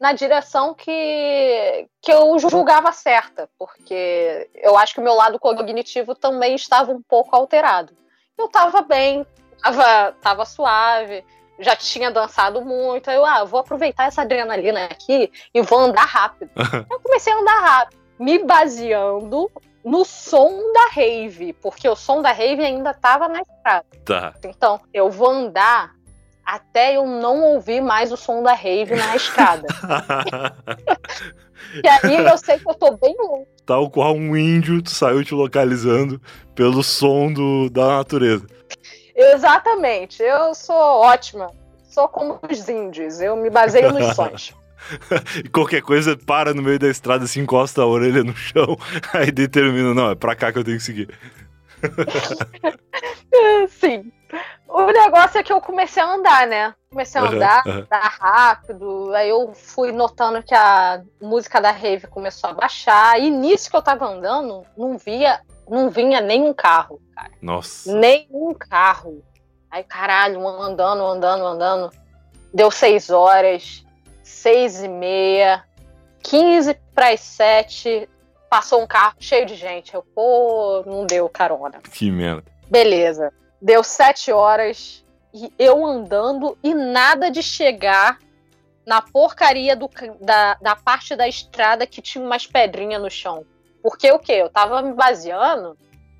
na 0.00 0.12
direção 0.12 0.74
que, 0.74 1.88
que 2.00 2.12
eu 2.12 2.36
julgava 2.38 2.90
certa, 2.90 3.48
porque 3.56 4.50
eu 4.56 4.76
acho 4.76 4.94
que 4.94 5.00
o 5.00 5.04
meu 5.04 5.14
lado 5.14 5.38
cognitivo 5.38 6.12
também 6.12 6.56
estava 6.56 6.90
um 6.90 7.00
pouco 7.00 7.36
alterado. 7.36 7.96
Eu 8.36 8.46
estava 8.46 8.82
bem, 8.82 9.24
estava 9.56 10.12
tava 10.20 10.44
suave, 10.44 11.24
já 11.60 11.76
tinha 11.76 12.10
dançado 12.10 12.60
muito. 12.62 13.08
Aí 13.08 13.16
eu, 13.16 13.24
ah, 13.24 13.44
vou 13.44 13.60
aproveitar 13.60 14.08
essa 14.08 14.22
adrenalina 14.22 14.86
aqui 14.86 15.30
e 15.54 15.62
vou 15.62 15.78
andar 15.78 16.04
rápido. 16.04 16.50
eu 16.90 17.00
comecei 17.00 17.32
a 17.32 17.38
andar 17.38 17.60
rápido, 17.60 18.00
me 18.18 18.38
baseando 18.40 19.48
no 19.84 20.04
som 20.04 20.72
da 20.72 20.86
rave, 20.94 21.52
porque 21.54 21.88
o 21.88 21.96
som 21.96 22.22
da 22.22 22.32
rave 22.32 22.64
ainda 22.64 22.90
estava 22.90 23.28
na 23.28 23.40
estrada. 23.40 23.86
Tá. 24.04 24.34
Então, 24.44 24.80
eu 24.92 25.10
vou 25.10 25.30
andar 25.30 25.94
até 26.44 26.96
eu 26.96 27.06
não 27.06 27.42
ouvir 27.42 27.80
mais 27.80 28.12
o 28.12 28.16
som 28.16 28.42
da 28.42 28.52
rave 28.52 28.94
na 28.94 29.16
estrada. 29.16 29.66
e 31.82 31.88
aí 31.88 32.16
eu 32.16 32.38
sei 32.38 32.58
que 32.58 32.68
eu 32.68 32.74
tô 32.74 32.96
bem 32.96 33.14
longe. 33.18 33.46
Tal 33.64 33.90
qual 33.90 34.14
um 34.14 34.36
índio, 34.36 34.82
tu 34.82 34.90
saiu 34.90 35.24
te 35.24 35.34
localizando 35.34 36.20
pelo 36.54 36.82
som 36.82 37.32
do, 37.32 37.70
da 37.70 37.98
natureza. 37.98 38.46
Exatamente. 39.14 40.22
Eu 40.22 40.54
sou 40.54 40.76
ótima. 40.76 41.50
Sou 41.84 42.08
como 42.08 42.40
os 42.50 42.68
índios. 42.68 43.20
Eu 43.20 43.36
me 43.36 43.50
baseio 43.50 43.92
nos 43.92 44.16
sons. 44.16 44.54
e 45.44 45.48
qualquer 45.48 45.82
coisa 45.82 46.16
para 46.16 46.54
no 46.54 46.62
meio 46.62 46.78
da 46.78 46.88
estrada, 46.88 47.26
se 47.26 47.40
encosta 47.40 47.82
a 47.82 47.86
orelha 47.86 48.22
no 48.24 48.34
chão, 48.34 48.76
aí 49.12 49.30
determina, 49.30 49.94
não, 49.94 50.10
é 50.10 50.14
pra 50.14 50.34
cá 50.34 50.52
que 50.52 50.58
eu 50.58 50.64
tenho 50.64 50.78
que 50.78 50.84
seguir. 50.84 51.08
Sim. 53.68 54.12
O 54.68 54.86
negócio 54.86 55.38
é 55.38 55.42
que 55.42 55.52
eu 55.52 55.60
comecei 55.60 56.02
a 56.02 56.14
andar, 56.14 56.46
né? 56.46 56.74
Comecei 56.88 57.20
a 57.20 57.24
andar, 57.24 57.62
uhum, 57.66 57.72
andar 57.72 58.18
rápido. 58.18 59.12
Aí 59.14 59.28
eu 59.28 59.52
fui 59.54 59.92
notando 59.92 60.42
que 60.42 60.54
a 60.54 61.02
música 61.20 61.60
da 61.60 61.70
rave 61.70 62.06
começou 62.06 62.48
a 62.48 62.54
baixar. 62.54 63.20
E 63.20 63.28
nisso 63.28 63.68
que 63.70 63.76
eu 63.76 63.82
tava 63.82 64.06
andando, 64.06 64.64
não 64.76 64.96
via 64.96 65.40
não 65.68 65.90
vinha 65.90 66.20
nenhum 66.20 66.52
carro, 66.52 67.00
cara. 67.14 67.30
Nossa. 67.40 67.92
Nenhum 67.92 68.54
carro. 68.54 69.22
Aí, 69.70 69.82
caralho, 69.82 70.46
andando, 70.46 71.02
andando, 71.02 71.46
andando. 71.46 71.90
Deu 72.52 72.70
seis 72.70 73.08
horas, 73.08 73.84
seis 74.32 74.82
e 74.82 74.88
meia, 74.88 75.64
quinze 76.22 76.74
para 76.94 77.10
as 77.10 77.20
sete. 77.20 78.08
Passou 78.50 78.82
um 78.82 78.86
carro 78.86 79.14
cheio 79.18 79.46
de 79.46 79.54
gente. 79.54 79.94
Eu, 79.94 80.02
pô, 80.02 80.82
não 80.86 81.06
deu 81.06 81.28
carona. 81.28 81.80
Que 81.80 82.10
merda. 82.10 82.44
Beleza. 82.68 83.32
Deu 83.60 83.84
sete 83.84 84.32
horas 84.32 85.04
e 85.32 85.52
eu 85.58 85.84
andando 85.86 86.58
e 86.62 86.74
nada 86.74 87.30
de 87.30 87.42
chegar 87.42 88.18
na 88.84 89.00
porcaria 89.00 89.76
do, 89.76 89.88
da, 90.20 90.54
da 90.54 90.76
parte 90.76 91.14
da 91.14 91.28
estrada 91.28 91.86
que 91.86 92.02
tinha 92.02 92.24
umas 92.24 92.46
pedrinhas 92.46 93.00
no 93.00 93.10
chão. 93.10 93.46
Porque 93.82 94.10
o 94.10 94.18
quê? 94.18 94.32
Eu 94.32 94.50
tava 94.50 94.82
me 94.82 94.92
baseando 94.92 95.76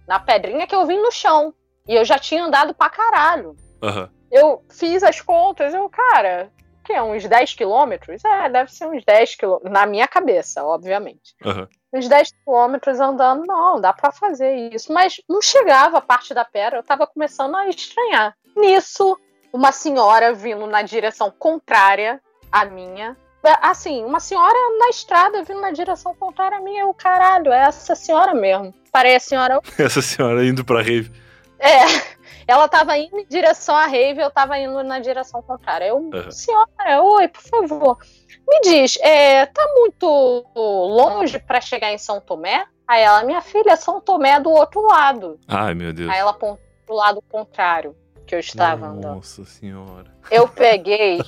na 0.07 0.19
pedrinha 0.19 0.67
que 0.67 0.75
eu 0.75 0.87
vi 0.87 0.97
no 0.97 1.11
chão. 1.11 1.53
E 1.87 1.95
eu 1.95 2.05
já 2.05 2.19
tinha 2.19 2.45
andado 2.45 2.73
pra 2.73 2.89
caralho. 2.89 3.57
Uhum. 3.83 4.09
Eu 4.31 4.65
fiz 4.71 5.03
as 5.03 5.21
contas, 5.21 5.75
eu, 5.75 5.89
cara, 5.91 6.51
que 6.83 6.93
é 6.93 7.03
uns 7.03 7.27
10 7.27 7.55
quilômetros? 7.55 8.25
É, 8.25 8.49
deve 8.49 8.73
ser 8.73 8.87
uns 8.87 9.05
10 9.05 9.35
quilômetros. 9.37 9.73
Na 9.73 9.87
minha 9.87 10.09
cabeça, 10.09 10.65
obviamente. 10.65 11.35
Uhum. 11.45 11.67
Uns 11.93 12.09
10 12.09 12.33
quilômetros 12.45 13.01
andando, 13.01 13.45
não, 13.47 13.81
dá 13.81 13.93
para 13.93 14.13
fazer 14.13 14.55
isso. 14.75 14.93
Mas 14.93 15.21
não 15.29 15.41
chegava 15.41 15.99
a 15.99 16.03
parte 16.03 16.35
da 16.35 16.45
pedra, 16.45 16.79
eu 16.79 16.83
tava 16.83 17.07
começando 17.07 17.55
a 17.57 17.69
estranhar. 17.69 18.35
Nisso, 18.57 19.19
uma 19.53 19.73
senhora 19.73 20.33
vindo 20.33 20.67
na 20.67 20.83
direção 20.83 21.31
contrária 21.31 22.21
à 22.51 22.65
minha, 22.65 23.17
é, 23.45 23.57
assim, 23.61 24.05
uma 24.05 24.21
senhora 24.21 24.57
na 24.79 24.89
estrada 24.89 25.43
vindo 25.43 25.61
na 25.61 25.73
direção 25.73 26.15
contrária 26.15 26.59
a 26.59 26.61
mim, 26.61 26.77
eu, 26.77 26.95
caralho, 26.95 27.53
é 27.53 27.65
essa 27.65 27.95
senhora 27.97 28.35
mesmo. 28.35 28.73
Parece 28.93 29.27
a 29.27 29.29
senhora. 29.29 29.61
Essa 29.79 30.03
senhora 30.03 30.45
indo 30.45 30.65
pra 30.65 30.83
rave. 30.83 31.11
É, 31.59 31.79
ela 32.47 32.69
tava 32.69 32.97
indo 32.97 33.19
em 33.19 33.27
direção 33.27 33.75
à 33.77 33.87
rave, 33.87 34.21
eu 34.21 34.31
tava 34.31 34.59
indo 34.59 34.83
na 34.83 34.99
direção 34.99 35.43
contrária. 35.43 35.87
Eu, 35.87 35.97
uhum. 35.97 36.31
senhora, 36.31 37.03
oi, 37.03 37.29
por 37.29 37.43
favor. 37.43 37.99
Me 38.49 38.61
diz, 38.61 38.99
é, 39.01 39.47
tá 39.47 39.67
muito 39.77 40.45
longe 40.55 41.39
para 41.39 41.61
chegar 41.61 41.93
em 41.93 41.99
São 41.99 42.21
Tomé? 42.21 42.67
Aí 42.87 43.03
ela, 43.03 43.23
minha 43.25 43.41
filha, 43.41 43.77
São 43.77 44.01
Tomé 44.01 44.33
é 44.33 44.41
do 44.41 44.51
outro 44.51 44.83
lado. 44.83 45.39
Ai, 45.49 45.75
meu 45.75 45.93
Deus. 45.93 46.11
Aí 46.11 46.19
ela 46.19 46.33
apontou 46.33 46.59
pro 46.85 46.95
lado 46.97 47.23
contrário 47.31 47.97
que 48.27 48.35
eu 48.35 48.41
estava 48.41 48.87
Nossa 48.87 48.99
andando. 48.99 49.15
Nossa 49.15 49.45
senhora. 49.45 50.11
Eu 50.31 50.49
peguei 50.49 51.21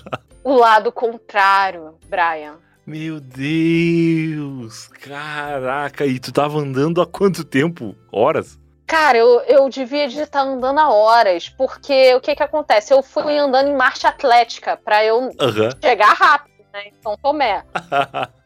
o 0.43 0.55
lado 0.55 0.93
contrário, 0.93 1.97
Brian. 2.07 2.59
Meu 2.87 3.19
Deus! 3.19 4.89
Caraca, 4.89 6.05
e 6.05 6.19
tu 6.19 6.31
tava 6.31 6.59
andando 6.59 7.01
há 7.01 7.07
quanto 7.07 7.43
tempo? 7.43 7.97
Horas? 8.12 8.59
Cara, 8.87 9.16
eu, 9.16 9.41
eu 9.43 9.68
devia 9.68 10.07
de 10.09 10.20
estar 10.20 10.41
andando 10.43 10.78
há 10.78 10.91
horas, 10.91 11.49
porque 11.49 12.14
o 12.14 12.20
que 12.20 12.37
que 12.37 12.43
acontece? 12.43 12.93
Eu 12.93 13.03
fui 13.03 13.37
andando 13.39 13.68
em 13.68 13.74
marcha 13.76 14.09
atlética 14.09 14.76
para 14.76 15.05
eu 15.05 15.18
Uhum. 15.20 15.70
chegar 15.82 16.12
rápido, 16.12 16.55
né, 16.72 16.89
em 16.89 16.95
São 17.03 17.16
Tomé. 17.16 17.64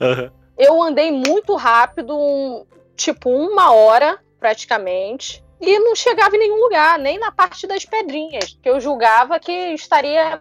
Uhum. 0.00 0.30
Eu 0.56 0.80
andei 0.80 1.10
muito 1.10 1.56
rápido, 1.56 2.16
um- 2.16 2.64
tipo 2.94 3.28
uma 3.28 3.72
hora 3.72 4.18
praticamente, 4.38 5.42
e 5.60 5.78
não 5.80 5.96
chegava 5.96 6.36
em 6.36 6.38
nenhum 6.38 6.60
lugar, 6.62 6.98
nem 6.98 7.18
na 7.18 7.32
parte 7.32 7.66
das 7.66 7.84
pedrinhas, 7.84 8.56
que 8.62 8.68
eu 8.68 8.78
julgava 8.80 9.40
que 9.40 9.50
estaria 9.50 10.40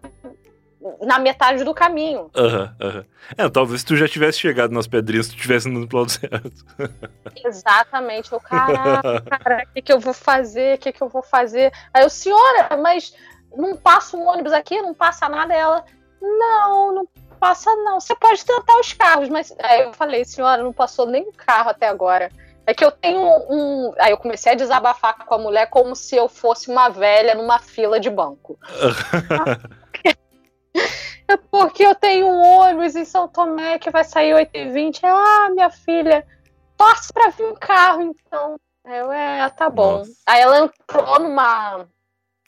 na 1.01 1.19
metade 1.19 1.63
do 1.63 1.73
caminho. 1.73 2.29
Aham, 2.35 2.75
aham. 2.81 3.05
É, 3.37 3.49
talvez 3.49 3.83
tu 3.83 3.95
já 3.95 4.07
tivesse 4.07 4.39
chegado 4.39 4.73
nas 4.73 4.87
pedrinhas 4.87 5.27
tu 5.27 5.35
tivesse 5.35 5.69
andando 5.69 5.87
pro 5.87 5.99
lado 5.99 6.11
certo. 6.11 6.65
Exatamente. 7.45 8.31
Eu, 8.31 8.39
caraca, 8.41 9.21
cara, 9.21 9.63
o 9.63 9.73
que, 9.73 9.81
que 9.81 9.93
eu 9.93 9.99
vou 9.99 10.13
fazer? 10.13 10.75
O 10.75 10.77
que, 10.79 10.91
que 10.91 11.01
eu 11.01 11.09
vou 11.09 11.21
fazer? 11.21 11.71
Aí 11.93 12.03
eu, 12.03 12.09
senhora, 12.09 12.75
mas 12.77 13.13
não 13.55 13.75
passa 13.75 14.17
um 14.17 14.27
ônibus 14.27 14.53
aqui? 14.53 14.81
Não 14.81 14.93
passa 14.93 15.29
nada? 15.29 15.53
Ela, 15.53 15.85
não, 16.21 16.93
não 16.93 17.07
passa 17.39 17.73
não. 17.75 17.99
Você 17.99 18.15
pode 18.15 18.43
tentar 18.45 18.79
os 18.79 18.93
carros, 18.93 19.29
mas. 19.29 19.53
Aí 19.59 19.81
eu 19.83 19.93
falei, 19.93 20.25
senhora, 20.25 20.63
não 20.63 20.73
passou 20.73 21.05
nenhum 21.05 21.31
carro 21.31 21.69
até 21.69 21.87
agora. 21.87 22.31
É 22.65 22.73
que 22.73 22.85
eu 22.85 22.91
tenho 22.91 23.21
um. 23.49 23.93
Aí 23.99 24.11
eu 24.11 24.17
comecei 24.17 24.51
a 24.51 24.55
desabafar 24.55 25.25
com 25.25 25.35
a 25.35 25.37
mulher 25.37 25.67
como 25.69 25.95
se 25.95 26.15
eu 26.15 26.29
fosse 26.29 26.69
uma 26.69 26.89
velha 26.89 27.35
numa 27.35 27.59
fila 27.59 27.99
de 27.99 28.09
banco. 28.09 28.57
É 31.27 31.37
porque 31.37 31.85
eu 31.85 31.95
tenho 31.95 32.27
um 32.27 32.41
ônibus 32.41 32.95
em 32.95 33.05
São 33.05 33.27
Tomé 33.27 33.79
que 33.79 33.89
vai 33.89 34.03
sair 34.03 34.33
8h20. 34.33 34.99
Ela, 35.01 35.45
ah, 35.45 35.49
minha 35.49 35.69
filha, 35.69 36.25
torce 36.75 37.13
pra 37.13 37.29
vir 37.29 37.45
um 37.45 37.55
carro, 37.55 38.01
então. 38.01 38.59
Eu, 38.85 39.11
é, 39.11 39.47
tá 39.49 39.69
bom. 39.69 39.99
Nossa. 39.99 40.11
Aí 40.25 40.41
ela 40.41 40.59
entrou 40.59 41.19
numa, 41.19 41.87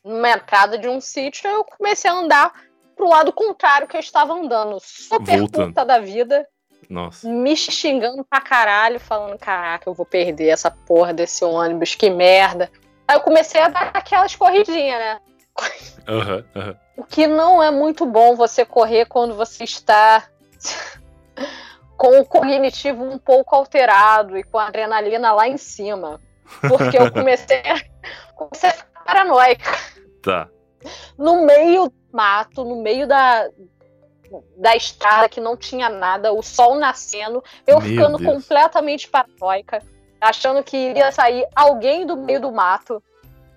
numa 0.03 0.30
entrada 0.32 0.78
de 0.78 0.88
um 0.88 0.99
sítio 0.99 1.47
e 1.47 1.53
eu 1.53 1.63
comecei 1.63 2.09
a 2.09 2.13
andar 2.13 2.51
pro 2.95 3.07
lado 3.07 3.32
contrário 3.32 3.88
que 3.88 3.95
eu 3.95 4.01
estava 4.01 4.34
andando. 4.34 4.80
Super 4.82 5.39
Voltando. 5.39 5.67
puta 5.67 5.86
da 5.86 5.99
vida, 5.99 6.47
Nossa. 6.89 7.28
me 7.28 7.55
xingando 7.55 8.26
pra 8.26 8.41
caralho, 8.41 8.99
falando: 8.99 9.38
caraca, 9.38 9.89
eu 9.89 9.93
vou 9.93 10.05
perder 10.05 10.49
essa 10.49 10.71
porra 10.71 11.13
desse 11.13 11.45
ônibus, 11.45 11.95
que 11.95 12.09
merda. 12.09 12.69
Aí 13.07 13.15
eu 13.15 13.21
comecei 13.21 13.61
a 13.61 13.69
dar 13.69 13.91
aquelas 13.93 14.36
corridinhas, 14.36 14.99
né? 14.99 15.19
Aham, 16.07 16.45
aham. 16.55 16.75
O 16.97 17.03
que 17.03 17.27
não 17.27 17.61
é 17.61 17.71
muito 17.71 18.05
bom 18.05 18.35
você 18.35 18.65
correr 18.65 19.05
quando 19.05 19.35
você 19.35 19.63
está 19.63 20.27
com 21.97 22.19
o 22.19 22.25
cognitivo 22.25 23.03
um 23.03 23.17
pouco 23.17 23.55
alterado 23.55 24.37
e 24.37 24.43
com 24.43 24.59
a 24.59 24.67
adrenalina 24.67 25.31
lá 25.31 25.47
em 25.47 25.57
cima. 25.57 26.19
Porque 26.67 26.97
eu 26.97 27.11
comecei 27.11 27.59
a, 27.59 27.81
comecei 28.35 28.69
a 28.69 28.73
ficar 28.73 29.03
paranoica. 29.03 29.71
Tá. 30.21 30.49
No 31.17 31.45
meio 31.45 31.87
do 31.87 31.93
mato, 32.11 32.63
no 32.63 32.81
meio 32.81 33.07
da, 33.07 33.49
da 34.57 34.75
estrada 34.75 35.29
que 35.29 35.39
não 35.39 35.55
tinha 35.55 35.89
nada, 35.89 36.33
o 36.33 36.43
sol 36.43 36.75
nascendo, 36.75 37.43
eu 37.65 37.79
Meu 37.79 37.89
ficando 37.89 38.17
Deus. 38.17 38.33
completamente 38.33 39.07
paranoica, 39.07 39.81
achando 40.19 40.63
que 40.63 40.75
iria 40.75 41.11
sair 41.11 41.47
alguém 41.55 42.05
do 42.05 42.17
meio 42.17 42.41
do 42.41 42.51
mato 42.51 43.01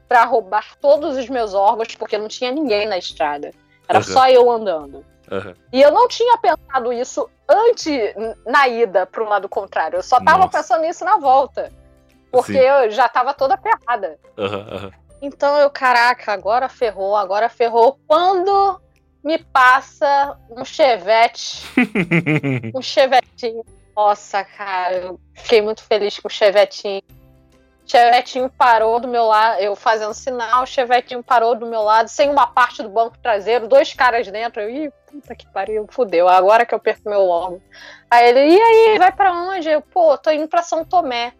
pra 0.08 0.24
roubar 0.24 0.76
todos 0.80 1.16
os 1.16 1.28
meus 1.28 1.54
órgãos, 1.54 1.94
porque 1.94 2.16
não 2.18 2.28
tinha 2.28 2.50
ninguém 2.50 2.86
na 2.86 2.98
estrada. 2.98 3.50
Era 3.88 3.98
Uhum. 3.98 4.04
só 4.04 4.28
eu 4.28 4.50
andando. 4.50 5.04
Aham. 5.30 5.54
E 5.72 5.82
eu 5.82 5.90
não 5.90 6.06
tinha 6.08 6.38
pensado 6.38 6.92
isso 6.92 7.28
antes, 7.48 8.14
na 8.46 8.68
ida 8.68 9.06
pro 9.06 9.28
lado 9.28 9.48
contrário. 9.48 9.96
Eu 9.98 10.02
só 10.02 10.20
tava 10.20 10.38
Nossa. 10.44 10.58
pensando 10.58 10.82
nisso 10.82 11.04
na 11.04 11.16
volta. 11.16 11.72
Porque 12.30 12.52
Sim. 12.52 12.58
eu 12.58 12.90
já 12.90 13.08
tava 13.08 13.32
toda 13.34 13.56
ferrada. 13.56 14.18
Aham. 14.38 14.90
Então 15.22 15.56
eu, 15.58 15.70
caraca, 15.70 16.32
agora 16.32 16.68
ferrou, 16.68 17.16
agora 17.16 17.48
ferrou. 17.48 17.98
Quando 18.06 18.80
me 19.24 19.38
passa 19.38 20.36
um 20.50 20.64
chevette, 20.64 21.62
um 22.74 22.82
chevetinho. 22.82 23.64
Nossa, 23.96 24.44
cara, 24.44 24.94
eu 24.96 25.20
fiquei 25.34 25.62
muito 25.62 25.82
feliz 25.82 26.18
com 26.18 26.28
o 26.28 26.30
chevetinho. 26.30 27.02
Chevetinho 27.86 28.50
parou 28.50 28.98
do 28.98 29.06
meu 29.06 29.26
lado, 29.26 29.60
eu 29.60 29.76
fazendo 29.76 30.12
sinal, 30.12 30.64
o 30.64 30.66
chevetinho 30.66 31.22
parou 31.22 31.54
do 31.54 31.66
meu 31.66 31.82
lado, 31.82 32.08
sem 32.08 32.28
uma 32.28 32.46
parte 32.46 32.82
do 32.82 32.88
banco 32.88 33.16
traseiro, 33.18 33.68
dois 33.68 33.94
caras 33.94 34.26
dentro. 34.26 34.60
Eu, 34.60 34.68
ih, 34.68 34.92
puta 35.06 35.36
que 35.36 35.46
pariu, 35.52 35.86
fudeu, 35.88 36.28
agora 36.28 36.66
que 36.66 36.74
eu 36.74 36.80
perco 36.80 37.08
meu 37.08 37.28
órgão. 37.28 37.62
Aí 38.10 38.28
ele, 38.28 38.56
e 38.56 38.60
aí, 38.60 38.98
vai 38.98 39.12
pra 39.12 39.32
onde? 39.32 39.68
Eu, 39.68 39.80
pô, 39.80 40.18
tô 40.18 40.32
indo 40.32 40.48
pra 40.48 40.62
São 40.62 40.84
Tomé. 40.84 41.32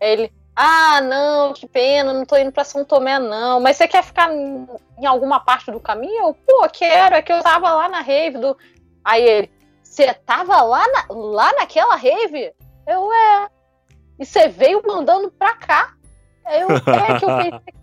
Aí 0.00 0.10
ele, 0.10 0.32
ah, 0.56 1.00
não, 1.00 1.52
que 1.52 1.66
pena, 1.66 2.12
não 2.12 2.24
tô 2.24 2.36
indo 2.36 2.50
pra 2.50 2.64
São 2.64 2.84
Tomé, 2.84 3.20
não. 3.20 3.60
Mas 3.60 3.76
você 3.76 3.86
quer 3.86 4.02
ficar 4.02 4.32
em, 4.32 4.66
em 4.98 5.06
alguma 5.06 5.40
parte 5.40 5.70
do 5.70 5.78
caminho? 5.78 6.28
Eu, 6.28 6.34
pô, 6.34 6.68
quero, 6.72 7.14
é 7.14 7.22
que 7.22 7.32
eu 7.32 7.40
tava 7.40 7.72
lá 7.72 7.88
na 7.88 8.00
rave 8.00 8.38
do. 8.38 8.56
Aí 9.04 9.22
ele, 9.22 9.50
você 9.82 10.12
tava 10.12 10.60
lá, 10.62 10.84
na, 10.88 11.06
lá 11.10 11.52
naquela 11.52 11.94
rave? 11.94 12.52
Eu, 12.84 13.12
é. 13.12 13.48
E 14.18 14.24
você 14.24 14.48
veio 14.48 14.82
mandando 14.86 15.30
pra 15.30 15.54
cá? 15.54 15.94
Eu, 16.46 16.68
é 16.70 17.18
que 17.18 17.24
eu 17.24 17.36
pensei 17.36 17.74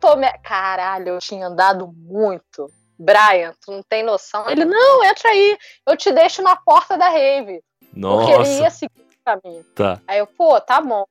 Tomé. 0.00 0.38
Caralho, 0.42 1.08
eu 1.10 1.18
tinha 1.18 1.46
andado 1.46 1.86
muito. 1.96 2.70
Brian, 2.98 3.54
tu 3.64 3.72
não 3.72 3.82
tem 3.82 4.02
noção? 4.02 4.48
Ele, 4.48 4.64
não, 4.64 5.04
entra 5.04 5.30
aí, 5.30 5.58
eu 5.86 5.96
te 5.96 6.12
deixo 6.12 6.42
na 6.42 6.56
porta 6.56 6.96
da 6.96 7.08
rave. 7.08 7.62
Porque 7.80 8.32
ele 8.32 8.50
ia 8.54 8.64
Nossa. 8.64 8.70
seguir 8.70 9.00
o 9.00 9.24
caminho. 9.24 9.64
Tá. 9.74 10.00
Aí 10.06 10.18
eu, 10.18 10.26
pô, 10.26 10.60
tá 10.60 10.80
bom. 10.80 11.04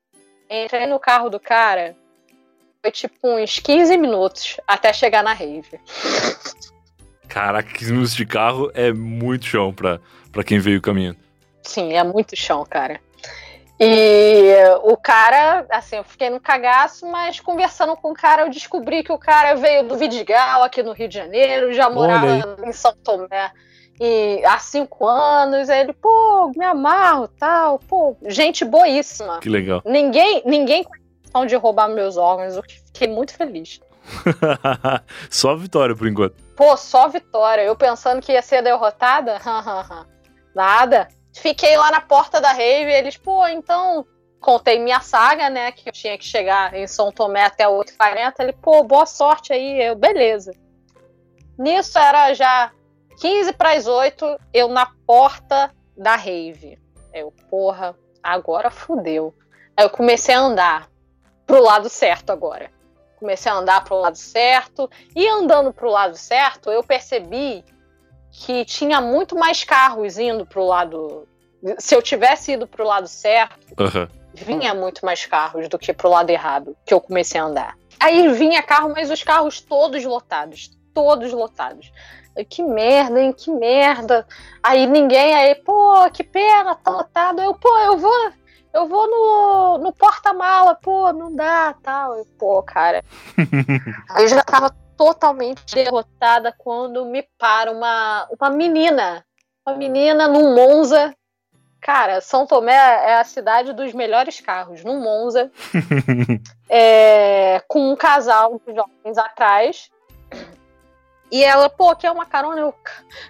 Entrei 0.50 0.86
no 0.86 1.00
carro 1.00 1.30
do 1.30 1.40
cara. 1.40 1.96
Foi 2.82 2.92
tipo 2.92 3.18
uns 3.24 3.60
15 3.60 3.98
minutos 3.98 4.60
até 4.68 4.94
chegar 4.94 5.24
na 5.24 5.34
rave. 5.34 5.80
Caraca, 7.28 7.72
15 7.74 7.92
minutos 7.92 8.16
de 8.16 8.26
carro 8.26 8.72
é 8.74 8.94
muito 8.94 9.46
chão 9.46 9.74
pra, 9.74 10.00
pra 10.32 10.44
quem 10.44 10.60
veio 10.60 10.82
caminhando. 10.82 11.18
Sim, 11.64 11.94
é 11.94 12.04
muito 12.04 12.36
chão, 12.36 12.66
cara. 12.66 13.00
E 13.80 14.54
o 14.84 14.96
cara, 14.96 15.66
assim, 15.70 15.98
eu 15.98 16.04
fiquei 16.04 16.30
no 16.30 16.40
cagaço, 16.40 17.06
mas 17.08 17.40
conversando 17.40 17.96
com 17.98 18.12
o 18.12 18.14
cara, 18.14 18.44
eu 18.44 18.50
descobri 18.50 19.04
que 19.04 19.12
o 19.12 19.18
cara 19.18 19.56
veio 19.56 19.88
do 19.88 19.98
Vidigal, 19.98 20.64
aqui 20.64 20.84
no 20.84 20.94
Rio 20.94 21.08
de 21.08 21.16
Janeiro, 21.16 21.74
já 21.74 21.90
morava 21.90 22.56
em 22.66 22.72
São 22.72 22.94
Tomé 23.04 23.52
e 24.00 24.44
há 24.46 24.60
cinco 24.60 25.08
anos. 25.08 25.70
Aí 25.70 25.82
ele, 25.82 25.94
pô, 25.94 26.52
me 26.56 26.66
amarro 26.66 27.28
tal, 27.28 27.80
pô, 27.80 28.16
gente 28.28 28.64
boíssima. 28.64 29.40
Que 29.40 29.50
legal. 29.50 29.82
Ninguém, 29.86 30.44
ninguém 30.46 30.84
com 30.84 30.96
intenção 30.96 31.46
de 31.46 31.56
roubar 31.56 31.90
meus 31.90 32.18
órgãos, 32.18 32.56
eu 32.56 32.64
fiquei 32.64 33.08
muito 33.08 33.34
feliz. 33.34 33.80
Só 35.30 35.56
vitória 35.56 35.96
por 35.96 36.08
enquanto. 36.08 36.36
Pô, 36.56 36.76
só 36.76 37.08
vitória. 37.08 37.62
Eu 37.64 37.76
pensando 37.76 38.22
que 38.22 38.34
ia 38.34 38.42
ser 38.42 38.62
derrotada? 38.62 39.40
Nada. 40.54 41.08
Fiquei 41.36 41.76
lá 41.78 41.92
na 41.92 42.02
porta 42.02 42.40
da 42.40 42.52
rave 42.52 42.92
eles, 42.92 43.18
pô, 43.18 43.46
então. 43.48 44.06
Contei 44.40 44.78
minha 44.78 45.00
saga, 45.00 45.50
né? 45.50 45.72
Que 45.72 45.88
eu 45.88 45.94
tinha 45.94 46.18
que 46.18 46.26
chegar 46.26 46.74
em 46.74 46.86
São 46.86 47.14
Tomé 47.14 47.46
até 47.46 47.66
8h40. 47.66 48.34
Ele, 48.40 48.52
pô, 48.52 48.84
boa 48.84 49.06
sorte 49.06 49.54
aí. 49.54 49.82
Eu, 49.82 49.96
beleza. 49.96 50.52
Nisso 51.58 51.98
era 51.98 52.34
já 52.34 52.70
15 53.22 53.54
para 53.54 53.72
as 53.72 53.88
8, 53.88 54.38
eu 54.54 54.68
na 54.68 54.88
porta 55.08 55.74
da 55.96 56.18
rave. 56.18 56.78
Eu, 57.14 57.32
porra, 57.50 57.96
agora 58.22 58.70
fudeu. 58.70 59.34
Aí 59.78 59.86
eu 59.86 59.90
comecei 59.90 60.36
a 60.36 60.40
andar 60.40 60.90
pro 61.46 61.64
lado 61.64 61.88
certo 61.88 62.32
agora. 62.32 62.72
Comecei 63.18 63.52
a 63.52 63.56
andar 63.56 63.84
pro 63.84 64.00
lado 64.00 64.18
certo. 64.18 64.90
E 65.16 65.28
andando 65.28 65.72
pro 65.72 65.90
lado 65.90 66.18
certo, 66.18 66.70
eu 66.70 66.84
percebi 66.84 67.64
que 68.34 68.66
tinha 68.66 69.00
muito 69.00 69.38
mais 69.38 69.64
carros 69.64 70.18
indo 70.18 70.46
pro 70.46 70.66
lado. 70.66 71.28
Se 71.78 71.96
eu 71.96 72.02
tivesse 72.02 72.54
ido 72.54 72.68
pro 72.68 72.86
lado 72.86 73.08
certo, 73.08 73.74
Aham. 73.80 74.10
vinha 74.34 74.74
muito 74.74 75.06
mais 75.06 75.26
carros 75.26 75.70
do 75.70 75.78
que 75.78 75.94
pro 75.94 76.10
lado 76.10 76.32
errado, 76.32 76.76
que 76.86 76.94
eu 76.94 77.00
comecei 77.00 77.40
a 77.40 77.46
andar. 77.46 77.78
Aí 78.00 78.28
vinha 78.34 78.62
carro, 78.64 78.92
mas 78.94 79.12
os 79.12 79.24
carros 79.24 79.62
todos 79.62 80.04
lotados. 80.04 80.72
Todos 80.94 81.32
lotados. 81.32 81.92
Que 82.50 82.64
merda, 82.64 83.22
hein? 83.22 83.32
Que 83.32 83.52
merda. 83.52 84.28
Aí 84.62 84.88
ninguém 84.88 85.36
aí, 85.36 85.56
pô, 85.56 86.10
que 86.12 86.24
pena, 86.24 86.76
tá 86.76 86.92
lotado. 86.92 87.40
Eu, 87.40 87.54
pô, 87.54 87.70
eu 87.80 87.98
vou. 87.98 88.32
Eu 88.74 88.88
vou 88.88 89.08
no, 89.08 89.78
no 89.78 89.94
porta-mala, 89.94 90.74
pô, 90.74 91.14
não 91.14 91.34
dá, 91.34 91.76
tal. 91.84 92.16
Eu, 92.16 92.26
pô, 92.40 92.64
cara. 92.64 93.06
Aí 94.10 94.28
já 94.28 94.44
tava 94.44 94.76
totalmente 95.04 95.76
derrotada 95.76 96.54
quando 96.58 97.06
me 97.06 97.28
para 97.38 97.70
uma, 97.70 98.26
uma 98.40 98.50
menina. 98.50 99.26
Uma 99.68 99.76
menina 99.76 100.30
num 100.30 100.56
Monza. 100.56 101.14
Cara, 101.82 102.22
São 102.22 102.48
Tomé 102.48 102.74
é 102.74 103.16
a 103.16 103.24
cidade 103.26 103.74
dos 103.74 103.94
melhores 103.94 104.40
carros. 104.40 104.82
Num 104.82 105.02
Monza. 105.02 105.52
é, 106.70 107.62
com 107.68 107.92
um 107.92 107.98
casal 107.98 108.62
de 108.66 108.74
jovens 108.74 109.18
atrás. 109.18 109.92
E 111.30 111.44
ela, 111.44 111.68
pô, 111.68 111.94
quer 111.98 112.12
uma 112.12 112.26
carona? 112.26 112.62
Eu, 112.62 112.74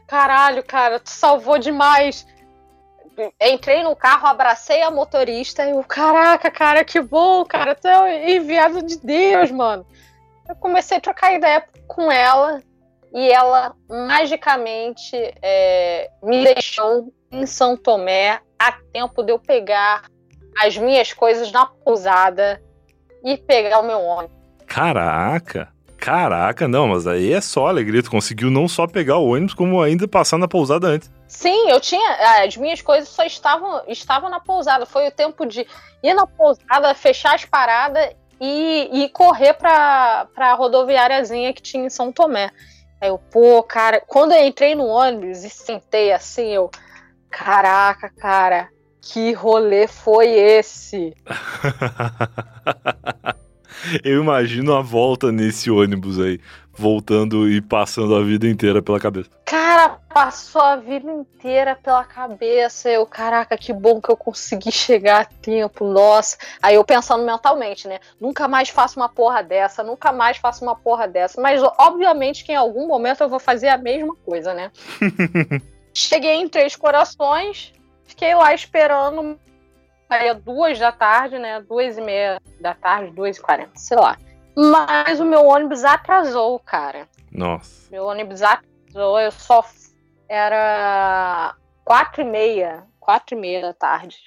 caralho, 0.08 0.64
cara, 0.64 1.00
tu 1.00 1.10
salvou 1.10 1.58
demais. 1.58 2.28
entrei 3.42 3.82
no 3.82 3.96
carro, 3.96 4.28
abracei 4.28 4.84
a 4.84 4.92
motorista 4.92 5.66
e 5.66 5.72
eu, 5.72 5.84
caraca, 5.84 6.52
cara, 6.52 6.86
que 6.86 7.02
bom, 7.02 7.44
cara, 7.46 7.74
tu 7.74 7.88
é 7.88 8.36
enviado 8.36 8.84
de 8.84 8.98
Deus, 8.98 9.50
mano. 9.50 9.84
Eu 10.48 10.56
comecei 10.56 10.98
a 10.98 11.02
trocar 11.02 11.34
ideia 11.34 11.64
com 11.88 12.12
ela 12.12 12.62
e 13.14 13.32
ela 13.32 13.76
magicamente 13.90 15.16
é, 15.42 16.10
me 16.22 16.44
deixou 16.44 17.14
em 17.32 17.46
São 17.46 17.78
Tomé 17.78 18.40
a 18.60 18.72
tempo 18.92 19.24
de 19.24 19.32
eu 19.32 19.40
pegar 19.40 20.04
as 20.60 20.78
minhas 20.78 21.14
coisas 21.14 21.52
na 21.52 21.66
pousada 21.66 22.62
e 23.24 23.38
pegar 23.38 23.80
o 23.80 23.88
meu 23.88 24.00
ônibus. 24.00 24.36
Caraca! 24.68 25.74
Caraca, 26.04 26.68
não, 26.68 26.90
mas 26.90 27.08
aí 27.08 27.32
é 27.32 27.40
só 27.40 27.68
alegria. 27.68 28.04
Tu 28.04 28.12
conseguiu 28.12 28.52
não 28.52 28.68
só 28.68 28.86
pegar 28.86 29.20
o 29.20 29.30
ônibus, 29.30 29.54
como 29.54 29.82
ainda 29.82 30.06
passar 30.06 30.38
na 30.38 30.50
pousada 30.50 30.88
antes. 30.88 31.10
Sim, 31.30 31.70
eu 31.70 31.80
tinha. 31.80 32.44
As 32.44 32.58
minhas 32.58 32.82
coisas 32.82 33.08
só 33.08 33.24
estavam, 33.24 33.82
estavam 33.88 34.30
na 34.30 34.42
pousada. 34.42 34.86
Foi 34.86 35.08
o 35.08 35.12
tempo 35.12 35.46
de 35.46 35.66
ir 36.04 36.14
na 36.14 36.28
pousada, 36.28 36.94
fechar 36.94 37.36
as 37.36 37.46
paradas 37.46 38.14
e, 38.46 39.04
e 39.04 39.10
correr 39.10 39.54
pra, 39.54 40.28
pra 40.36 40.54
rodoviáriazinha 40.54 41.54
que 41.54 41.62
tinha 41.62 41.86
em 41.86 41.90
São 41.90 42.12
Tomé. 42.12 42.52
Aí 43.00 43.08
eu, 43.08 43.18
pô, 43.18 43.64
cara, 43.64 44.04
quando 44.06 44.34
eu 44.34 44.46
entrei 44.46 44.76
no 44.76 44.86
ônibus 44.86 45.46
e 45.46 45.50
sentei 45.50 46.12
assim, 46.12 46.50
eu. 46.50 46.70
Caraca, 47.30 48.10
cara, 48.10 48.68
que 49.02 49.32
rolê 49.32 49.88
foi 49.88 50.28
esse? 50.28 51.16
Eu 54.02 54.22
imagino 54.22 54.74
a 54.74 54.82
volta 54.82 55.30
nesse 55.30 55.70
ônibus 55.70 56.18
aí, 56.18 56.40
voltando 56.76 57.48
e 57.50 57.62
passando 57.62 58.16
a 58.16 58.24
vida 58.24 58.48
inteira 58.48 58.82
pela 58.82 59.00
cabeça. 59.00 59.30
Cara, 59.46 60.00
passou 60.10 60.62
a 60.62 60.76
vida 60.76 61.12
inteira 61.12 61.76
pela 61.76 62.04
cabeça. 62.04 62.90
Eu, 62.90 63.06
caraca, 63.06 63.58
que 63.58 63.72
bom 63.72 64.02
que 64.02 64.10
eu 64.10 64.18
consegui 64.18 64.72
chegar 64.72 65.22
a 65.22 65.26
tempo, 65.26 65.86
nossa. 65.86 66.38
Aí 66.62 66.76
eu 66.76 66.84
pensando 66.84 67.24
mentalmente, 67.24 67.88
né? 67.88 68.00
Nunca 68.20 68.48
mais 68.48 68.70
faço 68.70 69.00
uma 69.00 69.08
porra 69.10 69.44
dessa, 69.44 69.84
nunca 69.84 70.12
mais 70.12 70.38
faço 70.38 70.64
uma 70.64 70.76
porra 70.76 71.08
dessa. 71.08 71.40
Mas 71.40 71.62
obviamente 71.78 72.44
que 72.44 72.52
em 72.52 72.56
algum 72.56 72.88
momento 72.88 73.22
eu 73.22 73.30
vou 73.30 73.40
fazer 73.40 73.70
a 73.70 73.78
mesma 73.78 74.16
coisa, 74.26 74.54
né? 74.54 74.72
Cheguei 75.94 76.34
em 76.34 76.50
Três 76.50 76.76
Corações, 76.76 77.72
fiquei 78.06 78.34
lá 78.34 78.54
esperando 78.54 79.38
saía 80.08 80.36
duas 80.36 80.78
da 80.78 80.92
tarde, 80.92 81.40
né? 81.40 81.62
Duas 81.62 81.98
e 81.98 82.02
meia 82.02 82.40
da 82.60 82.74
tarde, 82.74 83.12
duas 83.12 83.38
e 83.38 83.42
quarenta, 83.42 83.72
sei 83.76 83.98
lá. 83.98 84.18
Mas 84.56 85.20
o 85.20 85.26
meu 85.26 85.46
ônibus 85.46 85.84
atrasou, 85.84 86.60
cara. 86.60 87.08
Nossa. 87.32 87.90
Meu 87.92 88.06
ônibus 88.06 88.42
atrasou, 88.42 89.20
eu 89.20 89.32
só 89.32 89.64
era 90.30 91.56
quatro 91.84 92.22
e 92.22 92.26
meia, 92.26 92.84
quatro 93.00 93.36
e 93.36 93.40
meia 93.40 93.62
da 93.62 93.74
tarde. 93.74 94.18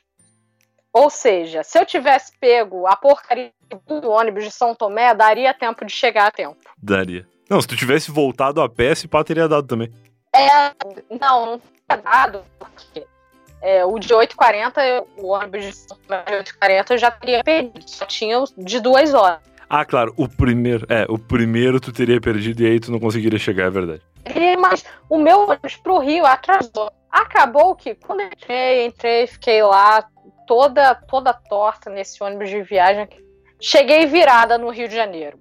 Ou 0.92 1.10
seja, 1.10 1.62
se 1.62 1.78
eu 1.78 1.84
tivesse 1.84 2.32
pego 2.40 2.86
a 2.86 2.96
porcaria 2.96 3.52
do 3.86 4.10
ônibus 4.10 4.44
de 4.44 4.50
São 4.50 4.74
Tomé, 4.74 5.14
daria 5.14 5.52
tempo 5.52 5.84
de 5.84 5.92
chegar 5.92 6.28
a 6.28 6.30
tempo. 6.30 6.56
Daria. 6.82 7.26
Não, 7.50 7.60
se 7.60 7.68
tu 7.68 7.76
tivesse 7.76 8.10
voltado 8.10 8.60
a 8.60 8.68
pé, 8.68 8.92
esse 8.92 9.06
pá 9.06 9.22
teria 9.22 9.48
dado 9.48 9.66
também. 9.66 9.92
É, 10.34 10.72
não, 11.20 11.46
não 11.46 11.58
teria 11.58 12.02
dado, 12.02 12.44
porque 12.58 13.06
é, 13.60 13.84
o 13.84 13.98
de 13.98 14.08
8h40, 14.08 15.06
o 15.18 15.28
ônibus 15.28 15.64
de 15.64 15.86
8h40 16.08 16.90
eu 16.90 16.98
já 16.98 17.10
teria 17.10 17.44
perdido, 17.44 17.88
só 17.88 18.06
tinha 18.06 18.42
de 18.56 18.80
duas 18.80 19.14
horas. 19.14 19.40
Ah, 19.68 19.84
claro, 19.84 20.14
o 20.16 20.28
primeiro, 20.28 20.86
é, 20.88 21.06
o 21.08 21.18
primeiro 21.18 21.80
tu 21.80 21.92
teria 21.92 22.20
perdido 22.20 22.62
e 22.62 22.66
aí 22.66 22.80
tu 22.80 22.92
não 22.92 23.00
conseguiria 23.00 23.38
chegar, 23.38 23.64
é 23.64 23.70
verdade. 23.70 24.02
É, 24.24 24.56
mas 24.56 24.84
o 25.08 25.18
meu 25.18 25.40
ônibus 25.40 25.76
pro 25.76 25.98
Rio 25.98 26.24
atrasou. 26.24 26.90
Acabou 27.10 27.74
que 27.74 27.94
quando 27.94 28.20
eu 28.20 28.26
entrei, 28.26 28.86
entrei, 28.86 29.26
fiquei 29.26 29.62
lá 29.62 30.04
toda 30.46 30.94
toda 30.94 31.32
torta 31.32 31.90
nesse 31.90 32.22
ônibus 32.22 32.48
de 32.48 32.62
viagem. 32.62 33.08
Cheguei 33.60 34.06
virada 34.06 34.58
no 34.58 34.70
Rio 34.70 34.88
de 34.88 34.94
Janeiro. 34.94 35.38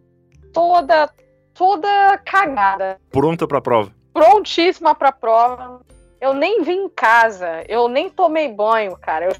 Toda 0.53 1.09
toda 1.53 2.17
cagada. 2.25 2.99
Pronta 3.11 3.47
pra 3.47 3.61
prova. 3.61 3.91
Prontíssima 4.13 4.95
pra 4.95 5.11
prova. 5.11 5.81
Eu 6.19 6.33
nem 6.33 6.63
vim 6.63 6.85
em 6.85 6.89
casa, 6.89 7.63
eu 7.67 7.87
nem 7.87 8.09
tomei 8.09 8.47
banho, 8.47 8.97
cara. 8.97 9.25
Eu 9.25 9.35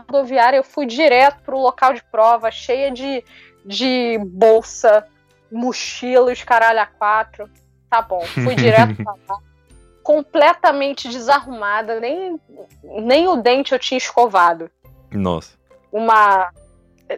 rodoviária, 0.00 0.56
eu 0.56 0.64
fui 0.64 0.86
direto 0.86 1.42
pro 1.42 1.58
local 1.58 1.94
de 1.94 2.02
prova, 2.10 2.50
cheia 2.50 2.90
de, 2.90 3.22
de 3.64 4.18
bolsa, 4.24 5.06
mochila, 5.50 6.32
os 6.32 6.42
caralho 6.42 6.80
a 6.80 6.86
quatro. 6.86 7.48
Tá 7.88 8.02
bom, 8.02 8.22
fui 8.22 8.54
direto 8.54 8.96
pra 8.96 9.14
lá. 9.28 9.38
Completamente 10.02 11.08
desarrumada, 11.08 11.98
nem, 11.98 12.38
nem 12.82 13.26
o 13.26 13.36
dente 13.36 13.72
eu 13.72 13.78
tinha 13.78 13.96
escovado. 13.96 14.70
Nossa. 15.10 15.56
Uma. 15.90 16.50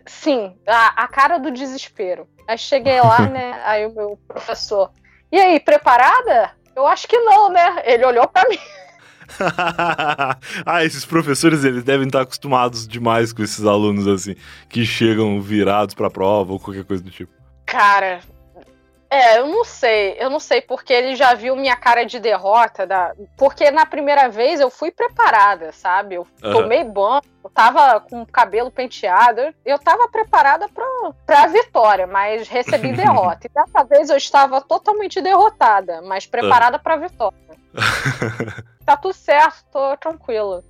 Sim, 0.07 0.57
a, 0.67 1.05
a 1.05 1.09
cara 1.09 1.39
do 1.39 1.51
desespero. 1.51 2.29
Aí 2.47 2.57
cheguei 2.57 3.01
lá, 3.01 3.21
né? 3.21 3.61
Aí 3.67 3.87
o 3.87 3.95
meu 3.95 4.19
professor. 4.29 4.93
E 5.33 5.41
aí, 5.41 5.59
preparada? 5.59 6.53
Eu 6.77 6.87
acho 6.87 7.09
que 7.09 7.19
não, 7.19 7.49
né? 7.49 7.83
Ele 7.85 8.05
olhou 8.05 8.29
para 8.29 8.49
mim. 8.49 8.59
ah, 10.65 10.85
esses 10.85 11.05
professores 11.05 11.65
eles 11.65 11.85
devem 11.85 12.07
estar 12.07 12.23
acostumados 12.23 12.87
demais 12.87 13.33
com 13.33 13.43
esses 13.43 13.65
alunos 13.65 14.07
assim, 14.07 14.35
que 14.69 14.85
chegam 14.85 15.41
virados 15.41 15.95
para 15.95 16.11
prova 16.11 16.53
ou 16.53 16.61
qualquer 16.61 16.85
coisa 16.85 17.03
do 17.03 17.11
tipo. 17.11 17.33
Cara, 17.65 18.21
é, 19.09 19.39
eu 19.39 19.47
não 19.47 19.65
sei, 19.65 20.17
eu 20.19 20.29
não 20.29 20.41
sei 20.41 20.61
porque 20.61 20.93
ele 20.93 21.15
já 21.15 21.33
viu 21.35 21.55
minha 21.55 21.77
cara 21.77 22.05
de 22.05 22.19
derrota, 22.19 22.87
da... 22.87 23.13
porque 23.37 23.71
na 23.71 23.87
primeira 23.87 24.29
vez 24.29 24.61
eu 24.61 24.69
fui 24.69 24.91
preparada, 24.91 25.71
sabe? 25.73 26.17
Eu 26.17 26.27
uhum. 26.43 26.53
tomei 26.53 26.83
banho, 26.83 27.23
eu 27.43 27.51
tava 27.51 28.01
com 28.01 28.23
o 28.23 28.27
cabelo 28.27 28.71
penteado, 28.71 29.55
eu 29.65 29.79
tava 29.79 30.09
preparada 30.09 30.69
pra, 30.69 30.85
pra 31.25 31.47
vitória, 31.47 32.07
mas 32.07 32.49
recebi 32.49 32.93
derrota. 32.95 33.47
E 33.47 33.51
dessa 33.51 33.85
vez 33.85 34.11
eu 34.11 34.17
estava 34.17 34.61
totalmente 34.61 35.21
derrotada, 35.21 36.03
mas 36.03 36.27
preparada 36.27 36.77
uhum. 36.77 36.83
pra 36.83 36.97
vitória. 36.97 37.39
tá 38.87 38.97
tudo 38.97 39.13
certo, 39.13 39.65
tô 39.71 39.97
tranquilo. 39.97 40.65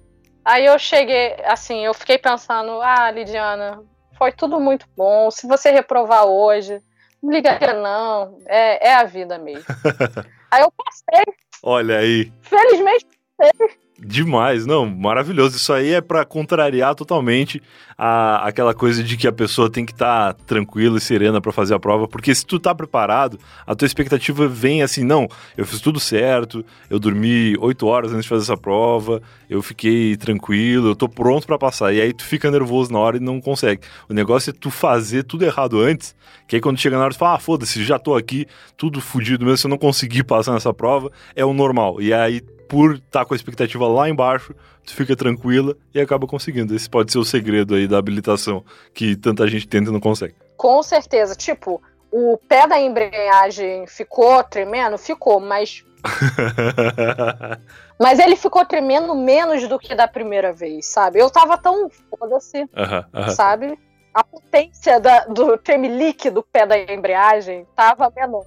Aí 0.45 0.65
eu 0.65 0.79
cheguei, 0.79 1.37
assim, 1.45 1.85
eu 1.85 1.93
fiquei 1.93 2.19
pensando, 2.19 2.81
ah, 2.81 3.11
Lidiana, 3.11 3.83
foi 4.17 4.33
tudo 4.33 4.59
muito 4.59 4.87
bom. 4.97 5.31
Se 5.31 5.47
você 5.47 5.71
reprovar 5.71 6.25
hoje, 6.25 6.83
não 7.23 7.33
ligaria 7.33 7.75
não. 7.75 8.39
É, 8.47 8.89
é 8.89 8.95
a 8.95 9.05
vida 9.05 9.39
mesmo. 9.39 9.65
aí 10.51 10.63
eu 10.63 10.73
passei. 10.73 11.35
Olha 11.63 11.99
aí. 11.99 12.33
Felizmente 12.43 13.07
passei. 13.37 13.86
Demais, 13.99 14.67
não, 14.67 14.85
maravilhoso. 14.85 15.57
Isso 15.57 15.73
aí 15.73 15.95
é 15.95 16.03
para 16.03 16.23
contrariar 16.23 16.95
totalmente 16.95 17.63
a, 17.97 18.47
aquela 18.47 18.75
coisa 18.75 19.03
de 19.03 19.17
que 19.17 19.27
a 19.27 19.33
pessoa 19.33 19.71
tem 19.71 19.87
que 19.87 19.93
estar 19.93 20.35
tá 20.35 20.45
tranquila 20.45 20.99
e 20.99 21.01
serena 21.01 21.41
para 21.41 21.51
fazer 21.51 21.73
a 21.73 21.79
prova, 21.79 22.07
porque 22.07 22.35
se 22.35 22.45
tu 22.45 22.59
tá 22.59 22.75
preparado, 22.75 23.39
a 23.67 23.75
tua 23.75 23.87
expectativa 23.87 24.47
vem 24.47 24.83
assim, 24.83 25.03
não, 25.03 25.27
eu 25.57 25.65
fiz 25.65 25.81
tudo 25.81 25.99
certo, 25.99 26.63
eu 26.91 26.99
dormi 26.99 27.57
oito 27.59 27.87
horas 27.87 28.13
antes 28.13 28.25
de 28.25 28.29
fazer 28.29 28.43
essa 28.43 28.57
prova, 28.57 29.23
eu 29.49 29.63
fiquei 29.63 30.15
tranquilo, 30.15 30.89
eu 30.89 30.95
tô 30.95 31.09
pronto 31.09 31.47
para 31.47 31.59
passar. 31.59 31.95
E 31.95 32.01
aí 32.01 32.13
tu 32.13 32.23
fica 32.23 32.51
nervoso 32.51 32.93
na 32.93 32.99
hora 32.99 33.17
e 33.17 33.21
não 33.21 33.41
consegue. 33.41 33.81
O 34.11 34.13
negócio 34.13 34.51
é 34.51 34.53
tu 34.53 34.71
fazer 34.71 35.23
tudo 35.23 35.47
errado 35.47 35.81
antes, 35.81 36.15
que 36.47 36.57
aí 36.57 36.61
quando 36.61 36.79
chega 36.79 36.99
na 36.99 37.05
hora 37.05 37.15
tu 37.15 37.19
fala, 37.19 37.37
ah, 37.37 37.39
foda-se, 37.39 37.83
já 37.83 37.99
tô 37.99 38.15
aqui, 38.15 38.47
tudo 38.77 39.01
fudido 39.01 39.43
mesmo, 39.43 39.57
se 39.57 39.67
eu 39.67 39.71
não 39.71 39.79
conseguir 39.79 40.25
passar 40.25 40.53
nessa 40.53 40.75
prova, 40.75 41.11
é 41.35 41.47
o 41.47 41.55
normal. 41.55 41.99
E 41.99 42.13
aí 42.13 42.43
por 42.69 42.95
estar 42.95 43.21
tá 43.21 43.25
com 43.25 43.35
a 43.35 43.37
expectativa 43.37 43.87
lá 43.87 44.09
embaixo, 44.09 44.55
tu 44.85 44.95
fica 44.95 45.17
tranquila 45.17 45.77
e 45.95 46.01
acaba 46.01 46.27
conseguindo. 46.27 46.75
Esse 46.75 46.89
pode 46.89 47.13
ser 47.13 47.19
o 47.19 47.25
segredo 47.25 47.75
aí 47.75 47.87
da 47.87 47.99
habilitação 47.99 48.65
que 48.95 49.17
tanta 49.17 49.47
gente 49.47 49.67
tenta 49.67 49.91
e 49.91 49.93
não 49.93 50.01
consegue. 50.01 50.35
Com 50.57 50.83
certeza. 50.83 51.35
Tipo, 51.35 51.83
o 52.11 52.39
pé 52.49 52.67
da 52.67 52.81
embreagem 52.81 53.87
ficou 53.87 54.43
tremendo? 54.45 54.97
Ficou, 54.97 55.41
mas. 55.41 55.85
mas 58.01 58.19
ele 58.19 58.37
ficou 58.37 58.65
tremendo 58.65 59.15
menos 59.15 59.67
do 59.69 59.79
que 59.79 59.95
da 59.95 60.07
primeira 60.07 60.53
vez, 60.53 60.87
sabe? 60.87 61.19
Eu 61.19 61.31
tava 61.31 61.59
tão 61.59 61.91
foda-se, 61.91 62.63
uh 62.63 62.69
-huh, 62.75 63.05
uh 63.05 63.27
-huh. 63.27 63.31
sabe? 63.31 63.79
A 64.15 64.25
potência 64.25 64.99
da, 64.99 65.27
do 65.27 65.59
tremelique 65.59 66.31
do 66.31 66.43
pé 66.43 66.65
da 66.65 66.79
embreagem 66.79 67.67
tava 67.75 68.11
menor. 68.15 68.47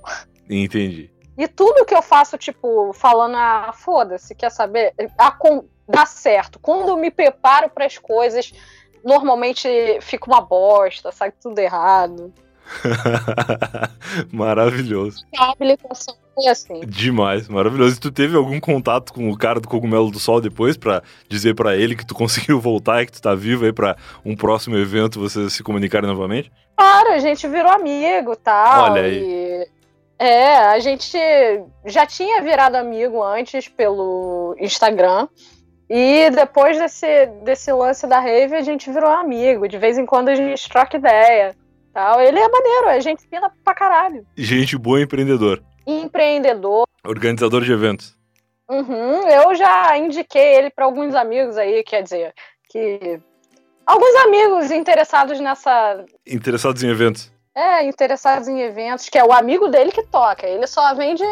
Entendi. 0.49 1.11
E 1.39 1.47
tudo 1.47 1.85
que 1.85 1.95
eu 1.95 2.01
faço, 2.01 2.37
tipo, 2.37 2.91
falando, 2.91 3.37
ah, 3.37 3.71
foda-se, 3.73 4.35
quer 4.35 4.51
saber? 4.51 4.93
Ah, 5.17 5.31
com, 5.31 5.63
dá 5.87 6.05
certo. 6.05 6.59
Quando 6.59 6.89
eu 6.89 6.97
me 6.97 7.09
preparo 7.09 7.69
para 7.69 7.85
as 7.85 7.97
coisas, 7.97 8.51
normalmente 9.05 9.69
fica 10.01 10.29
uma 10.29 10.41
bosta, 10.41 11.13
sai 11.13 11.31
tudo 11.31 11.57
errado. 11.59 12.33
maravilhoso. 14.33 15.25
A 15.37 15.53
habilitação 15.53 16.13
foi 16.35 16.47
assim. 16.47 16.81
Demais, 16.81 17.47
maravilhoso. 17.47 17.95
E 17.95 17.99
tu 18.01 18.11
teve 18.11 18.35
algum 18.35 18.59
contato 18.59 19.13
com 19.13 19.29
o 19.31 19.37
cara 19.37 19.61
do 19.61 19.69
Cogumelo 19.69 20.11
do 20.11 20.19
Sol 20.19 20.41
depois 20.41 20.75
para 20.75 21.01
dizer 21.29 21.55
para 21.55 21.73
ele 21.77 21.95
que 21.95 22.05
tu 22.05 22.13
conseguiu 22.13 22.59
voltar 22.59 23.01
e 23.01 23.05
que 23.05 23.13
tu 23.13 23.21
tá 23.21 23.33
vivo 23.33 23.63
aí 23.63 23.71
para 23.71 23.95
um 24.25 24.35
próximo 24.35 24.75
evento 24.75 25.21
vocês 25.21 25.53
se 25.53 25.63
comunicarem 25.63 26.09
novamente? 26.09 26.51
Claro, 26.75 27.13
a 27.13 27.19
gente 27.19 27.47
virou 27.47 27.71
amigo 27.71 28.35
tal. 28.35 28.91
Olha 28.91 29.03
aí. 29.03 29.23
E 29.23 29.78
é, 30.19 30.57
a 30.57 30.79
gente 30.79 31.17
já 31.85 32.05
tinha 32.05 32.41
virado 32.41 32.75
amigo 32.75 33.23
antes 33.23 33.69
pelo 33.69 34.53
Instagram. 34.59 35.29
E 35.89 36.29
depois 36.29 36.77
desse, 36.77 37.25
desse 37.43 37.71
lance 37.71 38.05
da 38.05 38.19
rave, 38.19 38.53
a 38.53 38.61
gente 38.61 38.91
virou 38.91 39.09
amigo. 39.09 39.67
De 39.67 39.77
vez 39.77 39.97
em 39.97 40.05
quando 40.05 40.27
a 40.27 40.35
gente 40.35 40.69
troca 40.69 40.97
ideia. 40.97 41.55
Tal. 41.93 42.21
Ele 42.21 42.37
é 42.37 42.47
maneiro, 42.49 42.89
a 42.89 42.99
gente 42.99 43.25
pina 43.27 43.51
pra 43.63 43.73
caralho. 43.73 44.25
Gente 44.35 44.77
boa 44.77 45.01
empreendedor. 45.01 45.63
Empreendedor. 45.87 46.85
Organizador 47.03 47.63
de 47.63 47.71
eventos. 47.71 48.15
Uhum, 48.69 49.27
eu 49.27 49.55
já 49.55 49.97
indiquei 49.97 50.55
ele 50.55 50.69
para 50.69 50.85
alguns 50.85 51.15
amigos 51.15 51.57
aí, 51.57 51.81
quer 51.83 52.03
dizer, 52.03 52.33
que. 52.69 53.19
Alguns 53.83 54.15
amigos 54.25 54.69
interessados 54.69 55.39
nessa. 55.39 56.05
Interessados 56.27 56.83
em 56.83 56.89
eventos. 56.89 57.31
É, 57.59 57.83
interessados 57.83 58.47
em 58.47 58.61
eventos, 58.61 59.09
que 59.09 59.17
é 59.17 59.23
o 59.23 59.33
amigo 59.33 59.67
dele 59.67 59.91
que 59.91 60.01
toca. 60.03 60.47
Ele 60.47 60.65
só 60.65 60.95
vende 60.95 61.23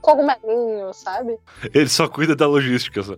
cogumelinho, 0.00 0.92
sabe? 0.92 1.38
Ele 1.72 1.88
só 1.88 2.08
cuida 2.08 2.34
da 2.34 2.48
logística. 2.48 3.00
Só, 3.00 3.14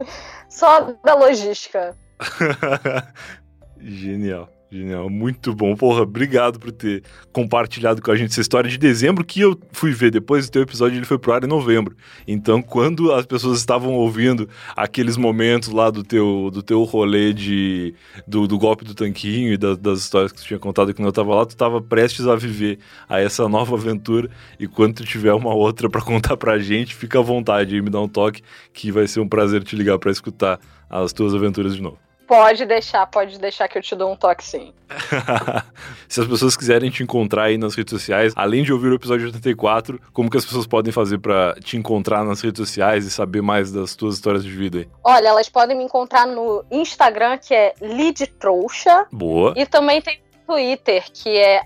só 0.46 0.94
da 1.02 1.14
logística. 1.14 1.96
Genial. 3.80 4.46
Genial, 4.72 5.10
muito 5.10 5.52
bom. 5.52 5.74
Porra, 5.74 6.02
obrigado 6.02 6.60
por 6.60 6.70
ter 6.70 7.02
compartilhado 7.32 8.00
com 8.00 8.12
a 8.12 8.14
gente 8.14 8.30
essa 8.30 8.40
história 8.40 8.70
de 8.70 8.78
dezembro 8.78 9.24
que 9.24 9.40
eu 9.40 9.58
fui 9.72 9.90
ver 9.90 10.12
depois 10.12 10.46
do 10.46 10.52
teu 10.52 10.62
episódio, 10.62 10.96
ele 10.96 11.04
foi 11.04 11.18
pro 11.18 11.32
ar 11.32 11.42
em 11.42 11.48
novembro. 11.48 11.96
Então, 12.26 12.62
quando 12.62 13.12
as 13.12 13.26
pessoas 13.26 13.58
estavam 13.58 13.94
ouvindo 13.94 14.48
aqueles 14.76 15.16
momentos 15.16 15.70
lá 15.70 15.90
do 15.90 16.04
teu, 16.04 16.50
do 16.52 16.62
teu 16.62 16.84
rolê 16.84 17.32
de, 17.32 17.94
do, 18.28 18.46
do 18.46 18.56
golpe 18.58 18.84
do 18.84 18.94
tanquinho 18.94 19.52
e 19.52 19.56
da, 19.56 19.74
das 19.74 19.98
histórias 19.98 20.30
que 20.30 20.38
tu 20.38 20.44
tinha 20.44 20.58
contado 20.60 20.94
quando 20.94 21.06
eu 21.06 21.12
tava 21.12 21.34
lá, 21.34 21.44
tu 21.44 21.56
tava 21.56 21.82
prestes 21.82 22.28
a 22.28 22.36
viver 22.36 22.78
a 23.08 23.18
essa 23.18 23.48
nova 23.48 23.74
aventura. 23.74 24.30
E 24.56 24.68
quando 24.68 24.94
tu 24.94 25.04
tiver 25.04 25.34
uma 25.34 25.52
outra 25.52 25.90
para 25.90 26.00
contar 26.00 26.36
pra 26.36 26.60
gente, 26.60 26.94
fica 26.94 27.18
à 27.18 27.22
vontade 27.22 27.74
e 27.74 27.82
me 27.82 27.90
dá 27.90 28.00
um 28.00 28.08
toque, 28.08 28.40
que 28.72 28.92
vai 28.92 29.08
ser 29.08 29.18
um 29.18 29.28
prazer 29.28 29.64
te 29.64 29.74
ligar 29.74 29.98
para 29.98 30.12
escutar 30.12 30.60
as 30.88 31.12
tuas 31.12 31.34
aventuras 31.34 31.74
de 31.74 31.82
novo. 31.82 32.09
Pode 32.31 32.64
deixar, 32.64 33.05
pode 33.09 33.41
deixar 33.41 33.66
que 33.66 33.76
eu 33.76 33.83
te 33.83 33.97
dou 33.97 34.12
um 34.12 34.14
toque 34.14 34.45
sim. 34.45 34.72
Se 36.09 36.20
as 36.20 36.28
pessoas 36.28 36.57
quiserem 36.57 36.89
te 36.89 37.03
encontrar 37.03 37.47
aí 37.47 37.59
nas 37.59 37.74
redes 37.74 37.91
sociais, 37.91 38.33
além 38.37 38.62
de 38.62 38.72
ouvir 38.72 38.93
o 38.93 38.95
episódio 38.95 39.26
84, 39.26 40.01
como 40.12 40.31
que 40.31 40.37
as 40.37 40.45
pessoas 40.45 40.64
podem 40.64 40.93
fazer 40.93 41.18
para 41.18 41.55
te 41.55 41.76
encontrar 41.76 42.24
nas 42.24 42.41
redes 42.41 42.61
sociais 42.61 43.05
e 43.05 43.11
saber 43.11 43.43
mais 43.43 43.72
das 43.72 43.97
tuas 43.97 44.14
histórias 44.14 44.45
de 44.45 44.51
vida 44.53 44.78
aí? 44.78 44.89
Olha, 45.03 45.26
elas 45.26 45.49
podem 45.49 45.76
me 45.76 45.83
encontrar 45.83 46.24
no 46.24 46.64
Instagram, 46.70 47.37
que 47.37 47.53
é 47.53 47.74
Lidtrouxa. 47.81 49.09
Boa. 49.11 49.53
E 49.57 49.66
também 49.66 50.01
tem 50.01 50.20
Twitter, 50.47 51.05
que 51.12 51.37
é 51.37 51.62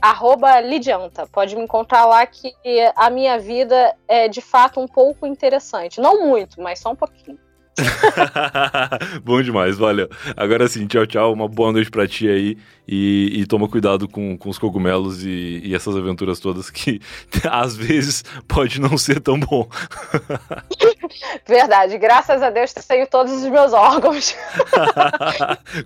Lidianta. 0.65 1.27
Pode 1.27 1.55
me 1.57 1.63
encontrar 1.63 2.07
lá 2.07 2.25
que 2.25 2.55
a 2.97 3.11
minha 3.11 3.39
vida 3.39 3.95
é 4.09 4.29
de 4.29 4.41
fato 4.41 4.81
um 4.81 4.89
pouco 4.89 5.27
interessante. 5.27 6.01
Não 6.01 6.27
muito, 6.27 6.59
mas 6.63 6.79
só 6.79 6.91
um 6.91 6.97
pouquinho. 6.97 7.39
Bom 9.25 9.43
demais, 9.43 9.77
valeu. 9.77 10.09
Agora 10.37 10.69
sim, 10.69 10.87
tchau, 10.87 11.07
tchau. 11.07 11.33
Uma 11.33 11.49
boa 11.49 11.73
noite 11.73 11.91
pra 11.91 12.07
ti 12.07 12.29
aí. 12.29 12.59
E, 12.87 13.41
e 13.41 13.47
toma 13.47 13.67
cuidado 13.67 14.07
com, 14.07 14.37
com 14.37 14.51
os 14.51 14.59
cogumelos 14.59 15.25
e, 15.25 15.63
e, 15.65 15.75
essas 15.75 15.97
aventuras 15.97 16.39
todas 16.39 16.69
que 16.69 17.01
às 17.51 17.75
vezes 17.75 18.23
pode 18.47 18.81
não 18.81 18.99
ser 18.99 19.21
tão 19.21 19.41
bom. 19.41 19.67
Verdade, 21.49 21.97
graças 21.97 22.43
a 22.43 22.51
Deus 22.51 22.75
tenho 22.75 23.07
todos 23.07 23.33
os 23.33 23.45
meus 23.49 23.73
órgãos. 23.73 24.37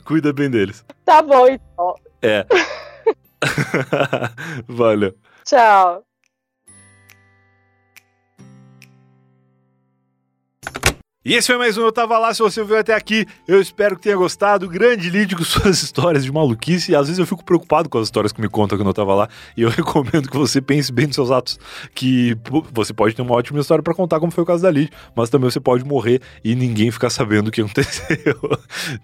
Cuida 0.04 0.32
bem 0.32 0.50
deles. 0.50 0.84
Tá 1.04 1.22
bom, 1.22 1.46
então. 1.46 1.94
É. 2.20 2.44
Valeu. 4.66 5.14
Tchau. 5.44 6.04
E 11.24 11.34
esse 11.34 11.48
foi 11.48 11.58
mais 11.58 11.76
um 11.76 11.82
Eu 11.82 11.90
Tava 11.90 12.16
Lá. 12.16 12.32
Se 12.32 12.38
você 12.38 12.62
viu 12.62 12.78
até 12.78 12.94
aqui, 12.94 13.26
eu 13.46 13.60
espero 13.60 13.96
que 13.96 14.02
tenha 14.02 14.16
gostado. 14.16 14.68
Grande 14.68 15.10
Lid 15.10 15.34
com 15.34 15.42
suas 15.44 15.82
histórias 15.82 16.24
de 16.24 16.30
maluquice. 16.30 16.92
E 16.92 16.94
às 16.94 17.08
vezes 17.08 17.18
eu 17.18 17.26
fico 17.26 17.44
preocupado 17.44 17.88
com 17.88 17.98
as 17.98 18.06
histórias 18.06 18.32
que 18.32 18.40
me 18.40 18.48
contam 18.48 18.78
quando 18.78 18.86
eu 18.86 18.94
tava 18.94 19.16
lá. 19.16 19.28
E 19.56 19.62
eu 19.62 19.68
recomendo 19.68 20.30
que 20.30 20.36
você 20.36 20.60
pense 20.60 20.92
bem 20.92 21.08
nos 21.08 21.16
seus 21.16 21.32
atos. 21.32 21.58
Que 21.92 22.36
você 22.72 22.94
pode 22.94 23.16
ter 23.16 23.22
uma 23.22 23.34
ótima 23.34 23.58
história 23.58 23.82
para 23.82 23.92
contar, 23.94 24.20
como 24.20 24.30
foi 24.30 24.44
o 24.44 24.46
caso 24.46 24.62
da 24.62 24.70
Lid. 24.70 24.92
Mas 25.16 25.28
também 25.28 25.50
você 25.50 25.58
pode 25.58 25.84
morrer 25.84 26.22
e 26.44 26.54
ninguém 26.54 26.88
ficar 26.92 27.10
sabendo 27.10 27.48
o 27.48 27.50
que 27.50 27.60
aconteceu. 27.62 28.38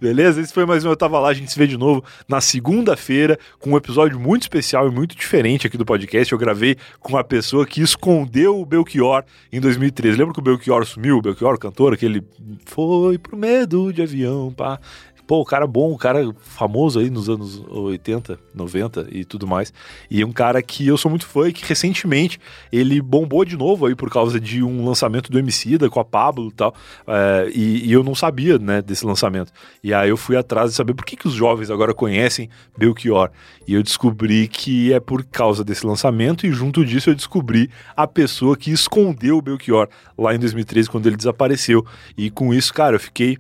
Beleza? 0.01 0.41
Esse 0.41 0.55
foi 0.55 0.65
mais 0.65 0.85
um 0.85 0.91
Eu 0.91 0.97
Tava 0.97 1.19
Lá. 1.19 1.31
A 1.31 1.35
gente 1.35 1.53
se 1.53 1.59
vê 1.59 1.67
de 1.67 1.77
novo 1.77 2.05
na 2.29 2.41
segunda-feira 2.41 3.37
com 3.59 3.73
um 3.73 3.77
episódio 3.77 4.21
muito 4.21 4.43
especial 4.43 4.87
e 4.87 4.91
muito 4.93 5.17
diferente 5.17 5.67
aqui 5.67 5.77
do 5.77 5.85
podcast. 5.85 6.33
Eu 6.33 6.39
gravei 6.39 6.77
com 7.01 7.17
a 7.17 7.25
pessoa 7.25 7.67
que 7.67 7.83
escondeu 7.83 8.61
o 8.61 8.65
Belchior 8.65 9.25
em 9.53 9.61
2013. 9.61 10.17
Lembra 10.17 10.33
que 10.33 10.39
o 10.39 10.43
Belchior 10.43 10.87
sumiu? 10.87 11.19
O 11.19 11.21
Belchior, 11.21 11.55
o 11.55 11.59
cantor, 11.59 11.93
aquele 12.05 12.19
ele 12.19 12.25
foi 12.65 13.19
pro 13.19 13.37
medo 13.37 13.93
de 13.93 14.03
avião, 14.03 14.53
pá. 14.53 14.79
Pô, 15.27 15.41
o 15.41 15.45
cara 15.45 15.67
bom, 15.67 15.91
o 15.93 15.97
cara 15.97 16.35
famoso 16.39 16.99
aí 16.99 17.09
nos 17.09 17.31
anos 17.31 17.65
80, 17.67 18.39
90 18.55 19.07
e 19.11 19.25
tudo 19.25 19.47
mais. 19.47 19.73
E 20.11 20.23
um 20.23 20.33
cara 20.33 20.63
que 20.63 20.87
eu 20.87 20.99
sou 20.99 21.11
muito 21.11 21.27
fã 21.27 21.49
e 21.49 21.53
que 21.53 21.65
recentemente 21.65 22.39
ele 22.71 23.01
bombou 23.01 23.43
de 23.43 23.57
novo 23.57 23.87
aí 23.87 23.95
por 23.95 24.11
causa 24.11 24.39
de 24.39 24.63
um 24.63 24.85
lançamento 24.85 25.33
do 25.33 25.39
Emicida 25.39 25.89
com 25.89 25.99
a 25.99 26.05
Pablo 26.05 26.49
e 26.49 26.53
tal. 26.53 26.75
É, 27.07 27.51
e, 27.55 27.89
e, 27.89 27.93
eu 27.93 28.05
não 28.05 28.15
sabia, 28.15 28.59
né, 28.59 28.83
desse 28.83 29.07
lançamento. 29.07 29.51
E 29.83 29.95
aí 29.95 30.11
eu 30.11 30.17
fui 30.17 30.37
atrás 30.37 30.71
de 30.71 30.77
saber 30.77 30.93
por 30.93 31.07
que, 31.07 31.17
que 31.17 31.27
os 31.27 31.35
jovens 31.35 31.71
agora 31.71 31.95
conhecem 31.95 32.51
Belchior. 32.77 33.31
E 33.67 33.73
eu 33.73 33.83
descobri 33.83 34.47
que 34.47 34.93
é 34.93 35.01
por 35.01 35.25
causa 35.25 35.65
desse 35.65 35.87
lançamento 35.87 36.47
e 36.47 36.53
junto 36.53 36.85
disso 36.85 37.09
eu 37.09 37.15
descobri 37.15 37.71
a 37.97 38.07
pessoa 38.07 38.57
que 38.57 38.71
escondeu 38.71 39.39
o 39.39 39.43
Belchior 39.43 39.89
lá 40.19 40.35
em 40.35 40.39
2013 40.39 40.91
quando 40.91 41.07
ele 41.07 41.17
desapareceu. 41.17 41.85
E 42.17 42.31
com 42.31 42.53
isso, 42.53 42.75
cara, 42.75 42.97
eu 42.97 43.01
fiquei 43.01 43.39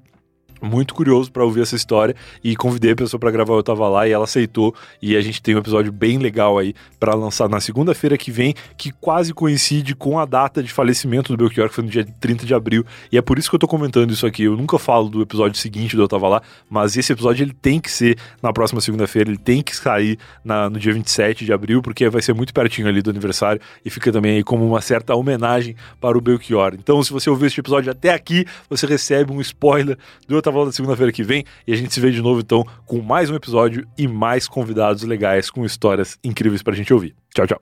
muito 0.64 0.94
curioso 0.94 1.30
para 1.30 1.44
ouvir 1.44 1.62
essa 1.62 1.76
história 1.76 2.16
e 2.42 2.56
convidei 2.56 2.92
a 2.92 2.96
pessoa 2.96 3.20
para 3.20 3.30
gravar, 3.30 3.54
eu 3.54 3.62
tava 3.62 3.88
lá 3.88 4.08
e 4.08 4.12
ela 4.12 4.24
aceitou 4.24 4.74
e 5.00 5.16
a 5.16 5.20
gente 5.20 5.42
tem 5.42 5.54
um 5.54 5.58
episódio 5.58 5.92
bem 5.92 6.18
legal 6.18 6.58
aí 6.58 6.74
para 6.98 7.14
lançar 7.14 7.48
na 7.48 7.60
segunda-feira 7.60 8.16
que 8.16 8.30
vem, 8.30 8.54
que 8.76 8.90
quase 8.90 9.32
coincide 9.32 9.94
com 9.94 10.18
a 10.18 10.24
data 10.24 10.62
de 10.62 10.72
falecimento 10.72 11.32
do 11.32 11.36
Belchior, 11.36 11.68
que 11.68 11.74
foi 11.74 11.84
no 11.84 11.90
dia 11.90 12.06
30 12.20 12.46
de 12.46 12.54
abril, 12.54 12.84
e 13.12 13.18
é 13.18 13.22
por 13.22 13.38
isso 13.38 13.48
que 13.48 13.54
eu 13.54 13.58
tô 13.60 13.68
comentando 13.68 14.10
isso 14.10 14.26
aqui. 14.26 14.44
Eu 14.44 14.56
nunca 14.56 14.78
falo 14.78 15.08
do 15.08 15.22
episódio 15.22 15.58
seguinte 15.58 15.96
do 15.96 16.02
eu 16.02 16.08
tava 16.08 16.28
lá, 16.28 16.42
mas 16.68 16.96
esse 16.96 17.12
episódio 17.12 17.44
ele 17.44 17.52
tem 17.52 17.78
que 17.78 17.90
ser 17.90 18.18
na 18.42 18.52
próxima 18.52 18.80
segunda-feira, 18.80 19.30
ele 19.30 19.38
tem 19.38 19.62
que 19.62 19.76
sair 19.76 20.18
na, 20.44 20.70
no 20.70 20.78
dia 20.78 20.92
27 20.92 21.44
de 21.44 21.52
abril, 21.52 21.82
porque 21.82 22.08
vai 22.08 22.22
ser 22.22 22.34
muito 22.34 22.54
pertinho 22.54 22.88
ali 22.88 23.02
do 23.02 23.10
aniversário 23.10 23.60
e 23.84 23.90
fica 23.90 24.10
também 24.10 24.36
aí 24.36 24.44
como 24.44 24.66
uma 24.66 24.80
certa 24.80 25.14
homenagem 25.14 25.76
para 26.00 26.16
o 26.16 26.20
Belchior. 26.20 26.74
Então, 26.74 27.02
se 27.02 27.12
você 27.12 27.28
ouviu 27.28 27.46
este 27.46 27.60
episódio 27.60 27.90
até 27.90 28.10
aqui, 28.12 28.46
você 28.68 28.86
recebe 28.86 29.32
um 29.32 29.40
spoiler 29.40 29.98
do 30.26 30.36
eu 30.36 30.42
tava 30.42 30.53
volta 30.54 30.72
segunda-feira 30.72 31.12
que 31.12 31.22
vem 31.22 31.44
e 31.66 31.72
a 31.72 31.76
gente 31.76 31.92
se 31.92 32.00
vê 32.00 32.10
de 32.10 32.22
novo 32.22 32.40
então 32.40 32.64
com 32.86 33.02
mais 33.02 33.28
um 33.28 33.34
episódio 33.34 33.86
e 33.98 34.08
mais 34.08 34.48
convidados 34.48 35.02
legais 35.02 35.50
com 35.50 35.64
histórias 35.64 36.18
incríveis 36.24 36.62
pra 36.62 36.74
gente 36.74 36.94
ouvir. 36.94 37.14
Tchau, 37.34 37.46
tchau. 37.46 37.60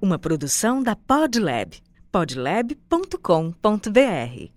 Uma 0.00 0.18
produção 0.18 0.82
da 0.82 0.94
Podlab, 0.94 1.78
podlab.com.br. 2.12 4.53